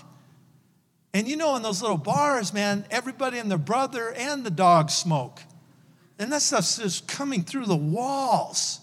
And 1.12 1.28
you 1.28 1.36
know, 1.36 1.56
in 1.56 1.64
those 1.64 1.82
little 1.82 1.98
bars, 1.98 2.54
man, 2.54 2.86
everybody 2.92 3.40
and 3.40 3.50
their 3.50 3.58
brother 3.58 4.14
and 4.16 4.44
the 4.44 4.52
dog 4.52 4.92
smoke. 4.92 5.42
And 6.20 6.32
that 6.32 6.44
stuff's 6.44 6.78
just 6.78 7.08
coming 7.08 7.44
through 7.44 7.66
the 7.66 7.76
walls. 7.76 8.80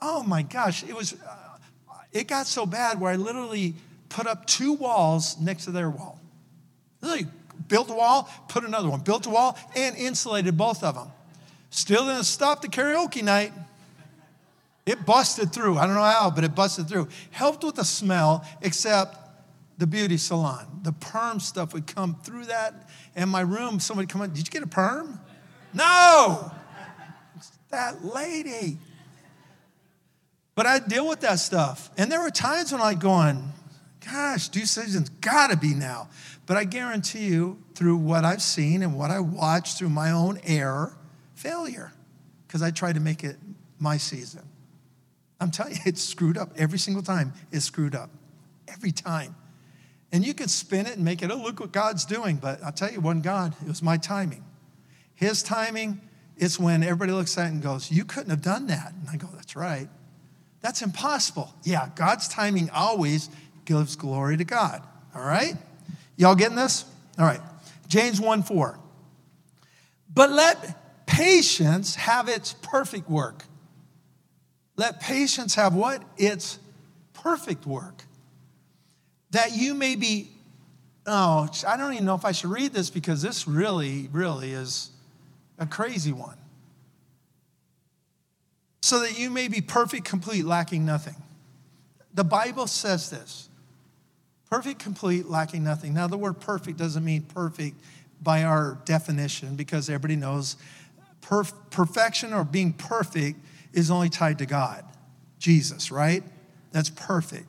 Oh 0.00 0.22
my 0.22 0.40
gosh, 0.40 0.84
it 0.84 0.96
was, 0.96 1.12
uh, 1.12 1.36
it 2.12 2.28
got 2.28 2.46
so 2.46 2.64
bad 2.64 2.98
where 2.98 3.12
I 3.12 3.16
literally 3.16 3.74
put 4.08 4.26
up 4.26 4.46
two 4.46 4.72
walls 4.72 5.38
next 5.38 5.64
to 5.64 5.70
their 5.70 5.90
wall. 5.90 6.18
Literally 7.02 7.26
built 7.68 7.90
a 7.90 7.94
wall, 7.94 8.28
put 8.48 8.64
another 8.64 8.88
one, 8.88 9.00
built 9.00 9.26
a 9.26 9.30
wall, 9.30 9.58
and 9.76 9.96
insulated 9.96 10.56
both 10.56 10.82
of 10.82 10.94
them. 10.94 11.08
Still 11.70 12.06
didn't 12.06 12.24
stop 12.24 12.62
the 12.62 12.68
karaoke 12.68 13.22
night. 13.22 13.52
It 14.86 15.06
busted 15.06 15.52
through. 15.52 15.78
I 15.78 15.86
don't 15.86 15.94
know 15.94 16.02
how, 16.02 16.30
but 16.30 16.44
it 16.44 16.54
busted 16.54 16.88
through. 16.88 17.08
Helped 17.30 17.64
with 17.64 17.76
the 17.76 17.84
smell, 17.84 18.46
except 18.60 19.16
the 19.78 19.86
beauty 19.86 20.16
salon. 20.16 20.66
The 20.82 20.92
perm 20.92 21.40
stuff 21.40 21.72
would 21.72 21.86
come 21.86 22.16
through 22.22 22.46
that. 22.46 22.88
And 23.16 23.30
my 23.30 23.40
room, 23.40 23.80
somebody 23.80 24.06
come 24.06 24.22
in, 24.22 24.30
did 24.32 24.46
you 24.46 24.50
get 24.50 24.62
a 24.62 24.66
perm? 24.66 25.18
No! 25.72 26.52
It's 27.36 27.50
that 27.70 28.04
lady. 28.04 28.78
But 30.54 30.66
I 30.66 30.78
deal 30.78 31.08
with 31.08 31.20
that 31.20 31.40
stuff. 31.40 31.90
And 31.96 32.12
there 32.12 32.20
were 32.20 32.30
times 32.30 32.70
when 32.70 32.80
I 32.80 32.94
going, 32.94 33.52
gosh, 34.04 34.48
due 34.48 34.66
season's 34.66 35.08
gotta 35.08 35.56
be 35.56 35.74
now. 35.74 36.08
But 36.46 36.56
I 36.56 36.64
guarantee 36.64 37.26
you, 37.26 37.62
through 37.74 37.96
what 37.96 38.24
I've 38.24 38.42
seen 38.42 38.82
and 38.82 38.96
what 38.96 39.10
I 39.10 39.20
watched 39.20 39.78
through 39.78 39.88
my 39.88 40.10
own 40.10 40.40
error, 40.44 40.96
failure. 41.34 41.92
Because 42.46 42.62
I 42.62 42.70
tried 42.70 42.94
to 42.94 43.00
make 43.00 43.24
it 43.24 43.36
my 43.78 43.96
season. 43.96 44.42
I'm 45.40 45.50
telling 45.50 45.74
you, 45.74 45.80
it's 45.86 46.02
screwed 46.02 46.38
up. 46.38 46.50
Every 46.56 46.78
single 46.78 47.02
time 47.02 47.32
it's 47.50 47.64
screwed 47.64 47.94
up. 47.94 48.10
Every 48.68 48.92
time. 48.92 49.34
And 50.12 50.24
you 50.24 50.34
could 50.34 50.50
spin 50.50 50.86
it 50.86 50.96
and 50.96 51.04
make 51.04 51.22
it, 51.22 51.30
oh, 51.30 51.36
look 51.36 51.60
what 51.60 51.72
God's 51.72 52.04
doing. 52.04 52.36
But 52.36 52.62
I'll 52.62 52.72
tell 52.72 52.92
you, 52.92 53.00
one 53.00 53.20
God, 53.20 53.54
it 53.62 53.68
was 53.68 53.82
my 53.82 53.96
timing. 53.96 54.44
His 55.14 55.42
timing, 55.42 56.00
is 56.36 56.58
when 56.58 56.82
everybody 56.82 57.12
looks 57.12 57.36
at 57.38 57.46
it 57.46 57.52
and 57.52 57.62
goes, 57.62 57.90
You 57.90 58.04
couldn't 58.04 58.30
have 58.30 58.42
done 58.42 58.66
that. 58.68 58.92
And 58.92 59.08
I 59.10 59.16
go, 59.16 59.28
That's 59.34 59.56
right. 59.56 59.88
That's 60.60 60.82
impossible. 60.82 61.54
Yeah, 61.62 61.90
God's 61.94 62.28
timing 62.28 62.70
always 62.70 63.28
gives 63.64 63.96
glory 63.96 64.36
to 64.36 64.44
God. 64.44 64.82
All 65.14 65.24
right? 65.24 65.54
Y'all 66.16 66.34
getting 66.34 66.56
this? 66.56 66.84
All 67.18 67.24
right. 67.24 67.40
James 67.88 68.20
1 68.20 68.42
4. 68.42 68.78
But 70.12 70.30
let 70.30 71.06
patience 71.06 71.96
have 71.96 72.28
its 72.28 72.54
perfect 72.54 73.10
work 73.10 73.44
let 74.76 75.00
patience 75.00 75.54
have 75.54 75.74
what? 75.74 76.02
Its 76.16 76.58
perfect 77.12 77.66
work. 77.66 78.02
That 79.30 79.52
you 79.56 79.74
may 79.74 79.96
be, 79.96 80.30
oh, 81.06 81.48
I 81.66 81.76
don't 81.76 81.92
even 81.92 82.04
know 82.04 82.14
if 82.14 82.24
I 82.24 82.32
should 82.32 82.50
read 82.50 82.72
this 82.72 82.90
because 82.90 83.22
this 83.22 83.46
really, 83.46 84.08
really 84.12 84.52
is 84.52 84.90
a 85.58 85.66
crazy 85.66 86.12
one. 86.12 86.36
So 88.82 89.00
that 89.00 89.18
you 89.18 89.30
may 89.30 89.48
be 89.48 89.60
perfect, 89.60 90.04
complete, 90.04 90.44
lacking 90.44 90.84
nothing. 90.84 91.16
The 92.12 92.24
Bible 92.24 92.66
says 92.66 93.10
this 93.10 93.48
perfect, 94.54 94.78
complete, 94.78 95.26
lacking 95.26 95.64
nothing. 95.64 95.92
Now, 95.92 96.06
the 96.06 96.16
word 96.16 96.38
perfect 96.38 96.78
doesn't 96.78 97.04
mean 97.04 97.22
perfect 97.22 97.74
by 98.22 98.44
our 98.44 98.78
definition 98.84 99.56
because 99.56 99.88
everybody 99.88 100.14
knows 100.14 100.56
perf- 101.20 101.52
perfection 101.70 102.32
or 102.32 102.44
being 102.44 102.72
perfect 102.72 103.40
is 103.72 103.90
only 103.90 104.08
tied 104.08 104.38
to 104.38 104.46
God, 104.46 104.84
Jesus, 105.40 105.90
right? 105.90 106.22
That's 106.70 106.88
perfect. 106.88 107.48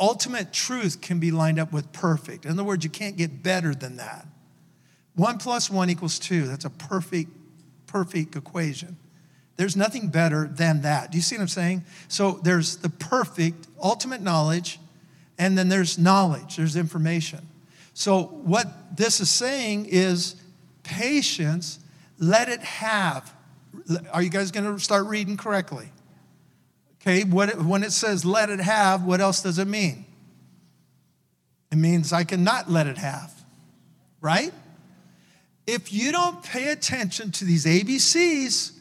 Ultimate 0.00 0.52
truth 0.52 1.00
can 1.00 1.20
be 1.20 1.30
lined 1.30 1.60
up 1.60 1.72
with 1.72 1.92
perfect. 1.92 2.46
In 2.46 2.50
other 2.50 2.64
words, 2.64 2.82
you 2.82 2.90
can't 2.90 3.16
get 3.16 3.44
better 3.44 3.72
than 3.72 3.98
that. 3.98 4.26
One 5.14 5.38
plus 5.38 5.70
one 5.70 5.88
equals 5.88 6.18
two. 6.18 6.48
That's 6.48 6.64
a 6.64 6.70
perfect, 6.70 7.30
perfect 7.86 8.34
equation. 8.34 8.96
There's 9.54 9.76
nothing 9.76 10.08
better 10.08 10.48
than 10.48 10.82
that. 10.82 11.12
Do 11.12 11.16
you 11.16 11.22
see 11.22 11.36
what 11.36 11.42
I'm 11.42 11.48
saying? 11.48 11.84
So 12.08 12.40
there's 12.42 12.78
the 12.78 12.88
perfect, 12.88 13.68
ultimate 13.80 14.20
knowledge, 14.20 14.80
and 15.38 15.56
then 15.56 15.68
there's 15.68 15.98
knowledge, 15.98 16.56
there's 16.56 16.76
information. 16.76 17.46
So 17.94 18.22
what 18.22 18.96
this 18.96 19.20
is 19.20 19.30
saying 19.30 19.86
is 19.86 20.36
patience, 20.82 21.78
let 22.18 22.48
it 22.48 22.60
have 22.60 23.32
are 24.12 24.22
you 24.22 24.30
guys 24.30 24.50
going 24.50 24.72
to 24.72 24.82
start 24.82 25.06
reading 25.06 25.36
correctly? 25.36 25.90
Okay, 27.00 27.24
what, 27.24 27.62
when 27.62 27.84
it 27.84 27.92
says 27.92 28.24
let 28.24 28.50
it 28.50 28.60
have, 28.60 29.04
what 29.04 29.20
else 29.20 29.42
does 29.42 29.58
it 29.58 29.68
mean? 29.68 30.04
It 31.70 31.76
means 31.76 32.12
I 32.12 32.24
cannot 32.24 32.70
let 32.70 32.86
it 32.86 32.98
have, 32.98 33.32
right? 34.20 34.52
If 35.66 35.92
you 35.92 36.12
don't 36.12 36.42
pay 36.42 36.68
attention 36.68 37.32
to 37.32 37.44
these 37.44 37.64
ABCs, 37.64 38.72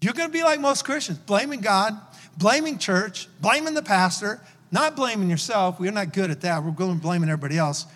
you're 0.00 0.12
going 0.12 0.28
to 0.28 0.32
be 0.32 0.44
like 0.44 0.60
most 0.60 0.84
Christians, 0.84 1.18
blaming 1.18 1.60
God, 1.60 1.98
blaming 2.36 2.78
church, 2.78 3.28
blaming 3.40 3.74
the 3.74 3.82
pastor, 3.82 4.40
not 4.70 4.96
blaming 4.96 5.30
yourself. 5.30 5.80
We're 5.80 5.92
not 5.92 6.12
good 6.12 6.30
at 6.30 6.40
that. 6.42 6.62
We're 6.62 6.70
going 6.72 6.98
blaming 6.98 7.28
everybody 7.28 7.58
else. 7.58 7.86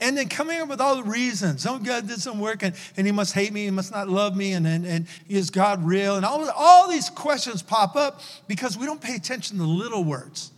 And 0.00 0.16
then 0.16 0.28
coming 0.28 0.60
up 0.60 0.68
with 0.68 0.80
all 0.80 0.96
the 0.96 1.02
reasons. 1.02 1.66
Oh, 1.66 1.78
God 1.78 2.06
did 2.06 2.20
some 2.20 2.38
work 2.38 2.62
and, 2.62 2.74
and 2.96 3.06
he 3.06 3.12
must 3.12 3.34
hate 3.34 3.52
me, 3.52 3.64
he 3.64 3.70
must 3.70 3.90
not 3.90 4.08
love 4.08 4.36
me, 4.36 4.52
and, 4.52 4.64
and, 4.64 4.86
and 4.86 5.06
is 5.28 5.50
God 5.50 5.84
real? 5.84 6.14
And 6.14 6.24
all, 6.24 6.48
all 6.50 6.88
these 6.88 7.10
questions 7.10 7.62
pop 7.62 7.96
up 7.96 8.20
because 8.46 8.78
we 8.78 8.86
don't 8.86 9.00
pay 9.00 9.16
attention 9.16 9.56
to 9.56 9.62
the 9.62 9.68
little 9.68 10.04
words. 10.04 10.52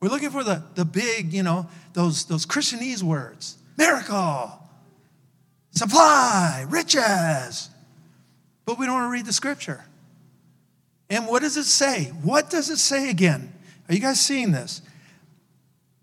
We're 0.00 0.08
looking 0.08 0.30
for 0.30 0.42
the, 0.42 0.64
the 0.74 0.84
big, 0.84 1.32
you 1.32 1.44
know, 1.44 1.68
those, 1.92 2.24
those 2.24 2.44
Christianese 2.44 3.04
words 3.04 3.56
miracle, 3.78 4.52
supply, 5.70 6.66
riches. 6.68 7.70
But 8.64 8.78
we 8.78 8.86
don't 8.86 8.94
want 8.94 9.06
to 9.06 9.12
read 9.12 9.26
the 9.26 9.32
scripture. 9.32 9.84
And 11.12 11.26
what 11.26 11.42
does 11.42 11.58
it 11.58 11.64
say? 11.64 12.04
What 12.22 12.48
does 12.48 12.70
it 12.70 12.78
say 12.78 13.10
again? 13.10 13.52
Are 13.86 13.94
you 13.94 14.00
guys 14.00 14.18
seeing 14.18 14.50
this? 14.50 14.80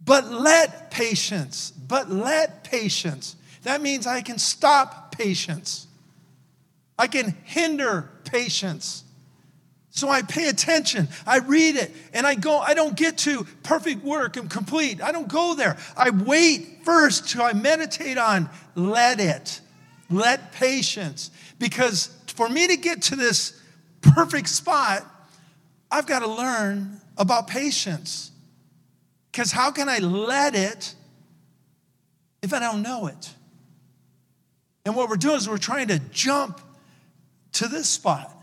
But 0.05 0.25
let 0.25 0.91
patience, 0.91 1.71
but 1.71 2.11
let 2.11 2.63
patience. 2.63 3.35
That 3.63 3.81
means 3.81 4.05
I 4.05 4.21
can 4.21 4.37
stop 4.37 5.15
patience. 5.17 5.87
I 6.97 7.07
can 7.07 7.35
hinder 7.43 8.07
patience. 8.23 9.03
So 9.89 10.09
I 10.09 10.21
pay 10.21 10.47
attention. 10.47 11.07
I 11.25 11.39
read 11.39 11.75
it 11.75 11.91
and 12.13 12.27
I 12.27 12.35
go, 12.35 12.59
I 12.59 12.75
don't 12.75 12.95
get 12.95 13.17
to 13.19 13.47
perfect 13.63 14.03
work 14.03 14.37
and 14.37 14.47
complete. 14.47 15.01
I 15.01 15.11
don't 15.11 15.27
go 15.27 15.55
there. 15.55 15.77
I 15.97 16.11
wait 16.11 16.85
first 16.85 17.29
till 17.29 17.41
I 17.41 17.53
meditate 17.53 18.19
on 18.19 18.47
let 18.75 19.19
it. 19.19 19.59
Let 20.11 20.51
patience. 20.51 21.31
Because 21.57 22.15
for 22.27 22.47
me 22.47 22.67
to 22.67 22.77
get 22.77 23.01
to 23.03 23.15
this 23.15 23.58
perfect 24.01 24.49
spot, 24.49 25.05
I've 25.91 26.05
got 26.05 26.19
to 26.19 26.27
learn 26.27 27.01
about 27.17 27.47
patience. 27.47 28.31
Because 29.31 29.51
how 29.51 29.71
can 29.71 29.89
I 29.89 29.99
let 29.99 30.55
it 30.55 30.95
if 32.41 32.53
I 32.53 32.59
don't 32.59 32.81
know 32.81 33.07
it? 33.07 33.33
And 34.85 34.95
what 34.95 35.09
we're 35.09 35.17
doing 35.17 35.35
is 35.37 35.47
we're 35.47 35.57
trying 35.57 35.89
to 35.89 35.99
jump 36.11 36.61
to 37.53 37.67
this 37.67 37.87
spot. 37.87 38.35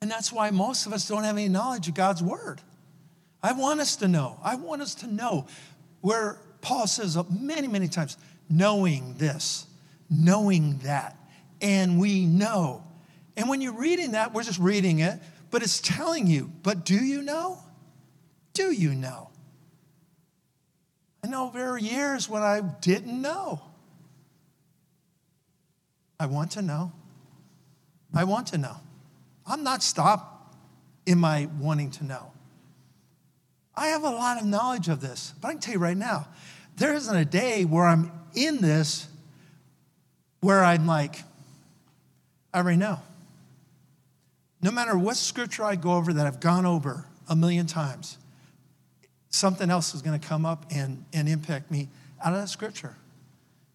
And 0.00 0.10
that's 0.10 0.32
why 0.32 0.50
most 0.50 0.86
of 0.86 0.92
us 0.92 1.06
don't 1.06 1.24
have 1.24 1.36
any 1.36 1.48
knowledge 1.48 1.88
of 1.88 1.94
God's 1.94 2.22
word. 2.22 2.60
I 3.42 3.52
want 3.52 3.80
us 3.80 3.96
to 3.96 4.08
know. 4.08 4.38
I 4.42 4.54
want 4.54 4.82
us 4.82 4.94
to 4.96 5.06
know 5.06 5.46
where 6.00 6.38
Paul 6.60 6.86
says 6.86 7.18
many, 7.30 7.68
many 7.68 7.88
times, 7.88 8.16
knowing 8.48 9.14
this, 9.18 9.66
knowing 10.08 10.78
that, 10.78 11.16
and 11.60 12.00
we 12.00 12.26
know. 12.26 12.84
And 13.36 13.48
when 13.48 13.60
you're 13.60 13.72
reading 13.72 14.12
that, 14.12 14.32
we're 14.32 14.42
just 14.42 14.58
reading 14.58 15.00
it, 15.00 15.20
but 15.50 15.62
it's 15.62 15.80
telling 15.80 16.26
you, 16.26 16.50
but 16.62 16.84
do 16.84 16.96
you 16.96 17.22
know? 17.22 17.58
Do 18.52 18.70
you 18.70 18.94
know? 18.94 19.30
I 21.24 21.28
know 21.28 21.50
there 21.54 21.70
are 21.70 21.78
years 21.78 22.28
when 22.28 22.42
I 22.42 22.60
didn't 22.60 23.20
know. 23.20 23.62
I 26.18 26.26
want 26.26 26.52
to 26.52 26.62
know. 26.62 26.92
I 28.14 28.24
want 28.24 28.48
to 28.48 28.58
know. 28.58 28.76
I'm 29.46 29.62
not 29.64 29.82
stopped 29.82 30.54
in 31.06 31.18
my 31.18 31.48
wanting 31.58 31.90
to 31.92 32.04
know. 32.04 32.32
I 33.74 33.88
have 33.88 34.02
a 34.02 34.10
lot 34.10 34.40
of 34.40 34.46
knowledge 34.46 34.88
of 34.88 35.00
this, 35.00 35.32
but 35.40 35.48
I 35.48 35.50
can 35.52 35.60
tell 35.60 35.74
you 35.74 35.80
right 35.80 35.96
now, 35.96 36.28
there 36.76 36.94
isn't 36.94 37.16
a 37.16 37.24
day 37.24 37.64
where 37.64 37.86
I'm 37.86 38.12
in 38.34 38.60
this 38.60 39.08
where 40.40 40.62
I'm 40.62 40.86
like, 40.86 41.16
I 42.52 42.58
already 42.58 42.76
know. 42.76 42.98
No 44.62 44.70
matter 44.70 44.96
what 44.96 45.16
scripture 45.16 45.64
I 45.64 45.76
go 45.76 45.94
over 45.94 46.12
that 46.12 46.26
I've 46.26 46.40
gone 46.40 46.64
over 46.64 47.06
a 47.28 47.34
million 47.34 47.66
times, 47.66 48.16
something 49.28 49.70
else 49.70 49.94
is 49.94 50.02
going 50.02 50.18
to 50.18 50.26
come 50.26 50.46
up 50.46 50.66
and, 50.70 51.04
and 51.12 51.28
impact 51.28 51.70
me 51.70 51.88
out 52.24 52.32
of 52.32 52.40
that 52.40 52.48
scripture 52.48 52.94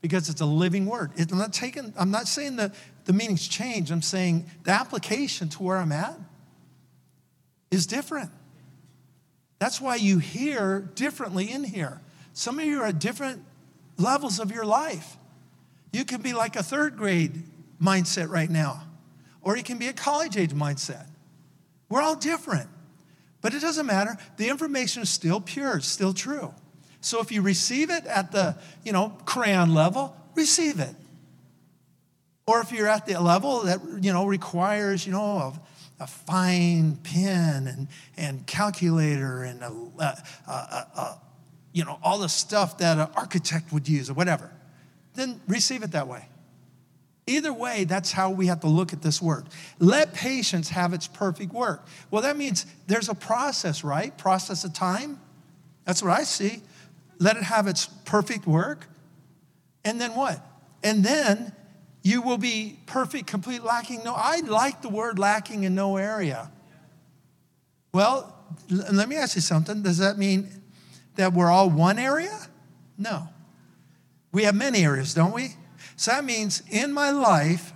because 0.01 0.29
it's 0.29 0.41
a 0.41 0.45
living 0.45 0.85
word. 0.85 1.11
It, 1.17 1.31
I'm 1.31 1.37
not 1.37 1.51
taking, 1.51 1.93
I'm 1.97 2.11
not 2.11 2.27
saying 2.27 2.55
that 2.57 2.73
the 3.05 3.13
meanings 3.13 3.47
change. 3.47 3.91
I'm 3.91 4.01
saying 4.01 4.45
the 4.63 4.71
application 4.71 5.49
to 5.49 5.63
where 5.63 5.77
I'm 5.77 5.91
at 5.91 6.17
is 7.71 7.85
different. 7.85 8.31
That's 9.59 9.81
why 9.81 9.95
you 9.95 10.19
hear 10.19 10.81
differently 10.95 11.51
in 11.51 11.63
here. 11.63 11.99
Some 12.33 12.59
of 12.59 12.65
you 12.65 12.81
are 12.81 12.87
at 12.87 12.99
different 12.99 13.43
levels 13.97 14.39
of 14.39 14.51
your 14.51 14.65
life. 14.65 15.17
You 15.91 16.05
can 16.05 16.21
be 16.21 16.33
like 16.33 16.55
a 16.55 16.63
third 16.63 16.95
grade 16.95 17.43
mindset 17.81 18.29
right 18.29 18.49
now, 18.49 18.83
or 19.47 19.55
it 19.55 19.63
can 19.63 19.77
be 19.77 19.87
a 19.87 19.93
college 19.93 20.35
age 20.35 20.51
mindset. 20.51 21.05
We're 21.87 22.01
all 22.01 22.17
different. 22.17 22.69
But 23.39 23.53
it 23.53 23.61
doesn't 23.61 23.85
matter. 23.85 24.17
The 24.35 24.49
information 24.49 25.03
is 25.03 25.09
still 25.09 25.39
pure, 25.39 25.77
it's 25.77 25.87
still 25.87 26.13
true. 26.13 26.53
So 26.99 27.21
if 27.21 27.31
you 27.31 27.41
receive 27.41 27.89
it 27.89 28.05
at 28.07 28.33
the, 28.33 28.57
you 28.83 28.91
know, 28.91 29.17
crayon 29.23 29.73
level, 29.73 30.13
receive 30.35 30.81
it. 30.81 30.93
Or 32.45 32.59
if 32.59 32.73
you're 32.73 32.89
at 32.89 33.05
the 33.05 33.21
level 33.21 33.61
that, 33.61 33.79
you 34.01 34.11
know, 34.11 34.25
requires, 34.25 35.05
you 35.05 35.13
know, 35.13 35.23
a, 35.23 36.03
a 36.03 36.07
fine 36.07 36.97
pen 36.97 37.67
and, 37.67 37.87
and 38.17 38.45
calculator 38.47 39.43
and, 39.43 39.63
a, 39.63 39.71
a, 39.97 40.51
a, 40.51 41.21
you 41.71 41.85
know, 41.85 41.99
all 42.03 42.19
the 42.19 42.27
stuff 42.27 42.79
that 42.79 42.97
an 42.97 43.07
architect 43.15 43.71
would 43.71 43.87
use 43.87 44.09
or 44.09 44.13
whatever, 44.13 44.51
then 45.13 45.39
receive 45.47 45.83
it 45.83 45.91
that 45.91 46.09
way. 46.09 46.27
Either 47.27 47.51
way, 47.51 47.83
that's 47.83 48.13
how 48.13 48.29
we 48.29 48.47
have 48.47 48.61
to 48.61 48.67
look 48.67 48.93
at 48.93 49.01
this 49.01 49.21
word. 49.21 49.45
Let 49.79 50.13
patience 50.13 50.69
have 50.69 50.93
its 50.93 51.07
perfect 51.07 51.51
work. 51.51 51.85
Well, 52.09 52.21
that 52.21 52.37
means 52.37 52.65
there's 52.87 53.09
a 53.09 53.13
process, 53.13 53.83
right? 53.83 54.17
Process 54.17 54.63
of 54.63 54.73
time. 54.73 55.19
That's 55.83 56.01
what 56.01 56.17
I 56.17 56.23
see. 56.23 56.61
Let 57.19 57.35
it 57.35 57.43
have 57.43 57.67
its 57.67 57.87
perfect 58.05 58.47
work. 58.47 58.87
And 59.83 59.99
then 59.99 60.15
what? 60.15 60.39
And 60.83 61.03
then 61.03 61.51
you 62.01 62.21
will 62.21 62.37
be 62.37 62.79
perfect, 62.85 63.27
complete, 63.27 63.61
lacking 63.61 64.03
no. 64.05 64.13
I 64.15 64.39
like 64.45 64.81
the 64.81 64.89
word 64.89 65.19
lacking 65.19 65.63
in 65.63 65.75
no 65.75 65.97
area. 65.97 66.49
Well, 67.93 68.33
let 68.69 69.09
me 69.09 69.17
ask 69.17 69.35
you 69.35 69.41
something. 69.41 69.81
Does 69.81 69.97
that 69.97 70.17
mean 70.17 70.49
that 71.15 71.33
we're 71.33 71.51
all 71.51 71.69
one 71.69 71.99
area? 71.99 72.37
No. 72.97 73.27
We 74.31 74.43
have 74.43 74.55
many 74.55 74.85
areas, 74.85 75.13
don't 75.13 75.33
we? 75.33 75.55
So 75.97 76.11
that 76.11 76.23
means 76.23 76.63
in 76.69 76.93
my 76.93 77.09
life, 77.09 77.73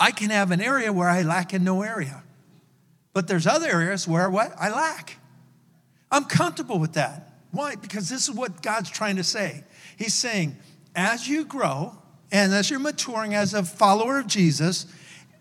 I 0.00 0.10
can 0.10 0.30
have 0.30 0.50
an 0.50 0.60
area 0.60 0.92
where 0.92 1.08
I 1.08 1.22
lack 1.22 1.54
in 1.54 1.62
no 1.62 1.82
area. 1.82 2.24
But 3.12 3.28
there's 3.28 3.46
other 3.46 3.68
areas 3.68 4.08
where 4.08 4.28
what? 4.28 4.52
I 4.58 4.70
lack. 4.70 5.18
I'm 6.10 6.24
comfortable 6.24 6.78
with 6.78 6.94
that. 6.94 7.34
Why? 7.52 7.76
Because 7.76 8.08
this 8.08 8.28
is 8.28 8.34
what 8.34 8.62
God's 8.62 8.90
trying 8.90 9.16
to 9.16 9.24
say. 9.24 9.64
He's 9.96 10.14
saying, 10.14 10.56
as 10.96 11.28
you 11.28 11.44
grow 11.44 11.96
and 12.32 12.54
as 12.54 12.70
you're 12.70 12.80
maturing 12.80 13.34
as 13.34 13.52
a 13.52 13.62
follower 13.62 14.18
of 14.18 14.26
Jesus, 14.26 14.86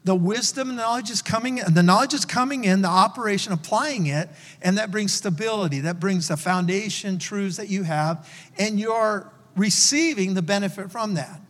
the 0.03 0.15
wisdom 0.15 0.69
and 0.69 0.77
knowledge 0.77 1.09
is 1.09 1.21
coming 1.21 1.61
the 1.71 1.83
knowledge 1.83 2.13
is 2.13 2.25
coming 2.25 2.63
in 2.63 2.81
the 2.81 2.87
operation 2.87 3.53
applying 3.53 4.07
it 4.07 4.29
and 4.63 4.79
that 4.79 4.89
brings 4.89 5.13
stability 5.13 5.81
that 5.81 5.99
brings 5.99 6.27
the 6.29 6.35
foundation 6.35 7.19
truths 7.19 7.57
that 7.57 7.69
you 7.69 7.83
have 7.83 8.27
and 8.57 8.79
you're 8.79 9.31
receiving 9.55 10.33
the 10.33 10.41
benefit 10.41 10.91
from 10.91 11.15
that. 11.15 11.41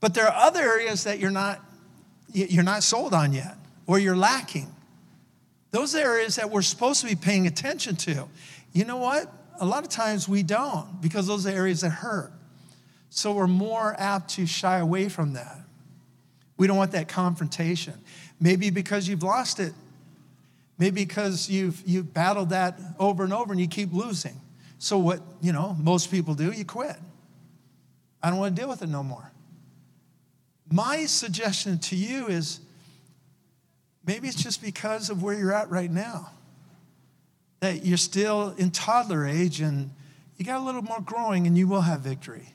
But 0.00 0.14
there 0.14 0.26
are 0.26 0.46
other 0.46 0.60
areas 0.60 1.04
that 1.04 1.18
you're 1.18 1.30
not, 1.30 1.60
you're 2.32 2.62
not 2.62 2.82
sold 2.82 3.14
on 3.14 3.32
yet 3.32 3.56
or 3.86 3.98
you're 3.98 4.16
lacking. 4.16 4.68
Those 5.70 5.94
areas 5.94 6.36
that 6.36 6.50
we're 6.50 6.62
supposed 6.62 7.00
to 7.00 7.06
be 7.06 7.14
paying 7.14 7.46
attention 7.46 7.96
to. 7.96 8.28
You 8.72 8.84
know 8.84 8.96
what? 8.96 9.32
A 9.60 9.66
lot 9.66 9.82
of 9.82 9.90
times 9.90 10.28
we 10.28 10.42
don't 10.42 11.00
because 11.00 11.26
those 11.26 11.46
are 11.46 11.50
areas 11.50 11.80
that 11.80 11.90
hurt. 11.90 12.32
So 13.10 13.32
we're 13.32 13.46
more 13.46 13.94
apt 13.98 14.30
to 14.30 14.46
shy 14.46 14.78
away 14.78 15.08
from 15.08 15.32
that. 15.32 15.58
We 16.56 16.66
don't 16.66 16.76
want 16.76 16.92
that 16.92 17.08
confrontation. 17.08 17.94
Maybe 18.40 18.70
because 18.70 19.08
you've 19.08 19.22
lost 19.22 19.58
it. 19.60 19.72
Maybe 20.78 21.04
because 21.04 21.50
you've, 21.50 21.82
you've 21.84 22.14
battled 22.14 22.50
that 22.50 22.78
over 22.98 23.24
and 23.24 23.32
over 23.32 23.52
and 23.52 23.60
you 23.60 23.66
keep 23.66 23.92
losing. 23.92 24.40
So 24.78 24.98
what, 24.98 25.20
you 25.40 25.52
know, 25.52 25.76
most 25.80 26.10
people 26.10 26.34
do, 26.34 26.52
you 26.52 26.64
quit. 26.64 26.96
I 28.22 28.30
don't 28.30 28.38
want 28.38 28.54
to 28.54 28.60
deal 28.60 28.68
with 28.68 28.82
it 28.82 28.88
no 28.88 29.02
more. 29.02 29.30
My 30.70 31.06
suggestion 31.06 31.78
to 31.78 31.96
you 31.96 32.26
is 32.26 32.60
maybe 34.06 34.28
it's 34.28 34.42
just 34.42 34.62
because 34.62 35.08
of 35.10 35.22
where 35.22 35.34
you're 35.34 35.54
at 35.54 35.70
right 35.70 35.90
now. 35.90 36.30
That 37.60 37.84
you're 37.84 37.96
still 37.96 38.54
in 38.58 38.70
toddler 38.70 39.26
age 39.26 39.60
and 39.60 39.90
you 40.36 40.44
got 40.44 40.60
a 40.60 40.64
little 40.64 40.82
more 40.82 41.00
growing 41.00 41.46
and 41.46 41.56
you 41.56 41.66
will 41.66 41.80
have 41.80 42.00
victory. 42.00 42.54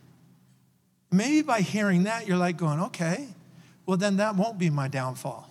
Maybe 1.12 1.42
by 1.42 1.62
hearing 1.62 2.04
that, 2.04 2.28
you're 2.28 2.38
like 2.38 2.58
going, 2.58 2.80
okay, 2.80 3.28
well, 3.86 3.98
then 3.98 4.18
that 4.18 4.36
won't 4.36 4.58
be 4.58 4.70
my 4.70 4.88
downfall. 4.88 5.50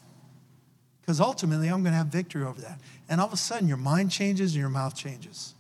Because 1.01 1.21
ultimately, 1.21 1.69
I'm 1.69 1.83
going 1.83 1.93
to 1.93 1.99
have 1.99 2.07
victory 2.07 2.45
over 2.45 2.61
that. 2.63 2.81
And 3.09 3.21
all 3.21 3.27
of 3.27 3.33
a 3.33 3.37
sudden, 3.37 3.69
your 3.69 3.77
mind 3.77 4.11
changes 4.11 4.53
and 4.55 4.61
your 4.61 4.71
mouth 4.71 4.97
changes. 4.97 5.55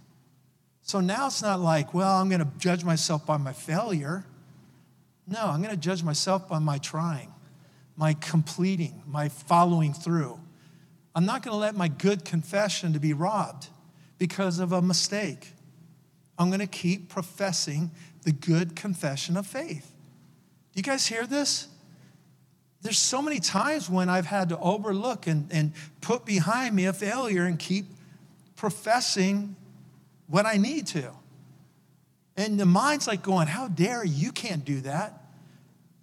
So 0.83 1.01
now 1.01 1.27
it's 1.27 1.43
not 1.43 1.61
like, 1.61 1.95
well, 1.95 2.17
I'm 2.17 2.29
going 2.29 2.41
to 2.41 2.49
judge 2.59 2.85
myself 2.85 3.27
by 3.27 3.37
my 3.37 3.53
failure. 3.53 4.25
No, 5.27 5.47
I'm 5.47 5.63
going 5.63 5.75
to 5.75 5.81
judge 5.81 6.03
myself 6.03 6.49
by 6.49 6.59
my 6.59 6.79
trying, 6.79 7.33
my 7.97 8.15
completing, 8.15 9.03
my 9.07 9.29
following 9.29 9.95
through. 9.95 10.39
I'm 11.15 11.27
not 11.27 11.43
going 11.43 11.53
to 11.53 11.59
let 11.59 11.75
my 11.75 11.89
good 11.89 12.25
confession 12.25 12.93
to 12.95 13.01
be 13.01 13.13
robbed 13.13 13.69
because 14.19 14.59
of 14.59 14.73
a 14.73 14.83
mistake. 14.83 15.53
I'm 16.39 16.49
going 16.49 16.61
to 16.61 16.67
keep 16.67 17.09
professing 17.09 17.91
the 18.23 18.33
good 18.33 18.75
confession 18.75 19.37
of 19.37 19.47
faith. 19.47 19.93
Do 20.73 20.79
you 20.79 20.83
guys 20.83 21.07
hear 21.07 21.27
this? 21.27 21.69
There's 22.81 22.99
so 22.99 23.23
many 23.23 23.39
times 23.39 23.89
when 23.89 24.09
I've 24.09 24.27
had 24.27 24.49
to 24.49 24.59
overlook 24.59 25.27
and, 25.27 25.47
and 25.53 25.73
put 26.01 26.25
behind 26.25 26.75
me 26.75 26.87
a 26.87 26.93
failure 26.93 27.45
and 27.45 27.59
keep 27.59 27.87
professing 28.57 29.55
what 30.27 30.47
I 30.47 30.57
need 30.57 30.87
to. 30.89 31.13
And 32.37 32.59
the 32.59 32.67
mind's 32.67 33.07
like 33.07 33.23
going, 33.23 33.47
How 33.47 33.69
dare 33.69 34.05
you? 34.05 34.13
You 34.13 34.33
can't 34.33 34.65
do 34.65 34.81
that. 34.83 35.23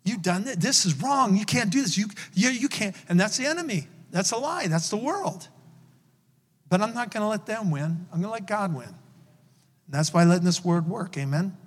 You've 0.04 0.22
done 0.22 0.46
that. 0.46 0.60
This 0.60 0.86
is 0.86 1.02
wrong. 1.02 1.36
You 1.36 1.46
can't 1.46 1.70
do 1.70 1.82
this. 1.82 1.98
You, 1.98 2.08
you, 2.34 2.50
you 2.50 2.70
can't. 2.70 2.96
And 3.08 3.20
that's 3.20 3.38
the 3.38 3.46
enemy. 3.46 3.88
That's 4.12 4.32
a 4.32 4.38
lie. 4.38 4.68
That's 4.68 4.90
the 4.90 4.98
world. 4.98 5.48
But 6.70 6.82
I'm 6.82 6.94
not 6.94 7.12
going 7.12 7.22
to 7.22 7.28
let 7.28 7.46
them 7.46 7.72
win. 7.72 8.08
I'm 8.12 8.22
going 8.22 8.24
to 8.24 8.30
let 8.30 8.48
God 8.48 8.74
win. 8.74 8.88
And 8.88 8.96
that's 9.90 10.10
by 10.10 10.24
letting 10.24 10.46
this 10.46 10.64
word 10.64 10.88
work. 10.88 11.18
Amen. 11.18 11.58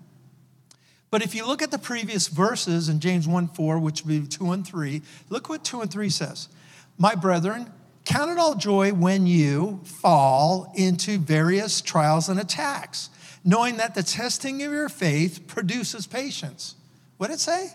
But 1.11 1.23
if 1.23 1.35
you 1.35 1.47
look 1.47 1.61
at 1.61 1.71
the 1.71 1.79
previous 1.79 2.29
verses 2.29 2.89
in 2.89 2.99
James 2.99 3.29
1 3.29 3.49
4, 3.49 3.79
which 3.79 4.05
would 4.05 4.23
be 4.23 4.27
2 4.27 4.53
and 4.53 4.67
3, 4.67 5.03
look 5.29 5.49
what 5.49 5.65
2 5.65 5.83
and 5.83 5.91
3 5.91 6.09
says. 6.09 6.49
My 6.97 7.15
brethren, 7.15 7.71
count 8.05 8.31
it 8.31 8.39
all 8.39 8.55
joy 8.55 8.93
when 8.93 9.27
you 9.27 9.81
fall 9.85 10.73
into 10.75 11.19
various 11.19 11.83
trials 11.83 12.29
and 12.29 12.41
attacks, 12.41 13.11
knowing 13.45 13.79
that 13.79 13.95
the 13.95 14.03
testing 14.03 14.63
of 14.63 14.73
your 14.73 14.89
faith 14.89 15.47
produces 15.47 16.07
patience. 16.07 16.77
What 17.17 17.29
did 17.29 17.35
it 17.35 17.41
say? 17.41 17.69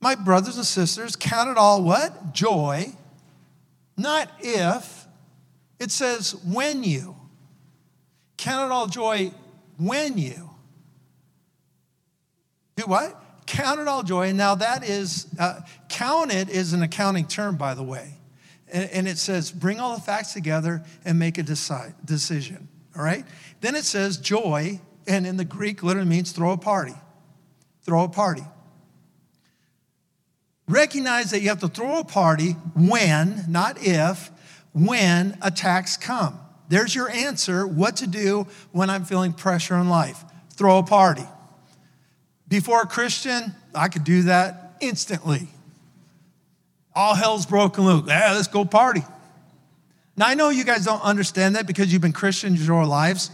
My 0.00 0.14
brothers 0.14 0.56
and 0.56 0.66
sisters, 0.66 1.16
count 1.16 1.50
it 1.50 1.56
all 1.56 1.82
what? 1.82 2.32
Joy. 2.32 2.92
Not 3.96 4.30
if. 4.40 5.06
It 5.78 5.90
says 5.90 6.34
when 6.44 6.82
you. 6.84 7.16
Count 8.36 8.70
it 8.70 8.72
all 8.72 8.86
joy 8.86 9.32
when 9.76 10.18
you. 10.18 10.50
Do 12.76 12.84
what? 12.84 13.20
Count 13.46 13.80
it 13.80 13.88
all 13.88 14.02
joy. 14.02 14.32
Now 14.32 14.54
that 14.56 14.84
is, 14.84 15.26
uh, 15.38 15.60
count 15.88 16.32
it 16.32 16.48
is 16.48 16.72
an 16.72 16.82
accounting 16.82 17.26
term, 17.26 17.56
by 17.56 17.74
the 17.74 17.82
way. 17.82 18.14
And, 18.72 18.90
and 18.90 19.08
it 19.08 19.18
says, 19.18 19.52
bring 19.52 19.78
all 19.78 19.94
the 19.94 20.00
facts 20.00 20.32
together 20.32 20.82
and 21.04 21.18
make 21.18 21.38
a 21.38 21.42
decide, 21.42 21.94
decision. 22.04 22.68
All 22.96 23.02
right? 23.02 23.24
Then 23.60 23.74
it 23.74 23.84
says 23.84 24.16
joy, 24.16 24.80
and 25.06 25.26
in 25.26 25.36
the 25.36 25.44
Greek 25.44 25.82
literally 25.82 26.08
means 26.08 26.32
throw 26.32 26.52
a 26.52 26.58
party. 26.58 26.94
Throw 27.82 28.04
a 28.04 28.08
party. 28.08 28.44
Recognize 30.68 31.30
that 31.30 31.40
you 31.40 31.48
have 31.48 31.60
to 31.60 31.68
throw 31.68 31.98
a 31.98 32.04
party 32.04 32.52
when, 32.74 33.44
not 33.48 33.78
if, 33.80 34.30
when 34.72 35.36
attacks 35.42 35.96
come. 35.96 36.38
There's 36.68 36.94
your 36.94 37.10
answer 37.10 37.66
what 37.66 37.96
to 37.96 38.06
do 38.06 38.46
when 38.70 38.88
I'm 38.88 39.04
feeling 39.04 39.32
pressure 39.32 39.76
in 39.76 39.88
life. 39.88 40.24
Throw 40.54 40.78
a 40.78 40.82
party. 40.82 41.26
Before 42.48 42.82
a 42.82 42.86
Christian, 42.86 43.54
I 43.74 43.88
could 43.88 44.04
do 44.04 44.22
that 44.22 44.76
instantly. 44.80 45.48
All 46.94 47.14
hell's 47.14 47.46
broken 47.46 47.84
loose. 47.84 48.04
Yeah, 48.06 48.32
let's 48.32 48.48
go 48.48 48.64
party. 48.64 49.02
Now, 50.16 50.26
I 50.26 50.34
know 50.34 50.50
you 50.50 50.64
guys 50.64 50.84
don't 50.84 51.02
understand 51.02 51.56
that 51.56 51.66
because 51.66 51.92
you've 51.92 52.02
been 52.02 52.12
Christians 52.12 52.66
your 52.66 52.84
lives, 52.84 53.30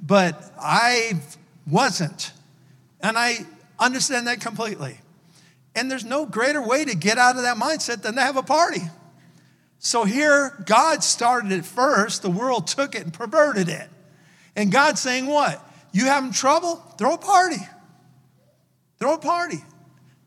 but 0.00 0.52
I 0.58 1.20
wasn't. 1.66 2.32
And 3.00 3.18
I 3.18 3.38
understand 3.78 4.28
that 4.28 4.40
completely. 4.40 5.00
And 5.74 5.90
there's 5.90 6.04
no 6.04 6.26
greater 6.26 6.62
way 6.62 6.84
to 6.84 6.94
get 6.94 7.18
out 7.18 7.36
of 7.36 7.42
that 7.42 7.56
mindset 7.56 8.02
than 8.02 8.14
to 8.14 8.20
have 8.20 8.36
a 8.36 8.42
party. 8.42 8.82
So 9.78 10.04
here, 10.04 10.62
God 10.64 11.02
started 11.02 11.50
it 11.50 11.64
first, 11.64 12.22
the 12.22 12.30
world 12.30 12.68
took 12.68 12.94
it 12.94 13.02
and 13.02 13.12
perverted 13.12 13.68
it. 13.68 13.88
And 14.54 14.70
God's 14.70 15.00
saying, 15.00 15.26
What? 15.26 15.60
You 15.92 16.04
having 16.06 16.32
trouble? 16.32 16.76
Throw 16.98 17.14
a 17.14 17.18
party. 17.18 17.56
Throw 18.98 19.14
a 19.14 19.18
party. 19.18 19.62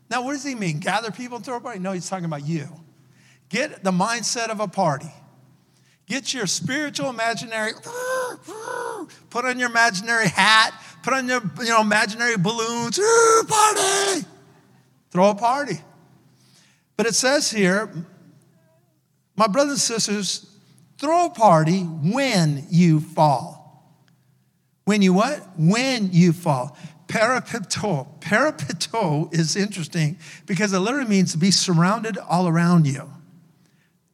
Now, 0.10 0.24
what 0.24 0.34
does 0.34 0.44
he 0.44 0.54
mean? 0.54 0.80
Gather 0.80 1.10
people 1.10 1.38
and 1.38 1.46
throw 1.46 1.56
a 1.56 1.62
party? 1.62 1.80
No, 1.80 1.94
he's 1.94 2.08
talking 2.10 2.26
about 2.26 2.46
you. 2.46 2.68
Get 3.50 3.84
the 3.84 3.92
mindset 3.92 4.50
of 4.50 4.60
a 4.60 4.68
party. 4.68 5.12
Get 6.08 6.34
your 6.34 6.46
spiritual 6.46 7.10
imaginary, 7.10 7.72
put 9.30 9.46
on 9.46 9.58
your 9.58 9.70
imaginary 9.70 10.28
hat, 10.28 10.72
put 11.02 11.14
on 11.14 11.28
your 11.28 11.42
you 11.60 11.70
know, 11.70 11.82
imaginary 11.82 12.38
balloons, 12.38 13.00
party. 13.48 14.26
Throw 15.10 15.30
a 15.30 15.36
party. 15.36 15.80
But 16.98 17.08
it 17.08 17.16
says 17.16 17.50
here, 17.50 17.92
my 19.36 19.48
brothers 19.48 19.90
and 19.90 20.02
sisters, 20.02 20.46
throw 21.00 21.26
a 21.26 21.30
party 21.30 21.82
when 21.82 22.68
you 22.70 23.00
fall. 23.00 23.66
When 24.86 25.02
you 25.02 25.14
what? 25.14 25.42
When 25.58 26.12
you 26.12 26.32
fall. 26.34 26.78
Parapito. 27.08 28.20
Parapito 28.20 29.34
is 29.34 29.56
interesting 29.56 30.18
because 30.46 30.74
it 30.74 30.80
literally 30.80 31.10
means 31.10 31.32
to 31.32 31.38
be 31.38 31.52
surrounded 31.52 32.18
all 32.18 32.48
around 32.48 32.86
you. 32.86 33.10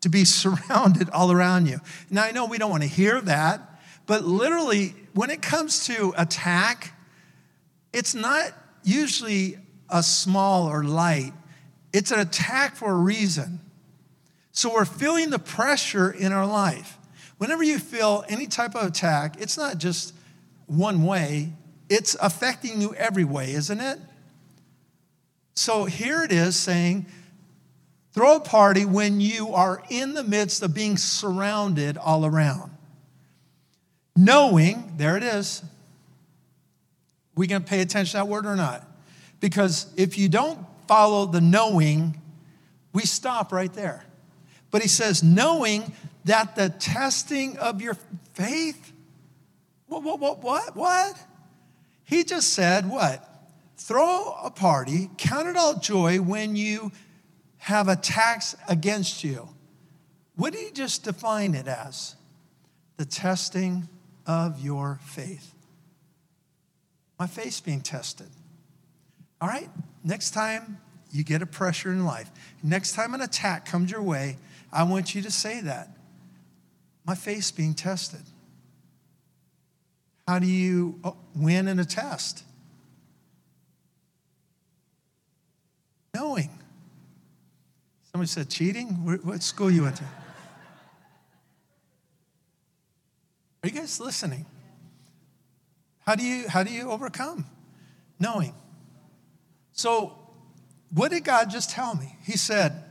To 0.01 0.09
be 0.09 0.25
surrounded 0.25 1.09
all 1.09 1.31
around 1.31 1.67
you. 1.67 1.79
Now, 2.09 2.23
I 2.23 2.31
know 2.31 2.45
we 2.45 2.57
don't 2.57 2.71
want 2.71 2.83
to 2.83 2.89
hear 2.89 3.21
that, 3.21 3.61
but 4.05 4.23
literally, 4.23 4.95
when 5.13 5.29
it 5.29 5.41
comes 5.41 5.85
to 5.87 6.13
attack, 6.17 6.93
it's 7.93 8.15
not 8.15 8.51
usually 8.83 9.57
a 9.89 10.01
small 10.01 10.67
or 10.67 10.83
light, 10.83 11.33
it's 11.93 12.11
an 12.11 12.19
attack 12.19 12.75
for 12.75 12.91
a 12.91 12.97
reason. 12.97 13.59
So 14.53 14.73
we're 14.73 14.85
feeling 14.85 15.29
the 15.29 15.39
pressure 15.39 16.11
in 16.11 16.31
our 16.31 16.45
life. 16.45 16.97
Whenever 17.37 17.63
you 17.63 17.79
feel 17.79 18.23
any 18.29 18.47
type 18.47 18.75
of 18.75 18.85
attack, 18.85 19.39
it's 19.39 19.57
not 19.57 19.77
just 19.77 20.13
one 20.67 21.03
way, 21.03 21.51
it's 21.89 22.15
affecting 22.21 22.81
you 22.81 22.93
every 22.95 23.23
way, 23.23 23.51
isn't 23.53 23.79
it? 23.79 23.99
So 25.55 25.85
here 25.85 26.23
it 26.23 26.31
is 26.31 26.55
saying, 26.55 27.05
throw 28.13 28.35
a 28.35 28.39
party 28.39 28.85
when 28.85 29.21
you 29.21 29.53
are 29.53 29.83
in 29.89 30.13
the 30.13 30.23
midst 30.23 30.61
of 30.61 30.73
being 30.73 30.97
surrounded 30.97 31.97
all 31.97 32.25
around. 32.25 32.71
Knowing, 34.15 34.93
there 34.97 35.17
it 35.17 35.23
is. 35.23 35.63
We 37.35 37.47
gonna 37.47 37.61
pay 37.63 37.81
attention 37.81 38.11
to 38.11 38.17
that 38.17 38.27
word 38.27 38.45
or 38.45 38.55
not? 38.55 38.85
Because 39.39 39.91
if 39.95 40.17
you 40.17 40.29
don't 40.29 40.59
follow 40.87 41.25
the 41.25 41.41
knowing, 41.41 42.19
we 42.93 43.03
stop 43.03 43.51
right 43.51 43.71
there. 43.73 44.03
But 44.69 44.81
he 44.81 44.87
says, 44.87 45.23
knowing 45.23 45.93
that 46.25 46.55
the 46.55 46.69
testing 46.69 47.57
of 47.57 47.81
your 47.81 47.97
faith, 48.33 48.91
what, 49.87 50.03
what, 50.03 50.19
what, 50.19 50.43
what, 50.43 50.75
what? 50.75 51.25
He 52.03 52.23
just 52.23 52.53
said, 52.53 52.89
what? 52.89 53.27
Throw 53.77 54.35
a 54.43 54.51
party, 54.51 55.09
count 55.17 55.47
it 55.47 55.57
all 55.57 55.79
joy 55.79 56.17
when 56.17 56.55
you 56.55 56.91
have 57.61 57.87
attacks 57.87 58.55
against 58.67 59.23
you. 59.23 59.47
What 60.35 60.53
did 60.53 60.65
he 60.65 60.71
just 60.71 61.03
define 61.03 61.53
it 61.53 61.67
as? 61.67 62.15
The 62.97 63.05
testing 63.05 63.87
of 64.25 64.59
your 64.59 64.99
faith. 65.05 65.53
My 67.19 67.27
faith's 67.27 67.61
being 67.61 67.81
tested. 67.81 68.29
All 69.39 69.47
right, 69.47 69.69
next 70.03 70.31
time 70.31 70.79
you 71.11 71.23
get 71.23 71.43
a 71.43 71.45
pressure 71.45 71.91
in 71.91 72.03
life, 72.03 72.31
next 72.63 72.93
time 72.93 73.13
an 73.13 73.21
attack 73.21 73.67
comes 73.67 73.91
your 73.91 74.01
way, 74.01 74.37
I 74.73 74.81
want 74.81 75.13
you 75.13 75.21
to 75.21 75.31
say 75.31 75.61
that. 75.61 75.89
My 77.05 77.13
faith's 77.13 77.51
being 77.51 77.75
tested. 77.75 78.21
How 80.27 80.39
do 80.39 80.47
you 80.47 80.99
oh, 81.03 81.15
win 81.35 81.67
in 81.67 81.77
a 81.77 81.85
test? 81.85 82.43
Knowing. 86.15 86.49
Somebody 88.11 88.27
said 88.27 88.49
cheating? 88.49 88.87
What 89.23 89.41
school 89.41 89.71
you 89.71 89.83
went 89.83 89.97
to? 89.97 90.03
Are 93.63 93.69
you 93.69 93.71
guys 93.71 93.99
listening? 93.99 94.45
How 96.05 96.15
do 96.15 96.23
you 96.23 96.49
how 96.49 96.63
do 96.63 96.73
you 96.73 96.89
overcome? 96.89 97.45
Knowing. 98.19 98.53
So, 99.71 100.17
what 100.93 101.11
did 101.11 101.23
God 101.23 101.49
just 101.49 101.69
tell 101.69 101.95
me? 101.95 102.17
He 102.23 102.37
said, 102.37 102.83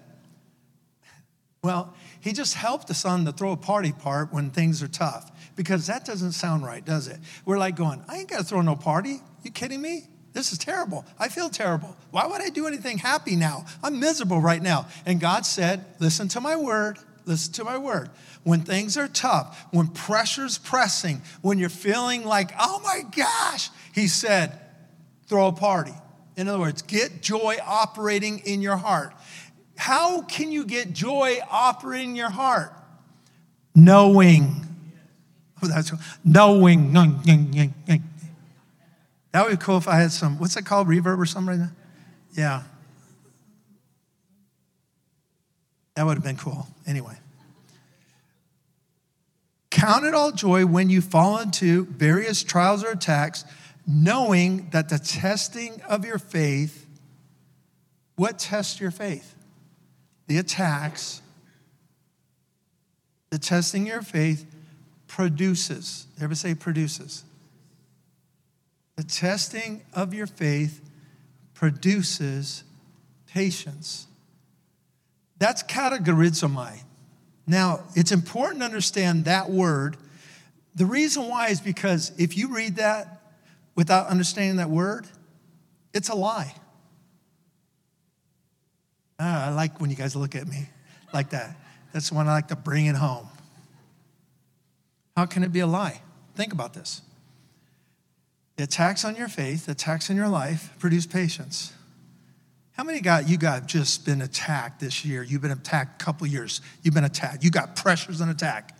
well, 1.63 1.95
he 2.21 2.33
just 2.33 2.55
helped 2.55 2.91
us 2.91 3.05
on 3.05 3.25
the 3.25 3.33
throw 3.33 3.53
a 3.53 3.57
party 3.57 3.93
part 3.93 4.33
when 4.33 4.51
things 4.51 4.83
are 4.83 4.89
tough 4.89 5.31
because 5.57 5.87
that 5.89 6.05
doesn't 6.05 6.33
sound 6.33 6.65
right, 6.65 6.85
does 6.85 7.07
it? 7.07 7.19
We're 7.45 7.59
like 7.59 7.77
going, 7.77 8.03
I 8.09 8.19
ain't 8.19 8.31
got 8.31 8.39
to 8.39 8.45
throw 8.45 8.63
no 8.63 8.77
party. 8.77 9.21
You 9.43 9.51
kidding 9.51 9.83
me? 9.83 10.05
This 10.33 10.53
is 10.53 10.59
terrible. 10.59 11.05
I 11.19 11.29
feel 11.29 11.51
terrible. 11.51 11.97
Why 12.11 12.27
would 12.27 12.41
I 12.41 12.51
do 12.51 12.67
anything 12.67 12.99
happy 12.99 13.35
now? 13.35 13.65
I'm 13.83 13.99
miserable 13.99 14.41
right 14.41 14.63
now. 14.63 14.87
And 15.05 15.21
God 15.21 15.45
said, 15.45 15.85
Listen 15.99 16.29
to 16.29 16.41
my 16.41 16.57
word. 16.57 16.99
Listen 17.27 17.53
to 17.55 17.65
my 17.65 17.79
word. 17.79 18.11
When 18.43 18.63
things 18.63 18.97
are 18.97 19.09
tough, 19.09 19.67
when 19.71 19.89
pressure's 19.89 20.57
pressing, 20.57 21.23
when 21.43 21.59
you're 21.59 21.69
feeling 21.69 22.25
like, 22.25 22.53
oh 22.59 22.81
my 22.83 23.03
gosh, 23.15 23.71
He 23.95 24.09
said, 24.09 24.59
throw 25.27 25.49
a 25.49 25.53
party. 25.53 25.95
In 26.37 26.49
other 26.49 26.59
words, 26.59 26.83
get 26.83 27.21
joy 27.21 27.57
operating 27.65 28.39
in 28.41 28.63
your 28.63 28.77
heart. 28.77 29.13
How 29.77 30.23
can 30.23 30.53
you 30.53 30.65
get 30.65 30.93
joy 30.93 31.39
operating 31.51 32.11
in 32.11 32.17
your 32.17 32.31
heart? 32.31 32.73
Knowing. 33.75 34.67
Oh, 35.63 35.67
that's 35.69 35.93
knowing. 36.25 36.93
That 39.33 39.45
would 39.47 39.59
be 39.59 39.65
cool 39.65 39.77
if 39.77 39.87
I 39.87 39.97
had 39.97 40.13
some, 40.13 40.39
what's 40.39 40.57
it 40.57 40.65
called, 40.67 40.89
reverb 40.89 41.19
or 41.19 41.27
something? 41.27 41.69
Yeah. 42.33 42.63
That 45.95 46.07
would 46.07 46.15
have 46.15 46.25
been 46.25 46.37
cool. 46.37 46.67
Anyway. 46.87 47.17
Count 49.71 50.05
it 50.05 50.15
all 50.15 50.33
joy 50.33 50.67
when 50.67 50.91
you 50.91 51.01
fall 51.01 51.39
into 51.39 51.87
various 51.87 52.43
trials 52.43 52.83
or 52.83 52.91
attacks, 52.91 53.45
knowing 53.87 54.69
that 54.71 54.89
the 54.89 54.99
testing 54.99 55.81
of 55.89 56.05
your 56.05 56.19
faith, 56.19 56.87
what 58.17 58.39
tests 58.39 58.81
your 58.81 58.91
faith? 58.91 59.37
The 60.27 60.39
attacks, 60.39 61.23
the 63.31 63.39
testing 63.39 63.83
of 63.83 63.89
your 63.89 64.03
faith 64.03 64.45
produces. 65.07 66.07
Everybody 66.17 66.37
say 66.37 66.55
produces. 66.55 67.25
The 69.01 69.07
testing 69.07 69.81
of 69.95 70.13
your 70.13 70.27
faith 70.27 70.83
produces 71.55 72.65
patience. 73.29 74.07
That's 75.39 75.63
katergazomai. 75.63 76.83
Now, 77.47 77.81
it's 77.97 78.13
important 78.13 78.61
to 78.61 78.67
understand 78.67 79.25
that 79.25 79.49
word. 79.49 79.97
The 80.75 80.85
reason 80.85 81.31
why 81.31 81.49
is 81.49 81.63
because 81.63 82.13
if 82.19 82.37
you 82.37 82.55
read 82.55 82.77
that 82.77 83.23
without 83.75 84.09
understanding 84.09 84.57
that 84.57 84.69
word, 84.69 85.07
it's 85.95 86.11
a 86.11 86.15
lie. 86.15 86.55
Ah, 89.19 89.47
I 89.47 89.51
like 89.55 89.81
when 89.81 89.89
you 89.89 89.97
guys 89.97 90.15
look 90.15 90.35
at 90.35 90.47
me 90.47 90.69
like 91.15 91.31
that. 91.31 91.57
That's 91.95 92.13
when 92.13 92.29
I 92.29 92.33
like 92.33 92.49
to 92.49 92.57
bring 92.57 92.85
it 92.85 92.97
home. 92.97 93.29
How 95.17 95.25
can 95.25 95.43
it 95.43 95.55
be 95.55 95.61
a 95.61 95.67
lie? 95.67 96.03
Think 96.35 96.53
about 96.53 96.75
this. 96.75 97.01
The 98.61 98.65
attacks 98.65 99.07
on 99.07 99.17
your 99.17 99.29
faith, 99.29 99.65
the 99.65 99.73
attacks 99.73 100.11
on 100.11 100.17
your 100.17 100.29
life 100.29 100.75
produce 100.79 101.07
patience. 101.07 101.73
How 102.73 102.85
many 102.85 103.01
got 103.01 103.27
you 103.27 103.39
got 103.39 103.65
just 103.65 104.05
been 104.05 104.21
attacked 104.21 104.81
this 104.81 105.03
year? 105.03 105.23
You've 105.23 105.41
been 105.41 105.51
attacked 105.51 106.03
a 106.03 106.05
couple 106.05 106.27
years. 106.27 106.61
You've 106.83 106.93
been 106.93 107.05
attacked. 107.05 107.43
You 107.43 107.51
got 107.51 107.75
pressures 107.75 108.21
and 108.21 108.31
attack. 108.31 108.77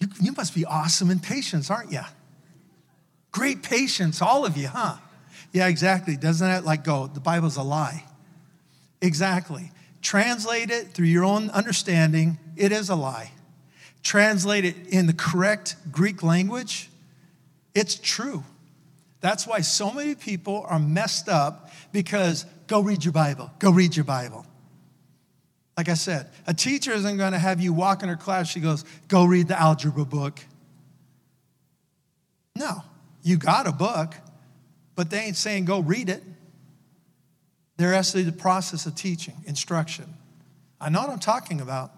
You, 0.00 0.08
you 0.20 0.32
must 0.32 0.54
be 0.54 0.66
awesome 0.66 1.10
in 1.10 1.18
patience, 1.18 1.70
aren't 1.70 1.92
you? 1.92 2.02
Great 3.32 3.62
patience, 3.62 4.20
all 4.20 4.44
of 4.44 4.58
you, 4.58 4.68
huh? 4.68 4.96
Yeah, 5.50 5.68
exactly. 5.68 6.18
Doesn't 6.18 6.46
that 6.46 6.66
like 6.66 6.84
go, 6.84 7.06
the 7.06 7.20
Bible's 7.20 7.56
a 7.56 7.62
lie? 7.62 8.04
Exactly. 9.00 9.72
Translate 10.02 10.70
it 10.70 10.88
through 10.88 11.06
your 11.06 11.24
own 11.24 11.48
understanding, 11.48 12.38
it 12.54 12.70
is 12.72 12.90
a 12.90 12.96
lie. 12.96 13.32
Translate 14.02 14.66
it 14.66 14.76
in 14.88 15.06
the 15.06 15.14
correct 15.14 15.76
Greek 15.90 16.22
language, 16.22 16.90
it's 17.74 17.94
true. 17.94 18.44
That's 19.20 19.46
why 19.46 19.60
so 19.60 19.92
many 19.92 20.14
people 20.14 20.64
are 20.68 20.78
messed 20.78 21.28
up 21.28 21.70
because 21.92 22.46
go 22.66 22.80
read 22.80 23.04
your 23.04 23.12
Bible, 23.12 23.50
go 23.58 23.70
read 23.70 23.96
your 23.96 24.04
Bible. 24.04 24.46
Like 25.76 25.88
I 25.88 25.94
said, 25.94 26.28
a 26.46 26.54
teacher 26.54 26.92
isn't 26.92 27.16
going 27.16 27.32
to 27.32 27.38
have 27.38 27.60
you 27.60 27.72
walk 27.72 28.02
in 28.02 28.08
her 28.08 28.16
class, 28.16 28.48
she 28.48 28.60
goes, 28.60 28.84
go 29.08 29.24
read 29.24 29.48
the 29.48 29.58
algebra 29.58 30.04
book. 30.04 30.40
No, 32.56 32.82
you 33.22 33.36
got 33.36 33.68
a 33.68 33.72
book, 33.72 34.14
but 34.96 35.10
they 35.10 35.20
ain't 35.20 35.36
saying 35.36 35.64
go 35.64 35.80
read 35.80 36.08
it. 36.08 36.22
They're 37.76 37.94
actually 37.94 38.24
the 38.24 38.32
process 38.32 38.86
of 38.86 38.96
teaching, 38.96 39.36
instruction. 39.46 40.12
I 40.80 40.88
know 40.90 41.00
what 41.00 41.10
I'm 41.10 41.20
talking 41.20 41.60
about. 41.60 41.92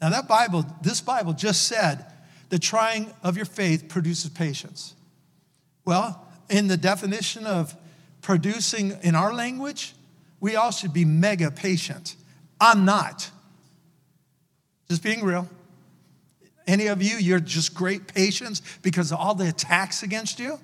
Now, 0.00 0.10
that 0.10 0.28
Bible, 0.28 0.64
this 0.82 1.00
Bible 1.00 1.32
just 1.32 1.66
said 1.66 2.04
the 2.50 2.58
trying 2.58 3.12
of 3.22 3.36
your 3.36 3.46
faith 3.46 3.88
produces 3.88 4.30
patience. 4.30 4.94
Well, 5.86 6.22
in 6.50 6.66
the 6.66 6.76
definition 6.76 7.46
of 7.46 7.74
producing 8.20 8.98
in 9.02 9.14
our 9.14 9.32
language, 9.32 9.94
we 10.40 10.56
all 10.56 10.72
should 10.72 10.92
be 10.92 11.06
mega 11.06 11.50
patient. 11.50 12.16
I'm 12.60 12.84
not. 12.84 13.30
Just 14.88 15.02
being 15.02 15.24
real. 15.24 15.48
Any 16.66 16.88
of 16.88 17.02
you, 17.02 17.16
you're 17.16 17.40
just 17.40 17.74
great 17.74 18.12
patience 18.12 18.60
because 18.82 19.12
of 19.12 19.18
all 19.18 19.34
the 19.34 19.48
attacks 19.48 20.02
against 20.02 20.40
you? 20.40 20.58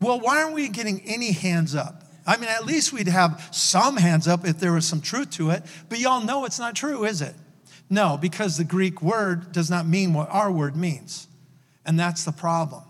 Well, 0.00 0.20
why 0.20 0.42
aren't 0.42 0.54
we 0.54 0.68
getting 0.68 1.00
any 1.06 1.32
hands 1.32 1.74
up? 1.74 2.04
I 2.26 2.36
mean, 2.36 2.50
at 2.50 2.66
least 2.66 2.92
we'd 2.92 3.08
have 3.08 3.48
some 3.50 3.96
hands 3.96 4.28
up 4.28 4.46
if 4.46 4.60
there 4.60 4.72
was 4.72 4.86
some 4.86 5.00
truth 5.00 5.30
to 5.32 5.50
it, 5.50 5.62
but 5.88 5.98
y'all 5.98 6.22
know 6.22 6.44
it's 6.44 6.58
not 6.58 6.76
true, 6.76 7.04
is 7.04 7.22
it? 7.22 7.34
No, 7.88 8.18
because 8.20 8.58
the 8.58 8.64
Greek 8.64 9.00
word 9.00 9.50
does 9.52 9.70
not 9.70 9.86
mean 9.86 10.12
what 10.12 10.28
our 10.28 10.52
word 10.52 10.76
means. 10.76 11.26
And 11.86 11.98
that's 11.98 12.24
the 12.24 12.32
problem. 12.32 12.82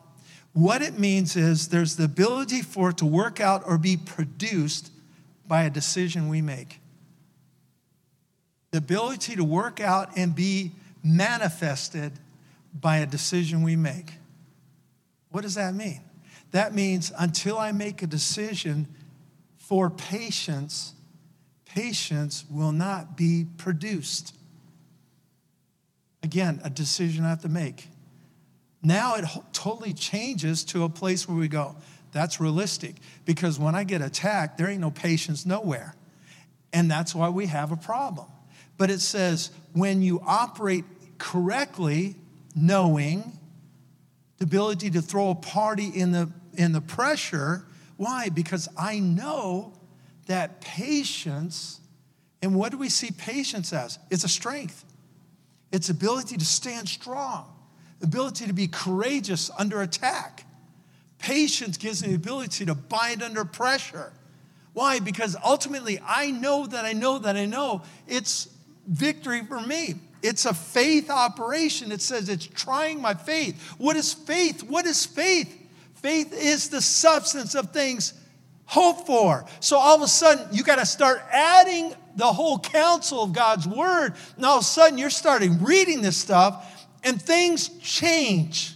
What 0.58 0.82
it 0.82 0.98
means 0.98 1.36
is 1.36 1.68
there's 1.68 1.94
the 1.94 2.06
ability 2.06 2.62
for 2.62 2.90
it 2.90 2.96
to 2.96 3.06
work 3.06 3.38
out 3.38 3.62
or 3.64 3.78
be 3.78 3.96
produced 3.96 4.90
by 5.46 5.62
a 5.62 5.70
decision 5.70 6.28
we 6.28 6.42
make. 6.42 6.80
The 8.72 8.78
ability 8.78 9.36
to 9.36 9.44
work 9.44 9.78
out 9.80 10.16
and 10.16 10.34
be 10.34 10.72
manifested 11.04 12.10
by 12.74 12.96
a 12.96 13.06
decision 13.06 13.62
we 13.62 13.76
make. 13.76 14.14
What 15.30 15.42
does 15.42 15.54
that 15.54 15.74
mean? 15.74 16.00
That 16.50 16.74
means 16.74 17.12
until 17.16 17.56
I 17.56 17.70
make 17.70 18.02
a 18.02 18.08
decision 18.08 18.88
for 19.58 19.88
patience, 19.88 20.92
patience 21.66 22.44
will 22.50 22.72
not 22.72 23.16
be 23.16 23.46
produced. 23.58 24.34
Again, 26.24 26.60
a 26.64 26.70
decision 26.70 27.24
I 27.24 27.28
have 27.28 27.42
to 27.42 27.48
make. 27.48 27.86
Now 28.82 29.16
it 29.16 29.24
totally 29.52 29.92
changes 29.92 30.64
to 30.64 30.84
a 30.84 30.88
place 30.88 31.28
where 31.28 31.36
we 31.36 31.48
go, 31.48 31.76
that's 32.12 32.40
realistic. 32.40 32.96
Because 33.24 33.58
when 33.58 33.74
I 33.74 33.84
get 33.84 34.00
attacked, 34.00 34.58
there 34.58 34.68
ain't 34.68 34.80
no 34.80 34.90
patience 34.90 35.44
nowhere. 35.44 35.94
And 36.72 36.90
that's 36.90 37.14
why 37.14 37.28
we 37.28 37.46
have 37.46 37.72
a 37.72 37.76
problem. 37.76 38.26
But 38.76 38.90
it 38.90 39.00
says, 39.00 39.50
when 39.72 40.02
you 40.02 40.22
operate 40.26 40.84
correctly, 41.18 42.14
knowing 42.54 43.32
the 44.38 44.44
ability 44.44 44.90
to 44.90 45.02
throw 45.02 45.30
a 45.30 45.34
party 45.34 45.88
in 45.88 46.12
the, 46.12 46.30
in 46.54 46.72
the 46.72 46.80
pressure, 46.80 47.64
why? 47.96 48.28
Because 48.28 48.68
I 48.78 49.00
know 49.00 49.72
that 50.26 50.60
patience, 50.60 51.80
and 52.40 52.54
what 52.54 52.70
do 52.70 52.78
we 52.78 52.88
see 52.88 53.10
patience 53.10 53.72
as? 53.72 53.98
It's 54.10 54.24
a 54.24 54.28
strength, 54.28 54.84
it's 55.72 55.88
ability 55.88 56.36
to 56.36 56.44
stand 56.44 56.88
strong, 56.88 57.52
ability 58.02 58.46
to 58.46 58.52
be 58.52 58.68
courageous 58.68 59.50
under 59.58 59.82
attack. 59.82 60.44
Patience 61.18 61.76
gives 61.76 62.02
me 62.02 62.10
the 62.10 62.14
ability 62.14 62.66
to 62.66 62.74
bind 62.74 63.22
under 63.22 63.44
pressure. 63.44 64.12
Why? 64.72 65.00
Because 65.00 65.36
ultimately, 65.44 66.00
I 66.06 66.30
know 66.30 66.66
that 66.66 66.84
I 66.84 66.92
know 66.92 67.18
that 67.18 67.36
I 67.36 67.46
know 67.46 67.82
it's 68.06 68.48
victory 68.86 69.44
for 69.44 69.60
me. 69.60 69.96
It's 70.22 70.46
a 70.46 70.54
faith 70.54 71.10
operation. 71.10 71.92
It 71.92 72.00
says 72.00 72.28
it's 72.28 72.46
trying 72.46 73.00
my 73.00 73.14
faith. 73.14 73.60
What 73.78 73.96
is 73.96 74.12
faith? 74.12 74.62
What 74.62 74.86
is 74.86 75.04
faith? 75.06 75.54
Faith 75.94 76.32
is 76.32 76.68
the 76.68 76.80
substance 76.80 77.54
of 77.54 77.72
things 77.72 78.14
hoped 78.66 79.06
for. 79.06 79.44
So 79.60 79.78
all 79.78 79.96
of 79.96 80.02
a 80.02 80.08
sudden, 80.08 80.46
you 80.52 80.62
got 80.62 80.78
to 80.78 80.86
start 80.86 81.22
adding 81.32 81.94
the 82.16 82.26
whole 82.26 82.58
counsel 82.58 83.22
of 83.22 83.32
God's 83.32 83.66
word. 83.66 84.14
And 84.36 84.44
all 84.44 84.58
of 84.58 84.62
a 84.62 84.64
sudden, 84.64 84.98
you're 84.98 85.10
starting 85.10 85.62
reading 85.62 86.02
this 86.02 86.16
stuff, 86.16 86.77
and 87.04 87.20
things 87.20 87.68
change. 87.80 88.74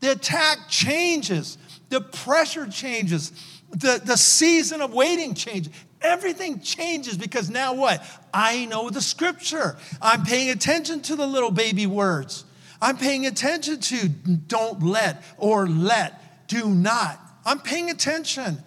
The 0.00 0.12
attack 0.12 0.68
changes, 0.68 1.58
the 1.88 2.00
pressure 2.00 2.66
changes, 2.66 3.32
the, 3.70 4.00
the 4.04 4.16
season 4.16 4.80
of 4.80 4.92
waiting 4.92 5.34
changes. 5.34 5.72
Everything 6.02 6.60
changes 6.60 7.16
because 7.16 7.50
now 7.50 7.74
what? 7.74 8.04
I 8.32 8.66
know 8.66 8.90
the 8.90 9.00
scripture. 9.00 9.76
I'm 10.00 10.24
paying 10.24 10.50
attention 10.50 11.00
to 11.02 11.16
the 11.16 11.26
little 11.26 11.50
baby 11.50 11.86
words. 11.86 12.44
I'm 12.80 12.98
paying 12.98 13.26
attention 13.26 13.80
to 13.80 14.08
don't 14.08 14.82
let 14.82 15.24
or 15.38 15.66
let 15.66 16.46
do 16.48 16.68
not. 16.68 17.18
I'm 17.44 17.58
paying 17.58 17.90
attention. 17.90 18.58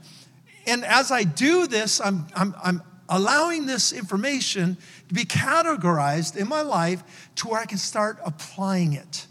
And 0.66 0.84
as 0.84 1.12
I 1.12 1.24
do 1.24 1.68
this, 1.68 2.02
I'm, 2.02 2.26
I'm, 2.36 2.56
I'm 2.64 2.82
allowing 3.08 3.66
this 3.66 3.92
information 3.94 4.78
to 5.10 5.14
be 5.14 5.26
categorized 5.26 6.38
in 6.38 6.48
my 6.48 6.62
life 6.62 7.04
to 7.36 7.50
where 7.50 7.60
I 7.60 7.66
can 7.66 7.78
start 7.78 8.20
applying 8.24 8.94
it. 8.94 9.28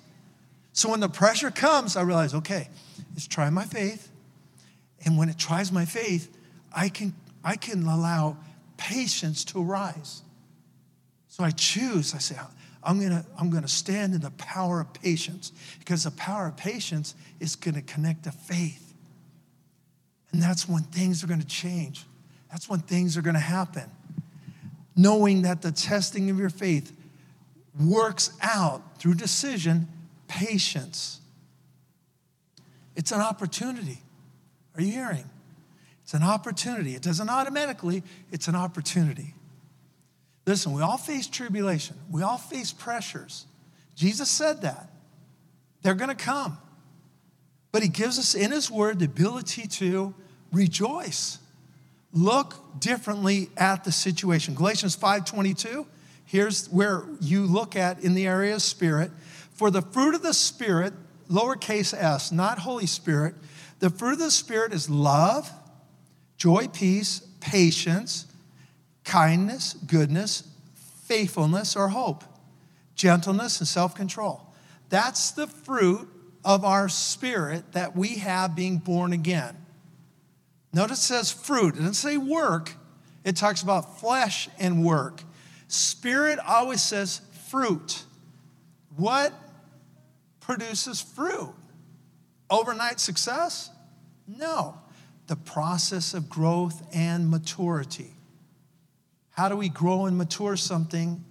So 0.72 0.91
when 0.91 1.01
the 1.01 1.09
pressure 1.09 1.51
comes, 1.51 1.97
I 1.97 2.03
realize, 2.03 2.35
okay, 2.35 2.68
it's 3.16 3.26
trying 3.26 3.55
my 3.55 3.64
faith. 3.64 4.11
And 5.05 5.16
when 5.16 5.29
it 5.29 5.39
tries 5.39 5.72
my 5.72 5.85
faith, 5.85 6.37
I 6.74 6.89
can, 6.89 7.14
I 7.43 7.57
can 7.57 7.85
allow 7.85 8.37
patience 8.76 9.45
to 9.47 9.62
arise. 9.62 10.22
So 11.29 11.45
I 11.45 11.51
choose, 11.51 12.14
I 12.14 12.18
say, 12.18 12.37
I'm 12.83 13.01
gonna, 13.01 13.24
I'm 13.39 13.51
gonna 13.51 13.68
stand 13.68 14.14
in 14.14 14.20
the 14.20 14.31
power 14.33 14.81
of 14.81 14.93
patience 14.93 15.53
because 15.79 16.05
the 16.05 16.11
power 16.12 16.49
of 16.49 16.57
patience 16.57 17.14
is 17.39 17.55
gonna 17.55 17.83
connect 17.83 18.24
to 18.24 18.33
faith. 18.33 18.95
And 20.33 20.43
that's 20.43 20.68
when 20.68 20.83
things 20.83 21.22
are 21.22 21.29
gonna 21.29 21.45
change. 21.45 22.05
That's 22.51 22.68
when 22.68 22.81
things 22.81 23.16
are 23.16 23.22
gonna 23.22 23.39
happen. 23.39 23.91
Knowing 24.99 25.43
that 25.43 25.63
the 25.63 25.71
testing 25.71 26.29
of 26.29 26.39
your 26.41 26.51
faith 26.51 26.93
works 27.81 28.33
out 28.43 28.83
through 28.99 29.15
decision, 29.15 29.87
patience. 30.27 31.21
It's 32.97 33.13
an 33.13 33.21
opportunity. 33.21 34.03
Are 34.75 34.83
you 34.83 34.91
hearing? 34.91 35.25
It's 36.03 36.15
an 36.15 36.25
opportunity. 36.25 36.97
It 36.97 37.03
doesn't 37.03 37.31
automatically, 37.31 38.03
it's 38.33 38.49
an 38.49 38.57
opportunity. 38.57 39.35
Listen, 40.47 40.73
we 40.73 40.83
all 40.83 40.99
face 40.99 41.29
tribulation, 41.29 41.97
we 42.11 42.23
all 42.23 42.39
face 42.39 42.73
pressures. 42.73 43.47
Jesus 43.95 44.29
said 44.29 44.63
that. 44.63 44.91
They're 45.83 45.95
going 45.95 46.09
to 46.09 46.17
come. 46.17 46.59
But 47.71 47.83
he 47.83 47.89
gives 47.89 48.19
us 48.19 48.35
in 48.35 48.51
his 48.51 48.69
word 48.69 48.99
the 48.99 49.05
ability 49.05 49.69
to 49.69 50.15
rejoice. 50.53 51.39
Look 52.13 52.81
differently 52.81 53.51
at 53.57 53.85
the 53.85 53.93
situation. 53.93 54.55
Galatians 54.55 54.97
5:22, 54.97 55.87
here's 56.25 56.69
where 56.69 57.05
you 57.21 57.45
look 57.45 57.77
at 57.77 58.01
in 58.01 58.15
the 58.15 58.27
area 58.27 58.55
of 58.55 58.63
spirit. 58.63 59.11
For 59.53 59.71
the 59.71 59.83
fruit 59.83 60.15
of 60.15 60.23
the 60.23 60.35
spirit, 60.35 60.95
lowercase 61.29 61.93
s, 61.93 62.33
not 62.33 62.61
Holy 62.61 62.87
Spirit, 62.87 63.35
the 63.81 63.91
fruit 63.91 64.15
of 64.15 64.19
the 64.21 64.31
spirit 64.31 64.73
is 64.73 64.89
love, 64.89 65.51
joy, 66.37 66.69
peace, 66.69 67.21
patience, 67.41 68.27
kindness, 69.05 69.75
goodness, 69.87 70.45
faithfulness, 71.05 71.77
or 71.77 71.89
hope, 71.89 72.25
gentleness, 72.95 73.59
and 73.61 73.69
self 73.69 73.95
control. 73.95 74.53
That's 74.89 75.31
the 75.33 75.47
fruit 75.47 76.09
of 76.45 76.65
our 76.65 76.89
spirit 76.89 77.73
that 77.73 77.95
we 77.97 78.17
have 78.17 78.55
being 78.57 78.79
born 78.79 79.13
again. 79.13 79.57
Notice 80.73 80.99
it 80.99 81.03
says 81.03 81.33
fruit, 81.33 81.75
it 81.75 81.79
doesn't 81.79 81.95
say 81.95 82.16
work, 82.16 82.73
it 83.25 83.37
talks 83.37 83.62
about 83.62 84.01
flesh 84.01 84.49
and 84.59 84.85
work. 84.85 85.23
Spirit 85.69 86.39
always 86.39 86.83
says 86.83 87.21
fruit. 87.49 88.03
What 88.97 89.33
produces 90.41 91.01
fruit? 91.01 91.55
Overnight 92.51 93.01
success? 93.01 93.71
No 94.27 94.79
the 95.29 95.37
process 95.37 96.14
of 96.14 96.29
growth 96.29 96.83
and 96.93 97.31
maturity. 97.31 98.11
How 99.31 99.49
do 99.49 99.57
we 99.57 99.69
grow 99.69 100.07
and 100.07 100.19
mature 100.19 100.57
something 100.57 101.25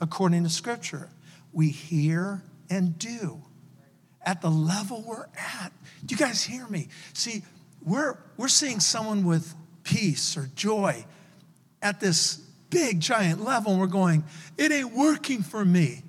according 0.00 0.42
to 0.42 0.50
Scripture? 0.50 1.08
We 1.52 1.70
hear 1.70 2.42
and 2.68 2.98
do 2.98 3.40
at 4.20 4.42
the 4.42 4.50
level 4.50 5.02
we're 5.06 5.26
at. 5.38 5.72
Do 6.04 6.14
you 6.14 6.18
guys 6.18 6.42
hear 6.42 6.66
me? 6.66 6.88
See, 7.14 7.44
we're, 7.86 8.18
we're 8.36 8.48
seeing 8.48 8.80
someone 8.80 9.24
with 9.24 9.54
peace 9.82 10.36
or 10.36 10.50
joy 10.54 11.06
at 11.80 11.98
this 12.00 12.36
big, 12.68 13.00
giant 13.00 13.42
level, 13.42 13.72
and 13.72 13.80
we're 13.80 13.86
going, 13.86 14.24
it 14.58 14.70
ain't 14.70 14.92
working 14.92 15.42
for 15.42 15.64
me. 15.64 16.02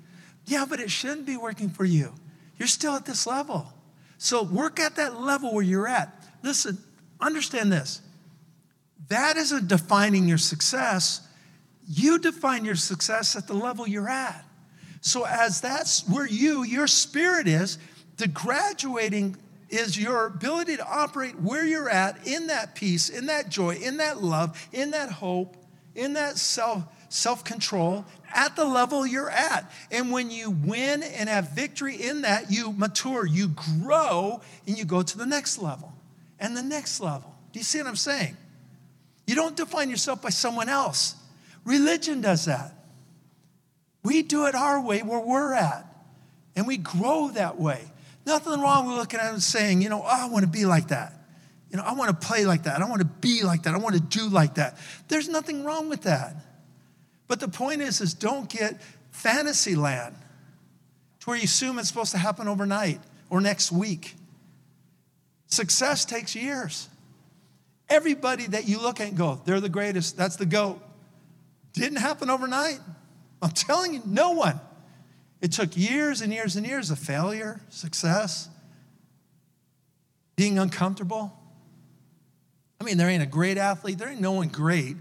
Yeah, 0.44 0.66
but 0.68 0.80
it 0.80 0.90
shouldn't 0.90 1.24
be 1.24 1.38
working 1.38 1.70
for 1.70 1.86
you. 1.86 2.12
You're 2.58 2.68
still 2.68 2.94
at 2.94 3.06
this 3.06 3.26
level. 3.26 3.72
So 4.18 4.42
work 4.42 4.78
at 4.78 4.96
that 4.96 5.20
level 5.20 5.54
where 5.54 5.64
you're 5.64 5.88
at. 5.88 6.12
Listen, 6.42 6.76
Understand 7.20 7.72
this 7.72 8.02
that 9.08 9.36
isn't 9.36 9.68
defining 9.68 10.28
your 10.28 10.38
success. 10.38 11.26
You 11.88 12.18
define 12.18 12.66
your 12.66 12.74
success 12.74 13.34
at 13.36 13.46
the 13.46 13.54
level 13.54 13.88
you're 13.88 14.10
at. 14.10 14.44
So, 15.00 15.24
as 15.24 15.62
that's 15.62 16.06
where 16.06 16.26
you, 16.26 16.62
your 16.62 16.86
spirit 16.86 17.48
is, 17.48 17.78
the 18.18 18.28
graduating 18.28 19.36
is 19.70 19.98
your 20.00 20.26
ability 20.26 20.76
to 20.76 20.86
operate 20.86 21.38
where 21.40 21.64
you're 21.64 21.90
at 21.90 22.26
in 22.26 22.46
that 22.48 22.74
peace, 22.74 23.08
in 23.08 23.26
that 23.26 23.48
joy, 23.48 23.74
in 23.76 23.98
that 23.98 24.22
love, 24.22 24.68
in 24.72 24.92
that 24.92 25.10
hope, 25.10 25.56
in 25.94 26.14
that 26.14 26.38
self 26.38 26.84
self 27.10 27.42
control 27.44 28.04
at 28.34 28.56
the 28.56 28.64
level 28.64 29.06
you're 29.06 29.30
at. 29.30 29.70
And 29.90 30.12
when 30.12 30.30
you 30.30 30.50
win 30.50 31.02
and 31.02 31.28
have 31.28 31.50
victory 31.50 31.96
in 31.96 32.22
that, 32.22 32.50
you 32.50 32.72
mature, 32.72 33.26
you 33.26 33.48
grow, 33.82 34.40
and 34.66 34.78
you 34.78 34.84
go 34.84 35.02
to 35.02 35.18
the 35.18 35.26
next 35.26 35.58
level 35.58 35.92
and 36.38 36.56
the 36.56 36.62
next 36.62 37.00
level. 37.00 37.34
Do 37.52 37.58
you 37.58 37.64
see 37.64 37.78
what 37.78 37.86
I'm 37.86 37.96
saying? 37.96 38.36
You 39.26 39.34
don't 39.34 39.56
define 39.56 39.90
yourself 39.90 40.22
by 40.22 40.30
someone 40.30 40.68
else. 40.68 41.14
Religion 41.64 42.20
does 42.20 42.46
that. 42.46 42.74
We 44.02 44.22
do 44.22 44.46
it 44.46 44.54
our 44.54 44.80
way 44.80 45.02
where 45.02 45.20
we're 45.20 45.52
at, 45.52 45.84
and 46.56 46.66
we 46.66 46.76
grow 46.76 47.30
that 47.30 47.60
way. 47.60 47.90
Nothing 48.28 48.60
wrong 48.60 48.86
with 48.86 48.98
looking 48.98 49.20
at 49.20 49.32
and 49.32 49.42
saying, 49.42 49.80
you 49.80 49.88
know, 49.88 50.02
oh, 50.04 50.06
I 50.06 50.28
want 50.28 50.44
to 50.44 50.50
be 50.50 50.66
like 50.66 50.88
that. 50.88 51.14
You 51.70 51.78
know, 51.78 51.82
I 51.82 51.94
want 51.94 52.10
to 52.10 52.26
play 52.26 52.44
like 52.44 52.64
that. 52.64 52.82
I 52.82 52.84
want 52.84 53.00
to 53.00 53.06
be 53.06 53.42
like 53.42 53.62
that. 53.62 53.72
I 53.74 53.78
want 53.78 53.94
to 53.94 54.02
do 54.02 54.28
like 54.28 54.56
that. 54.56 54.76
There's 55.08 55.30
nothing 55.30 55.64
wrong 55.64 55.88
with 55.88 56.02
that. 56.02 56.36
But 57.26 57.40
the 57.40 57.48
point 57.48 57.80
is, 57.80 58.02
is 58.02 58.12
don't 58.12 58.46
get 58.50 58.82
fantasy 59.12 59.76
land 59.76 60.14
to 61.20 61.26
where 61.26 61.38
you 61.38 61.44
assume 61.44 61.78
it's 61.78 61.88
supposed 61.88 62.12
to 62.12 62.18
happen 62.18 62.48
overnight 62.48 63.00
or 63.30 63.40
next 63.40 63.72
week. 63.72 64.14
Success 65.46 66.04
takes 66.04 66.36
years. 66.36 66.86
Everybody 67.88 68.46
that 68.48 68.68
you 68.68 68.78
look 68.78 69.00
at 69.00 69.08
and 69.08 69.16
go, 69.16 69.40
they're 69.46 69.62
the 69.62 69.70
greatest, 69.70 70.18
that's 70.18 70.36
the 70.36 70.44
GOAT. 70.44 70.82
Didn't 71.72 71.96
happen 71.96 72.28
overnight. 72.28 72.80
I'm 73.40 73.52
telling 73.52 73.94
you, 73.94 74.02
no 74.04 74.32
one. 74.32 74.60
It 75.40 75.52
took 75.52 75.76
years 75.76 76.20
and 76.20 76.32
years 76.32 76.56
and 76.56 76.66
years 76.66 76.90
of 76.90 76.98
failure, 76.98 77.60
success, 77.68 78.48
being 80.36 80.58
uncomfortable. 80.58 81.32
I 82.80 82.84
mean, 82.84 82.96
there 82.96 83.08
ain't 83.08 83.22
a 83.22 83.26
great 83.26 83.58
athlete, 83.58 83.98
there 83.98 84.08
ain't 84.08 84.20
no 84.20 84.32
one 84.32 84.48
great 84.48 84.96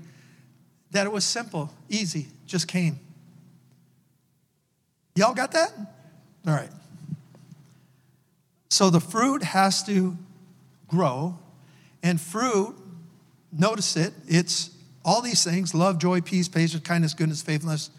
that 0.91 1.05
it 1.05 1.11
was 1.11 1.25
simple, 1.25 1.71
easy, 1.89 2.27
just 2.45 2.67
came. 2.67 2.99
Y'all 5.15 5.33
got 5.33 5.51
that? 5.51 5.71
All 6.45 6.53
right. 6.53 6.69
So 8.69 8.89
the 8.89 8.99
fruit 8.99 9.43
has 9.43 9.83
to 9.83 10.15
grow. 10.87 11.37
And 12.03 12.21
fruit, 12.21 12.75
notice 13.51 13.97
it, 13.97 14.13
it's 14.27 14.71
all 15.03 15.21
these 15.21 15.43
things 15.43 15.73
love, 15.73 15.97
joy, 15.97 16.21
peace, 16.21 16.47
patience, 16.47 16.83
kindness, 16.83 17.13
goodness, 17.13 17.41
faithfulness, 17.41 17.89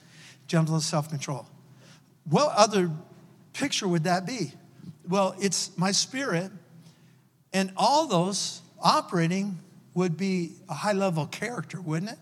gentleness, 0.47 0.86
self 0.86 1.09
control. 1.09 1.47
What 2.31 2.53
other 2.57 2.91
picture 3.53 3.89
would 3.89 4.05
that 4.05 4.26
be? 4.26 4.53
Well, 5.09 5.35
it's 5.41 5.76
my 5.79 5.93
spirit, 5.93 6.51
and 7.53 7.72
all 7.76 8.07
those 8.07 8.61
operating 8.81 9.59
would 9.95 10.16
be 10.16 10.53
a 10.68 10.74
high 10.74 10.93
level 10.93 11.26
character, 11.26 11.81
wouldn't 11.81 12.12
it? 12.12 12.18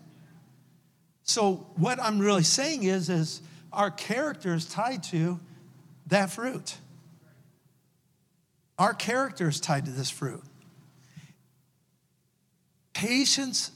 So 1.23 1.67
what 1.75 1.99
I'm 2.01 2.19
really 2.19 2.43
saying 2.43 2.83
is, 2.83 3.09
is 3.09 3.41
our 3.73 3.91
character 3.91 4.53
is 4.53 4.65
tied 4.65 5.03
to 5.03 5.39
that 6.07 6.31
fruit. 6.31 6.77
Our 8.79 8.93
character 8.93 9.49
is 9.49 9.59
tied 9.59 9.85
to 9.85 9.91
this 9.91 10.09
fruit. 10.09 10.43
Patience 12.93 13.71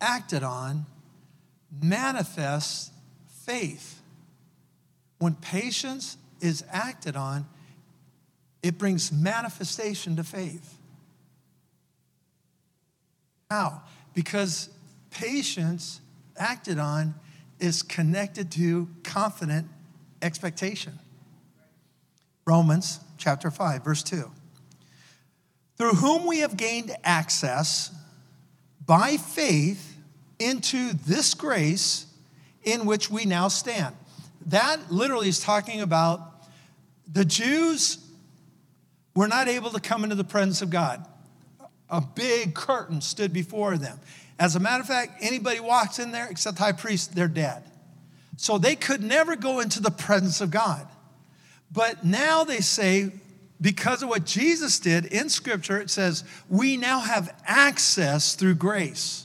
acted 0.00 0.42
on 0.42 0.84
manifests 1.80 2.90
faith. 3.46 4.01
When 5.22 5.36
patience 5.36 6.16
is 6.40 6.64
acted 6.68 7.14
on, 7.14 7.46
it 8.60 8.76
brings 8.76 9.12
manifestation 9.12 10.16
to 10.16 10.24
faith. 10.24 10.76
How? 13.48 13.82
Because 14.14 14.68
patience 15.10 16.00
acted 16.36 16.80
on 16.80 17.14
is 17.60 17.84
connected 17.84 18.50
to 18.50 18.88
confident 19.04 19.68
expectation. 20.22 20.98
Romans 22.44 22.98
chapter 23.16 23.52
5, 23.52 23.84
verse 23.84 24.02
2. 24.02 24.28
Through 25.76 25.94
whom 25.94 26.26
we 26.26 26.40
have 26.40 26.56
gained 26.56 26.96
access 27.04 27.94
by 28.84 29.18
faith 29.18 29.96
into 30.40 30.94
this 30.94 31.34
grace 31.34 32.06
in 32.64 32.86
which 32.86 33.08
we 33.08 33.24
now 33.24 33.46
stand. 33.46 33.94
That 34.46 34.92
literally 34.92 35.28
is 35.28 35.40
talking 35.40 35.80
about 35.80 36.20
the 37.10 37.24
Jews 37.24 37.98
were 39.14 39.28
not 39.28 39.48
able 39.48 39.70
to 39.70 39.80
come 39.80 40.04
into 40.04 40.16
the 40.16 40.24
presence 40.24 40.62
of 40.62 40.70
God. 40.70 41.06
A 41.90 42.00
big 42.00 42.54
curtain 42.54 43.00
stood 43.00 43.32
before 43.32 43.76
them. 43.76 44.00
As 44.38 44.56
a 44.56 44.60
matter 44.60 44.80
of 44.80 44.88
fact, 44.88 45.18
anybody 45.20 45.60
walks 45.60 45.98
in 45.98 46.10
there 46.10 46.26
except 46.30 46.56
the 46.56 46.62
high 46.64 46.72
priest, 46.72 47.14
they're 47.14 47.28
dead. 47.28 47.62
So 48.36 48.58
they 48.58 48.74
could 48.74 49.02
never 49.02 49.36
go 49.36 49.60
into 49.60 49.80
the 49.80 49.90
presence 49.90 50.40
of 50.40 50.50
God. 50.50 50.88
But 51.70 52.04
now 52.04 52.44
they 52.44 52.60
say, 52.60 53.12
because 53.60 54.02
of 54.02 54.08
what 54.08 54.24
Jesus 54.24 54.80
did 54.80 55.06
in 55.06 55.28
Scripture, 55.28 55.80
it 55.80 55.90
says, 55.90 56.24
we 56.48 56.76
now 56.76 57.00
have 57.00 57.34
access 57.46 58.34
through 58.34 58.54
grace, 58.54 59.21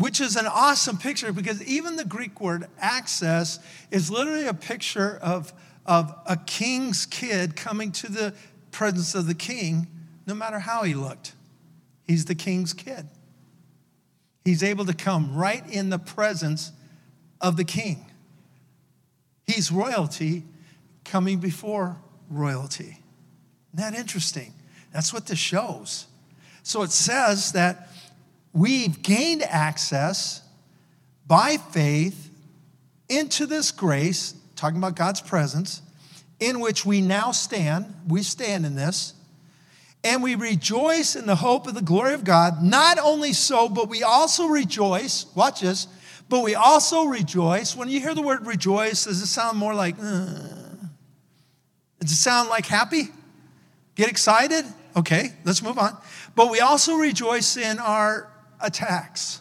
which 0.00 0.18
is 0.18 0.34
an 0.34 0.46
awesome 0.46 0.96
picture 0.96 1.30
because 1.30 1.62
even 1.64 1.96
the 1.96 2.06
Greek 2.06 2.40
word 2.40 2.66
access 2.78 3.58
is 3.90 4.10
literally 4.10 4.46
a 4.46 4.54
picture 4.54 5.18
of, 5.20 5.52
of 5.84 6.14
a 6.24 6.38
king's 6.38 7.04
kid 7.04 7.54
coming 7.54 7.92
to 7.92 8.10
the 8.10 8.34
presence 8.70 9.14
of 9.14 9.26
the 9.26 9.34
king, 9.34 9.86
no 10.26 10.34
matter 10.34 10.58
how 10.58 10.84
he 10.84 10.94
looked. 10.94 11.34
He's 12.06 12.24
the 12.24 12.34
king's 12.34 12.72
kid. 12.72 13.08
He's 14.42 14.62
able 14.62 14.86
to 14.86 14.94
come 14.94 15.36
right 15.36 15.68
in 15.70 15.90
the 15.90 15.98
presence 15.98 16.72
of 17.42 17.58
the 17.58 17.64
king. 17.64 18.06
He's 19.46 19.70
royalty 19.70 20.44
coming 21.04 21.40
before 21.40 21.98
royalty. 22.30 23.00
Isn't 23.74 23.92
that 23.92 23.94
interesting? 23.94 24.54
That's 24.94 25.12
what 25.12 25.26
this 25.26 25.38
shows. 25.38 26.06
So 26.62 26.82
it 26.82 26.90
says 26.90 27.52
that 27.52 27.88
we've 28.52 29.02
gained 29.02 29.42
access 29.42 30.42
by 31.26 31.56
faith 31.56 32.30
into 33.08 33.46
this 33.46 33.70
grace, 33.70 34.34
talking 34.56 34.78
about 34.78 34.96
God's 34.96 35.20
presence, 35.20 35.82
in 36.38 36.60
which 36.60 36.86
we 36.86 37.00
now 37.00 37.32
stand. 37.32 37.94
We 38.08 38.22
stand 38.22 38.64
in 38.64 38.74
this. 38.74 39.14
And 40.02 40.22
we 40.22 40.34
rejoice 40.34 41.14
in 41.14 41.26
the 41.26 41.36
hope 41.36 41.66
of 41.66 41.74
the 41.74 41.82
glory 41.82 42.14
of 42.14 42.24
God. 42.24 42.62
Not 42.62 42.98
only 42.98 43.34
so, 43.34 43.68
but 43.68 43.88
we 43.88 44.02
also 44.02 44.46
rejoice. 44.46 45.26
Watch 45.34 45.60
this. 45.60 45.86
But 46.30 46.42
we 46.42 46.54
also 46.54 47.04
rejoice. 47.04 47.76
When 47.76 47.88
you 47.88 48.00
hear 48.00 48.14
the 48.14 48.22
word 48.22 48.46
rejoice, 48.46 49.04
does 49.04 49.20
it 49.20 49.26
sound 49.26 49.58
more 49.58 49.74
like, 49.74 49.96
uh, 49.98 50.24
does 52.00 52.12
it 52.12 52.16
sound 52.16 52.48
like 52.48 52.64
happy? 52.64 53.08
Get 53.94 54.08
excited? 54.08 54.64
Okay, 54.96 55.32
let's 55.44 55.62
move 55.62 55.78
on. 55.78 55.96
But 56.34 56.50
we 56.50 56.60
also 56.60 56.94
rejoice 56.94 57.56
in 57.58 57.78
our 57.78 58.29
attacks. 58.62 59.40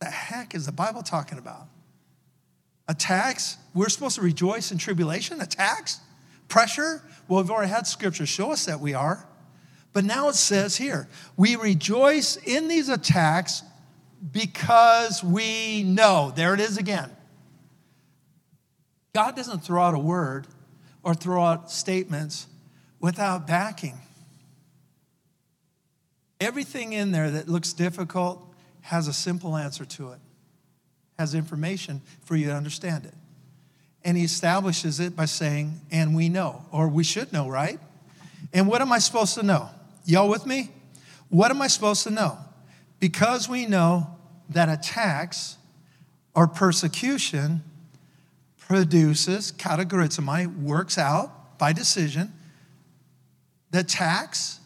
The 0.00 0.06
heck 0.06 0.54
is 0.54 0.66
the 0.66 0.72
Bible 0.72 1.02
talking 1.02 1.38
about? 1.38 1.66
Attacks? 2.88 3.56
We're 3.74 3.88
supposed 3.88 4.16
to 4.16 4.22
rejoice 4.22 4.70
in 4.70 4.78
tribulation? 4.78 5.40
Attacks? 5.40 6.00
Pressure? 6.48 7.02
Well, 7.26 7.42
we've 7.42 7.50
already 7.50 7.70
had 7.70 7.86
scripture 7.86 8.26
show 8.26 8.52
us 8.52 8.66
that 8.66 8.80
we 8.80 8.92
are. 8.94 9.26
But 9.92 10.04
now 10.04 10.28
it 10.28 10.34
says 10.34 10.76
here, 10.76 11.08
we 11.36 11.56
rejoice 11.56 12.36
in 12.36 12.68
these 12.68 12.88
attacks 12.88 13.62
because 14.32 15.22
we 15.22 15.84
know. 15.84 16.32
There 16.34 16.52
it 16.52 16.60
is 16.60 16.76
again. 16.76 17.10
God 19.14 19.36
doesn't 19.36 19.60
throw 19.60 19.82
out 19.82 19.94
a 19.94 19.98
word 19.98 20.48
or 21.02 21.14
throw 21.14 21.44
out 21.44 21.70
statements 21.70 22.48
without 23.00 23.46
backing. 23.46 23.98
Everything 26.44 26.92
in 26.92 27.10
there 27.10 27.30
that 27.30 27.48
looks 27.48 27.72
difficult 27.72 28.46
has 28.82 29.08
a 29.08 29.14
simple 29.14 29.56
answer 29.56 29.86
to 29.86 30.10
it, 30.10 30.18
has 31.18 31.34
information 31.34 32.02
for 32.22 32.36
you 32.36 32.48
to 32.48 32.54
understand 32.54 33.06
it. 33.06 33.14
And 34.04 34.14
he 34.14 34.24
establishes 34.24 35.00
it 35.00 35.16
by 35.16 35.24
saying, 35.24 35.80
and 35.90 36.14
we 36.14 36.28
know, 36.28 36.62
or 36.70 36.88
we 36.88 37.02
should 37.02 37.32
know, 37.32 37.48
right? 37.48 37.80
And 38.52 38.68
what 38.68 38.82
am 38.82 38.92
I 38.92 38.98
supposed 38.98 39.32
to 39.36 39.42
know? 39.42 39.70
Y'all 40.04 40.28
with 40.28 40.44
me? 40.44 40.70
What 41.30 41.50
am 41.50 41.62
I 41.62 41.66
supposed 41.66 42.02
to 42.02 42.10
know? 42.10 42.36
Because 43.00 43.48
we 43.48 43.64
know 43.64 44.06
that 44.50 44.68
attacks 44.68 45.56
or 46.34 46.46
persecution 46.46 47.62
produces, 48.58 49.50
katergazomai, 49.50 50.60
works 50.60 50.98
out 50.98 51.56
by 51.56 51.72
decision. 51.72 52.34
The 53.70 53.80
attacks 53.80 54.60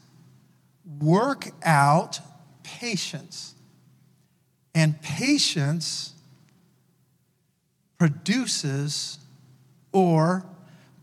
work 1.00 1.48
out 1.62 2.20
patience. 2.62 3.54
And 4.74 5.00
patience 5.02 6.14
produces 7.98 9.18
or 9.92 10.44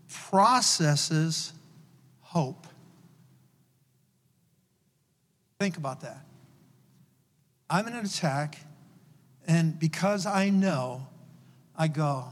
processes 0.08 1.54
hope. 2.22 2.68
Think 5.60 5.78
about 5.78 6.02
that. 6.02 6.26
I'm 7.70 7.88
in 7.88 7.94
an 7.94 8.06
attack, 8.06 8.60
and 9.48 9.78
because 9.80 10.26
I 10.26 10.50
know, 10.50 11.08
I 11.76 11.88
go, 11.88 12.26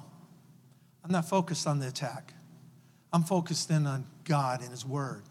I'm 1.03 1.11
not 1.11 1.27
focused 1.27 1.65
on 1.67 1.79
the 1.79 1.87
attack. 1.87 2.33
I'm 3.11 3.23
focused 3.23 3.69
in 3.71 3.87
on 3.87 4.05
God 4.23 4.61
and 4.61 4.69
His 4.69 4.85
Word. 4.85 5.23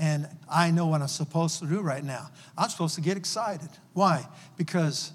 And 0.00 0.26
I 0.50 0.70
know 0.70 0.86
what 0.86 1.02
I'm 1.02 1.08
supposed 1.08 1.58
to 1.58 1.66
do 1.66 1.82
right 1.82 2.02
now. 2.02 2.30
I'm 2.56 2.70
supposed 2.70 2.94
to 2.94 3.02
get 3.02 3.18
excited. 3.18 3.68
Why? 3.92 4.26
Because 4.56 5.12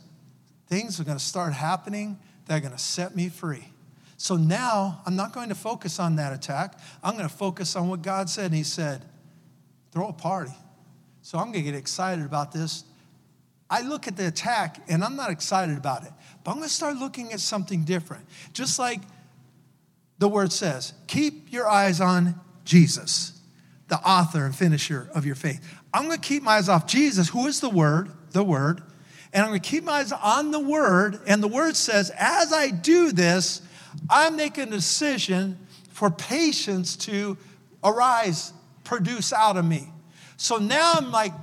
things 0.67 0.99
are 0.99 1.03
going 1.03 1.17
to 1.17 1.23
start 1.23 1.53
happening 1.53 2.19
that 2.45 2.57
are 2.57 2.59
going 2.59 2.71
to 2.71 2.77
set 2.77 3.15
me 3.15 3.29
free. 3.29 3.67
So 4.17 4.35
now 4.35 5.01
I'm 5.07 5.15
not 5.15 5.33
going 5.33 5.49
to 5.49 5.55
focus 5.55 5.99
on 5.99 6.17
that 6.17 6.33
attack. 6.33 6.79
I'm 7.03 7.17
going 7.17 7.27
to 7.27 7.35
focus 7.35 7.75
on 7.75 7.89
what 7.89 8.03
God 8.03 8.29
said. 8.29 8.45
And 8.45 8.53
He 8.53 8.61
said, 8.61 9.03
throw 9.91 10.09
a 10.09 10.13
party. 10.13 10.53
So 11.23 11.39
I'm 11.39 11.45
going 11.45 11.65
to 11.65 11.71
get 11.71 11.75
excited 11.75 12.23
about 12.23 12.51
this. 12.51 12.83
I 13.67 13.81
look 13.81 14.07
at 14.07 14.15
the 14.15 14.27
attack 14.27 14.83
and 14.87 15.03
I'm 15.03 15.15
not 15.15 15.31
excited 15.31 15.79
about 15.79 16.03
it, 16.03 16.11
but 16.43 16.51
I'm 16.51 16.57
going 16.57 16.69
to 16.69 16.73
start 16.73 16.97
looking 16.97 17.33
at 17.33 17.39
something 17.39 17.85
different. 17.85 18.23
Just 18.53 18.77
like 18.77 19.01
the 20.19 20.27
word 20.27 20.53
says, 20.53 20.93
keep 21.07 21.51
your 21.51 21.67
eyes 21.67 21.99
on 21.99 22.39
Jesus 22.65 23.34
the 23.87 23.97
author 23.97 24.45
and 24.45 24.55
finisher 24.55 25.09
of 25.13 25.25
your 25.25 25.35
faith. 25.35 25.61
I'm 25.93 26.05
going 26.05 26.19
to 26.19 26.27
keep 26.27 26.43
my 26.43 26.53
eyes 26.55 26.69
off 26.69 26.87
Jesus, 26.87 27.29
who 27.29 27.47
is 27.47 27.59
the 27.59 27.69
Word, 27.69 28.11
the 28.31 28.43
Word, 28.43 28.81
and 29.31 29.43
I'm 29.43 29.49
going 29.49 29.61
to 29.61 29.69
keep 29.69 29.83
my 29.83 29.99
eyes 29.99 30.11
on 30.11 30.51
the 30.51 30.59
Word. 30.59 31.19
And 31.27 31.43
the 31.43 31.47
Word 31.47 31.75
says, 31.75 32.11
as 32.17 32.51
I 32.51 32.69
do 32.69 33.11
this, 33.11 33.61
I'm 34.09 34.35
making 34.35 34.69
a 34.69 34.71
decision 34.71 35.59
for 35.89 36.09
patience 36.09 36.95
to 36.97 37.37
arise, 37.83 38.53
produce 38.83 39.31
out 39.31 39.57
of 39.57 39.65
me. 39.65 39.89
So 40.37 40.57
now 40.57 40.93
I'm 40.95 41.11
like, 41.11 41.33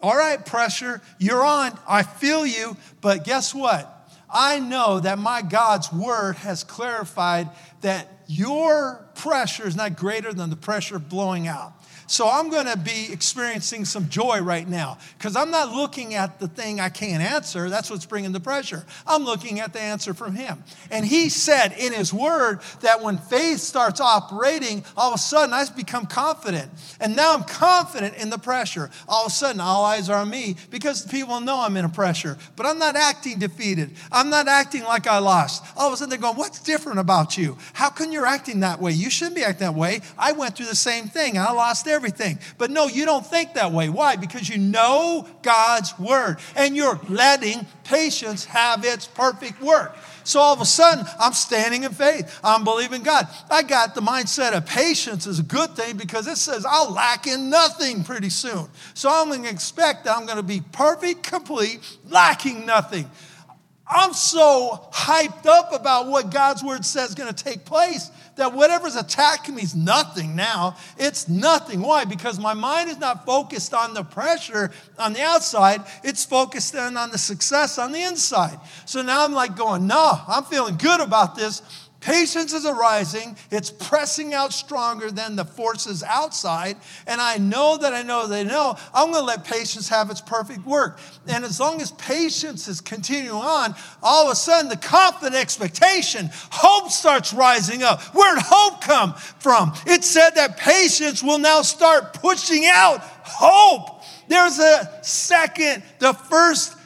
all 0.00 0.16
right, 0.16 0.44
pressure, 0.44 1.00
you're 1.18 1.44
on. 1.44 1.78
I 1.88 2.02
feel 2.02 2.46
you, 2.46 2.76
but 3.00 3.24
guess 3.24 3.54
what? 3.54 3.94
I 4.30 4.58
know 4.58 5.00
that 5.00 5.18
my 5.18 5.42
God's 5.42 5.92
word 5.92 6.36
has 6.36 6.62
clarified 6.62 7.48
that 7.80 8.22
your 8.26 9.08
pressure 9.14 9.66
is 9.66 9.76
not 9.76 9.96
greater 9.96 10.32
than 10.32 10.50
the 10.50 10.56
pressure 10.56 10.98
blowing 10.98 11.46
out. 11.46 11.72
So 12.08 12.26
I'm 12.26 12.48
going 12.48 12.64
to 12.64 12.76
be 12.76 13.12
experiencing 13.12 13.84
some 13.84 14.08
joy 14.08 14.40
right 14.40 14.66
now 14.66 14.96
because 15.18 15.36
I'm 15.36 15.50
not 15.50 15.72
looking 15.72 16.14
at 16.14 16.40
the 16.40 16.48
thing 16.48 16.80
I 16.80 16.88
can't 16.88 17.22
answer. 17.22 17.68
That's 17.68 17.90
what's 17.90 18.06
bringing 18.06 18.32
the 18.32 18.40
pressure. 18.40 18.86
I'm 19.06 19.24
looking 19.24 19.60
at 19.60 19.74
the 19.74 19.80
answer 19.80 20.14
from 20.14 20.34
Him. 20.34 20.64
And 20.90 21.04
He 21.04 21.28
said 21.28 21.74
in 21.78 21.92
His 21.92 22.12
Word 22.12 22.60
that 22.80 23.02
when 23.02 23.18
faith 23.18 23.60
starts 23.60 24.00
operating, 24.00 24.86
all 24.96 25.10
of 25.10 25.16
a 25.16 25.18
sudden 25.18 25.52
I 25.52 25.66
become 25.76 26.06
confident. 26.06 26.70
And 26.98 27.14
now 27.14 27.34
I'm 27.34 27.44
confident 27.44 28.16
in 28.16 28.30
the 28.30 28.38
pressure. 28.38 28.90
All 29.06 29.26
of 29.26 29.30
a 29.30 29.34
sudden, 29.34 29.60
all 29.60 29.84
eyes 29.84 30.08
are 30.08 30.22
on 30.22 30.30
me 30.30 30.56
because 30.70 31.06
people 31.06 31.40
know 31.40 31.60
I'm 31.60 31.76
in 31.76 31.84
a 31.84 31.90
pressure. 31.90 32.38
But 32.56 32.64
I'm 32.64 32.78
not 32.78 32.96
acting 32.96 33.38
defeated. 33.38 33.90
I'm 34.10 34.30
not 34.30 34.48
acting 34.48 34.84
like 34.84 35.06
I 35.06 35.18
lost. 35.18 35.62
All 35.76 35.88
of 35.88 35.92
a 35.92 35.96
sudden 35.98 36.08
they're 36.08 36.18
going, 36.18 36.36
What's 36.36 36.60
different 36.60 37.00
about 37.00 37.36
you? 37.36 37.58
How 37.74 37.90
come 37.90 38.12
you're 38.12 38.24
acting 38.24 38.60
that 38.60 38.80
way? 38.80 38.92
You 38.92 39.10
shouldn't 39.10 39.36
be 39.36 39.44
acting 39.44 39.66
that 39.66 39.74
way. 39.74 40.00
I 40.16 40.32
went 40.32 40.56
through 40.56 40.66
the 40.66 40.74
same 40.74 41.08
thing 41.08 41.36
I 41.36 41.52
lost 41.52 41.86
everything 41.86 41.97
everything. 41.98 42.38
But 42.58 42.70
no, 42.70 42.86
you 42.86 43.04
don't 43.04 43.26
think 43.26 43.54
that 43.54 43.72
way. 43.72 43.88
Why? 43.88 44.14
Because 44.14 44.48
you 44.48 44.56
know 44.56 45.26
God's 45.42 45.98
word 45.98 46.38
and 46.54 46.76
you're 46.76 46.98
letting 47.08 47.66
patience 47.82 48.44
have 48.44 48.84
its 48.84 49.08
perfect 49.08 49.60
work. 49.60 49.96
So 50.22 50.38
all 50.38 50.54
of 50.54 50.60
a 50.60 50.64
sudden, 50.64 51.04
I'm 51.18 51.32
standing 51.32 51.82
in 51.82 51.90
faith. 51.90 52.38
I'm 52.44 52.62
believing 52.62 53.02
God. 53.02 53.26
I 53.50 53.62
got 53.62 53.96
the 53.96 54.00
mindset 54.00 54.52
of 54.52 54.64
patience 54.64 55.26
is 55.26 55.40
a 55.40 55.42
good 55.42 55.74
thing 55.74 55.96
because 55.96 56.28
it 56.28 56.38
says 56.38 56.64
I'll 56.64 56.92
lack 56.92 57.26
in 57.26 57.50
nothing 57.50 58.04
pretty 58.04 58.30
soon. 58.30 58.68
So 58.94 59.10
I'm 59.10 59.28
going 59.28 59.42
to 59.42 59.50
expect 59.50 60.04
that 60.04 60.16
I'm 60.16 60.26
going 60.26 60.36
to 60.36 60.44
be 60.44 60.62
perfect, 60.70 61.24
complete, 61.24 61.80
lacking 62.08 62.64
nothing. 62.64 63.10
I'm 63.90 64.12
so 64.12 64.88
hyped 64.92 65.46
up 65.46 65.72
about 65.72 66.06
what 66.06 66.30
God's 66.30 66.62
word 66.62 66.84
says 66.84 67.08
is 67.08 67.14
going 67.16 67.32
to 67.34 67.44
take 67.44 67.64
place 67.64 68.10
that 68.38 68.52
whatever's 68.52 68.96
attacking 68.96 69.54
me 69.54 69.62
is 69.62 69.74
nothing 69.74 70.34
now. 70.34 70.76
It's 70.96 71.28
nothing. 71.28 71.82
Why? 71.82 72.04
Because 72.04 72.38
my 72.38 72.54
mind 72.54 72.88
is 72.88 72.98
not 72.98 73.26
focused 73.26 73.74
on 73.74 73.94
the 73.94 74.02
pressure 74.02 74.70
on 74.98 75.12
the 75.12 75.22
outside, 75.22 75.82
it's 76.02 76.24
focused 76.24 76.74
on, 76.74 76.96
on 76.96 77.10
the 77.10 77.18
success 77.18 77.78
on 77.78 77.92
the 77.92 78.02
inside. 78.02 78.58
So 78.86 79.02
now 79.02 79.24
I'm 79.24 79.32
like 79.32 79.56
going, 79.56 79.86
no, 79.86 80.20
I'm 80.26 80.44
feeling 80.44 80.76
good 80.76 81.00
about 81.00 81.36
this 81.36 81.62
Patience 82.00 82.52
is 82.52 82.64
arising, 82.64 83.36
it's 83.50 83.70
pressing 83.70 84.32
out 84.32 84.52
stronger 84.52 85.10
than 85.10 85.34
the 85.34 85.44
forces 85.44 86.04
outside. 86.04 86.76
And 87.08 87.20
I 87.20 87.38
know 87.38 87.76
that 87.76 87.92
I 87.92 88.02
know 88.02 88.28
they 88.28 88.44
know 88.44 88.76
I'm 88.94 89.10
going 89.10 89.22
to 89.22 89.26
let 89.26 89.44
patience 89.44 89.88
have 89.88 90.08
its 90.08 90.20
perfect 90.20 90.64
work. 90.64 91.00
And 91.26 91.44
as 91.44 91.58
long 91.58 91.80
as 91.82 91.90
patience 91.92 92.68
is 92.68 92.80
continuing 92.80 93.42
on, 93.42 93.74
all 94.00 94.26
of 94.26 94.32
a 94.32 94.36
sudden 94.36 94.68
the 94.68 94.76
confident 94.76 95.34
expectation, 95.34 96.30
hope 96.32 96.92
starts 96.92 97.32
rising 97.32 97.82
up. 97.82 98.00
Where'd 98.14 98.38
hope 98.42 98.80
come 98.80 99.14
from? 99.40 99.74
It 99.84 100.04
said 100.04 100.30
that 100.36 100.56
patience 100.56 101.20
will 101.20 101.38
now 101.38 101.62
start 101.62 102.12
pushing 102.14 102.64
out 102.66 103.00
hope. 103.00 104.02
There's 104.28 104.60
a 104.60 105.00
second, 105.02 105.82
the 105.98 106.12
first 106.12 106.77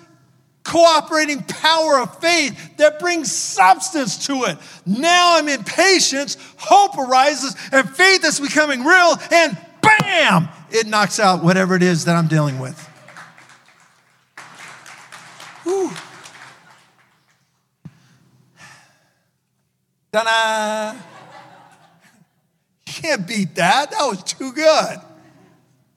cooperating 0.64 1.42
power 1.42 2.00
of 2.00 2.18
faith 2.20 2.76
that 2.76 2.98
brings 2.98 3.32
substance 3.32 4.26
to 4.26 4.44
it. 4.44 4.58
Now 4.86 5.36
I'm 5.38 5.48
in 5.48 5.64
patience, 5.64 6.36
hope 6.56 6.96
arises, 6.98 7.56
and 7.72 7.88
faith 7.88 8.24
is 8.24 8.40
becoming 8.40 8.84
real, 8.84 9.16
and 9.30 9.58
bam, 9.80 10.48
it 10.70 10.86
knocks 10.86 11.18
out 11.18 11.42
whatever 11.42 11.74
it 11.74 11.82
is 11.82 12.04
that 12.04 12.16
I'm 12.16 12.28
dealing 12.28 12.58
with. 12.58 12.78
Whew. 15.64 15.90
Ta-da! 20.12 20.92
You 22.86 22.92
can't 22.92 23.26
beat 23.26 23.54
that. 23.54 23.90
That 23.90 24.02
was 24.02 24.22
too 24.22 24.52
good. 24.52 24.98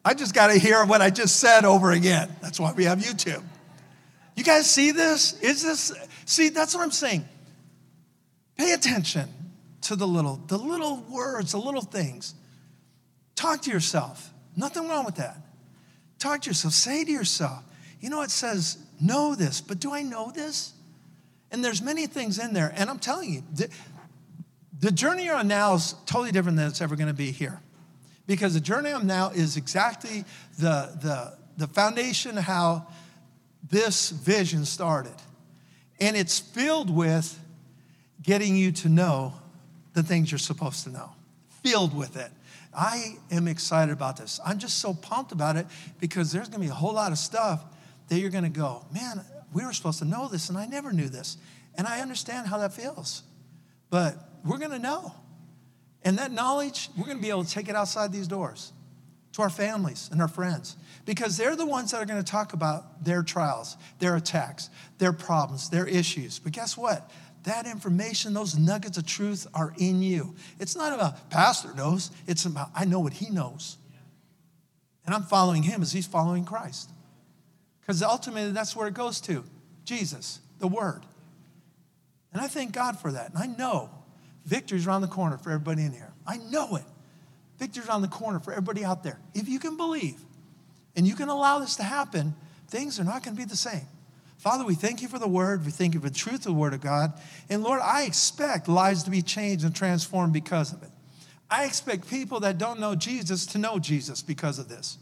I 0.03 0.13
just 0.13 0.33
got 0.33 0.47
to 0.47 0.57
hear 0.57 0.85
what 0.85 1.01
I 1.01 1.09
just 1.09 1.39
said 1.39 1.65
over 1.65 1.91
again. 1.91 2.33
That's 2.41 2.59
why 2.59 2.71
we 2.73 2.85
have 2.85 2.99
YouTube. 2.99 3.43
You 4.35 4.43
guys 4.43 4.69
see 4.69 4.91
this? 4.91 5.39
Is 5.41 5.63
this, 5.63 5.93
see, 6.25 6.49
that's 6.49 6.75
what 6.75 6.83
I'm 6.83 6.91
saying. 6.91 7.25
Pay 8.57 8.73
attention 8.73 9.29
to 9.81 9.95
the 9.95 10.07
little, 10.07 10.41
the 10.47 10.57
little 10.57 11.03
words, 11.09 11.51
the 11.51 11.57
little 11.57 11.81
things. 11.81 12.33
Talk 13.35 13.61
to 13.63 13.71
yourself. 13.71 14.31
Nothing 14.55 14.87
wrong 14.87 15.05
with 15.05 15.15
that. 15.15 15.37
Talk 16.19 16.41
to 16.41 16.49
yourself. 16.49 16.73
Say 16.73 17.03
to 17.03 17.11
yourself, 17.11 17.63
you 17.99 18.09
know, 18.09 18.21
it 18.21 18.31
says, 18.31 18.77
know 18.99 19.35
this, 19.35 19.61
but 19.61 19.79
do 19.79 19.93
I 19.93 20.01
know 20.01 20.31
this? 20.31 20.73
And 21.51 21.63
there's 21.63 21.81
many 21.81 22.07
things 22.07 22.39
in 22.39 22.53
there. 22.53 22.73
And 22.75 22.89
I'm 22.89 22.99
telling 22.99 23.33
you, 23.33 23.43
the, 23.53 23.69
the 24.79 24.91
journey 24.91 25.25
you're 25.25 25.35
on 25.35 25.47
now 25.47 25.75
is 25.75 25.95
totally 26.05 26.31
different 26.31 26.57
than 26.57 26.67
it's 26.67 26.81
ever 26.81 26.95
going 26.95 27.07
to 27.07 27.13
be 27.13 27.31
here. 27.31 27.59
Because 28.27 28.53
the 28.53 28.59
journey 28.59 28.91
I'm 28.91 29.05
now 29.05 29.29
is 29.29 29.55
exactly 29.55 30.25
the, 30.57 30.97
the, 31.01 31.37
the 31.57 31.67
foundation 31.67 32.37
how 32.37 32.87
this 33.69 34.09
vision 34.09 34.65
started. 34.65 35.15
And 35.99 36.15
it's 36.15 36.39
filled 36.39 36.89
with 36.89 37.39
getting 38.21 38.55
you 38.55 38.71
to 38.71 38.89
know 38.89 39.33
the 39.93 40.03
things 40.03 40.31
you're 40.31 40.39
supposed 40.39 40.83
to 40.83 40.89
know, 40.89 41.11
filled 41.63 41.95
with 41.95 42.17
it. 42.17 42.31
I 42.77 43.17
am 43.31 43.47
excited 43.47 43.93
about 43.93 44.17
this. 44.17 44.39
I'm 44.45 44.59
just 44.59 44.79
so 44.79 44.93
pumped 44.93 45.31
about 45.31 45.55
it 45.55 45.67
because 45.99 46.31
there's 46.31 46.49
going 46.49 46.61
to 46.61 46.67
be 46.67 46.71
a 46.71 46.75
whole 46.75 46.93
lot 46.93 47.11
of 47.11 47.17
stuff 47.17 47.63
that 48.09 48.19
you're 48.19 48.29
going 48.29 48.43
to 48.43 48.49
go, 48.49 48.85
man, 48.93 49.21
we 49.53 49.65
were 49.65 49.71
supposed 49.71 49.99
to 49.99 50.05
know 50.05 50.27
this 50.27 50.49
and 50.49 50.57
I 50.57 50.65
never 50.65 50.91
knew 50.91 51.07
this. 51.07 51.37
And 51.75 51.87
I 51.87 52.01
understand 52.01 52.47
how 52.47 52.57
that 52.57 52.73
feels. 52.73 53.23
But 53.89 54.17
we're 54.43 54.57
going 54.57 54.71
to 54.71 54.79
know. 54.79 55.13
And 56.03 56.17
that 56.17 56.31
knowledge, 56.31 56.89
we're 56.97 57.05
going 57.05 57.17
to 57.17 57.23
be 57.23 57.29
able 57.29 57.45
to 57.45 57.49
take 57.49 57.69
it 57.69 57.75
outside 57.75 58.11
these 58.11 58.27
doors 58.27 58.73
to 59.35 59.41
our 59.41 59.49
families 59.49 60.07
and 60.13 60.21
our 60.21 60.29
friends 60.29 60.77
because 61.03 61.35
they're 61.35 61.57
the 61.57 61.65
ones 61.65 61.91
that 61.91 62.01
are 62.01 62.05
going 62.05 62.23
to 62.23 62.31
talk 62.31 62.53
about 62.53 63.03
their 63.03 63.21
trials, 63.21 63.75
their 63.99 64.15
attacks, 64.15 64.69
their 64.97 65.11
problems, 65.11 65.69
their 65.69 65.85
issues. 65.85 66.39
But 66.39 66.53
guess 66.53 66.77
what? 66.77 67.11
That 67.43 67.67
information, 67.67 68.33
those 68.33 68.57
nuggets 68.57 68.97
of 68.97 69.05
truth 69.05 69.45
are 69.53 69.73
in 69.77 70.01
you. 70.01 70.35
It's 70.57 70.77
not 70.77 70.93
about 70.93 71.29
pastor 71.29 71.73
knows, 71.75 72.11
it's 72.27 72.45
about 72.45 72.69
I 72.73 72.85
know 72.85 73.01
what 73.01 73.11
he 73.11 73.29
knows. 73.29 73.77
And 75.05 75.13
I'm 75.13 75.23
following 75.23 75.63
him 75.63 75.81
as 75.81 75.91
he's 75.91 76.07
following 76.07 76.45
Christ. 76.45 76.89
Because 77.81 78.01
ultimately 78.01 78.51
that's 78.51 78.73
where 78.73 78.87
it 78.87 78.93
goes 78.93 79.19
to 79.21 79.43
Jesus, 79.83 80.39
the 80.59 80.67
Word. 80.67 81.01
And 82.31 82.41
I 82.41 82.47
thank 82.47 82.71
God 82.71 82.97
for 82.97 83.11
that. 83.11 83.33
And 83.33 83.37
I 83.37 83.47
know 83.47 83.89
victory's 84.45 84.87
around 84.87 85.01
the 85.01 85.07
corner 85.07 85.37
for 85.37 85.51
everybody 85.51 85.83
in 85.83 85.91
here. 85.91 86.13
I 86.25 86.37
know 86.37 86.77
it. 86.77 86.85
Victory's 87.57 87.89
on 87.89 88.01
the 88.01 88.07
corner 88.07 88.39
for 88.39 88.51
everybody 88.51 88.83
out 88.83 89.03
there. 89.03 89.19
If 89.33 89.47
you 89.47 89.59
can 89.59 89.77
believe 89.77 90.19
and 90.95 91.07
you 91.07 91.15
can 91.15 91.29
allow 91.29 91.59
this 91.59 91.75
to 91.77 91.83
happen, 91.83 92.35
things 92.67 92.99
are 92.99 93.03
not 93.03 93.23
going 93.23 93.35
to 93.35 93.41
be 93.41 93.45
the 93.45 93.55
same. 93.55 93.87
Father, 94.37 94.65
we 94.65 94.75
thank 94.75 95.01
you 95.01 95.07
for 95.07 95.17
the 95.17 95.27
word. 95.27 95.65
We 95.65 95.71
thank 95.71 95.93
you 95.93 95.99
for 95.99 96.09
the 96.09 96.15
truth 96.15 96.39
of 96.39 96.43
the 96.43 96.53
word 96.53 96.73
of 96.73 96.81
God. 96.81 97.13
And 97.49 97.63
Lord, 97.63 97.79
I 97.81 98.03
expect 98.03 98.67
lives 98.67 99.03
to 99.03 99.09
be 99.09 99.21
changed 99.21 99.63
and 99.65 99.75
transformed 99.75 100.33
because 100.33 100.73
of 100.73 100.83
it. 100.83 100.89
I 101.49 101.65
expect 101.65 102.09
people 102.09 102.41
that 102.41 102.57
don't 102.57 102.79
know 102.79 102.95
Jesus 102.95 103.45
to 103.47 103.57
know 103.57 103.79
Jesus 103.79 104.21
because 104.21 104.59
of 104.59 104.67
this. 104.67 104.97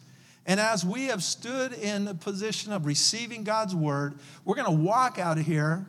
And 0.46 0.60
as 0.60 0.86
we 0.86 1.06
have 1.06 1.24
stood 1.24 1.74
in 1.74 2.06
the 2.06 2.14
position 2.14 2.74
of 2.74 2.86
receiving 2.86 3.44
God's 3.44 3.74
word, 3.74 4.16
we're 4.44 4.56
going 4.56 4.66
to 4.66 4.84
walk 4.84 5.18
out 5.18 5.38
of 5.38 5.46
here 5.46 5.86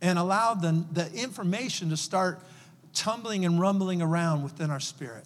and 0.00 0.18
allow 0.18 0.54
the, 0.54 0.84
the 0.92 1.12
information 1.12 1.90
to 1.90 1.96
start 1.96 2.40
tumbling 2.94 3.44
and 3.44 3.60
rumbling 3.60 4.00
around 4.00 4.42
within 4.42 4.70
our 4.70 4.80
spirit. 4.80 5.24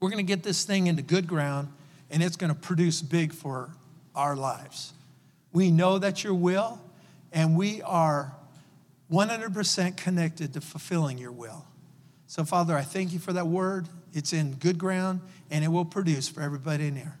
We're 0.00 0.08
going 0.10 0.24
to 0.24 0.30
get 0.30 0.42
this 0.42 0.64
thing 0.64 0.86
into 0.86 1.02
good 1.02 1.26
ground, 1.26 1.68
and 2.10 2.22
it's 2.22 2.36
going 2.36 2.52
to 2.52 2.58
produce 2.58 3.02
big 3.02 3.34
for 3.34 3.70
our 4.14 4.34
lives. 4.34 4.94
We 5.52 5.70
know 5.70 5.98
that 5.98 6.24
your 6.24 6.34
will, 6.34 6.80
and 7.32 7.56
we 7.56 7.82
are 7.82 8.32
100% 9.12 9.96
connected 9.96 10.54
to 10.54 10.60
fulfilling 10.60 11.18
your 11.18 11.32
will. 11.32 11.66
So, 12.28 12.44
Father, 12.44 12.76
I 12.76 12.82
thank 12.82 13.12
you 13.12 13.18
for 13.18 13.32
that 13.34 13.46
word. 13.46 13.88
It's 14.14 14.32
in 14.32 14.54
good 14.54 14.78
ground, 14.78 15.20
and 15.50 15.64
it 15.64 15.68
will 15.68 15.84
produce 15.84 16.28
for 16.28 16.40
everybody 16.40 16.86
in 16.86 16.96
here. 16.96 17.18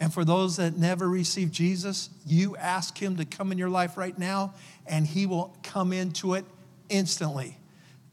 And 0.00 0.12
for 0.12 0.24
those 0.24 0.56
that 0.56 0.76
never 0.76 1.08
received 1.08 1.52
Jesus, 1.52 2.10
you 2.26 2.56
ask 2.56 2.96
him 2.96 3.16
to 3.16 3.24
come 3.24 3.52
in 3.52 3.58
your 3.58 3.68
life 3.68 3.96
right 3.96 4.18
now, 4.18 4.54
and 4.86 5.06
he 5.06 5.26
will 5.26 5.54
come 5.62 5.92
into 5.92 6.34
it 6.34 6.44
instantly. 6.88 7.58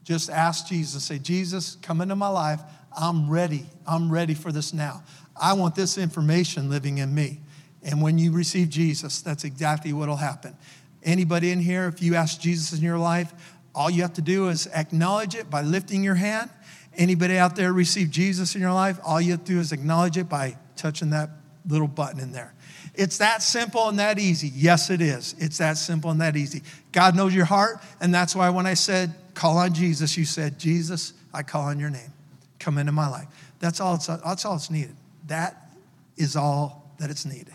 Just 0.04 0.28
ask 0.28 0.66
Jesus, 0.66 1.04
say, 1.04 1.18
Jesus, 1.18 1.76
come 1.82 2.00
into 2.00 2.16
my 2.16 2.28
life. 2.28 2.60
I'm 2.96 3.30
ready. 3.30 3.66
I'm 3.86 4.10
ready 4.10 4.34
for 4.34 4.52
this 4.52 4.72
now. 4.72 5.02
I 5.40 5.52
want 5.54 5.74
this 5.74 5.96
information 5.96 6.68
living 6.68 6.98
in 6.98 7.14
me. 7.14 7.40
And 7.82 8.02
when 8.02 8.18
you 8.18 8.32
receive 8.32 8.68
Jesus, 8.68 9.22
that's 9.22 9.44
exactly 9.44 9.92
what 9.92 10.08
will 10.08 10.16
happen. 10.16 10.56
Anybody 11.02 11.50
in 11.50 11.60
here, 11.60 11.86
if 11.86 12.02
you 12.02 12.14
ask 12.14 12.40
Jesus 12.40 12.78
in 12.78 12.84
your 12.84 12.98
life, 12.98 13.32
all 13.74 13.88
you 13.88 14.02
have 14.02 14.12
to 14.14 14.22
do 14.22 14.48
is 14.48 14.66
acknowledge 14.74 15.34
it 15.34 15.48
by 15.48 15.62
lifting 15.62 16.04
your 16.04 16.16
hand. 16.16 16.50
Anybody 16.96 17.38
out 17.38 17.56
there 17.56 17.72
receive 17.72 18.10
Jesus 18.10 18.54
in 18.54 18.60
your 18.60 18.72
life, 18.72 18.98
all 19.04 19.20
you 19.20 19.30
have 19.30 19.44
to 19.44 19.52
do 19.52 19.60
is 19.60 19.72
acknowledge 19.72 20.18
it 20.18 20.28
by 20.28 20.56
touching 20.76 21.10
that 21.10 21.30
little 21.66 21.88
button 21.88 22.20
in 22.20 22.32
there. 22.32 22.52
It's 22.94 23.18
that 23.18 23.42
simple 23.42 23.88
and 23.88 23.98
that 23.98 24.18
easy. 24.18 24.50
Yes, 24.54 24.90
it 24.90 25.00
is. 25.00 25.34
It's 25.38 25.58
that 25.58 25.78
simple 25.78 26.10
and 26.10 26.20
that 26.20 26.36
easy. 26.36 26.62
God 26.92 27.16
knows 27.16 27.34
your 27.34 27.44
heart, 27.44 27.80
and 28.00 28.12
that's 28.12 28.34
why 28.34 28.50
when 28.50 28.66
I 28.66 28.74
said, 28.74 29.14
call 29.34 29.56
on 29.58 29.72
Jesus, 29.72 30.16
you 30.16 30.24
said, 30.24 30.58
Jesus, 30.58 31.12
I 31.32 31.44
call 31.44 31.62
on 31.62 31.78
your 31.78 31.90
name. 31.90 32.12
Come 32.60 32.78
into 32.78 32.92
my 32.92 33.08
life. 33.08 33.26
That's 33.58 33.80
all 33.80 33.96
it's, 33.96 34.06
that's 34.06 34.44
all 34.44 34.54
it's 34.54 34.70
needed. 34.70 34.94
That 35.26 35.70
is 36.16 36.36
all 36.36 36.92
that 36.98 37.10
it's 37.10 37.26
needed. 37.26 37.54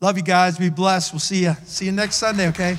Love 0.00 0.16
you 0.16 0.22
guys. 0.22 0.56
Be 0.56 0.70
blessed. 0.70 1.12
We'll 1.12 1.20
see 1.20 1.42
you. 1.42 1.54
See 1.64 1.84
you 1.84 1.92
next 1.92 2.16
Sunday, 2.16 2.48
okay? 2.48 2.78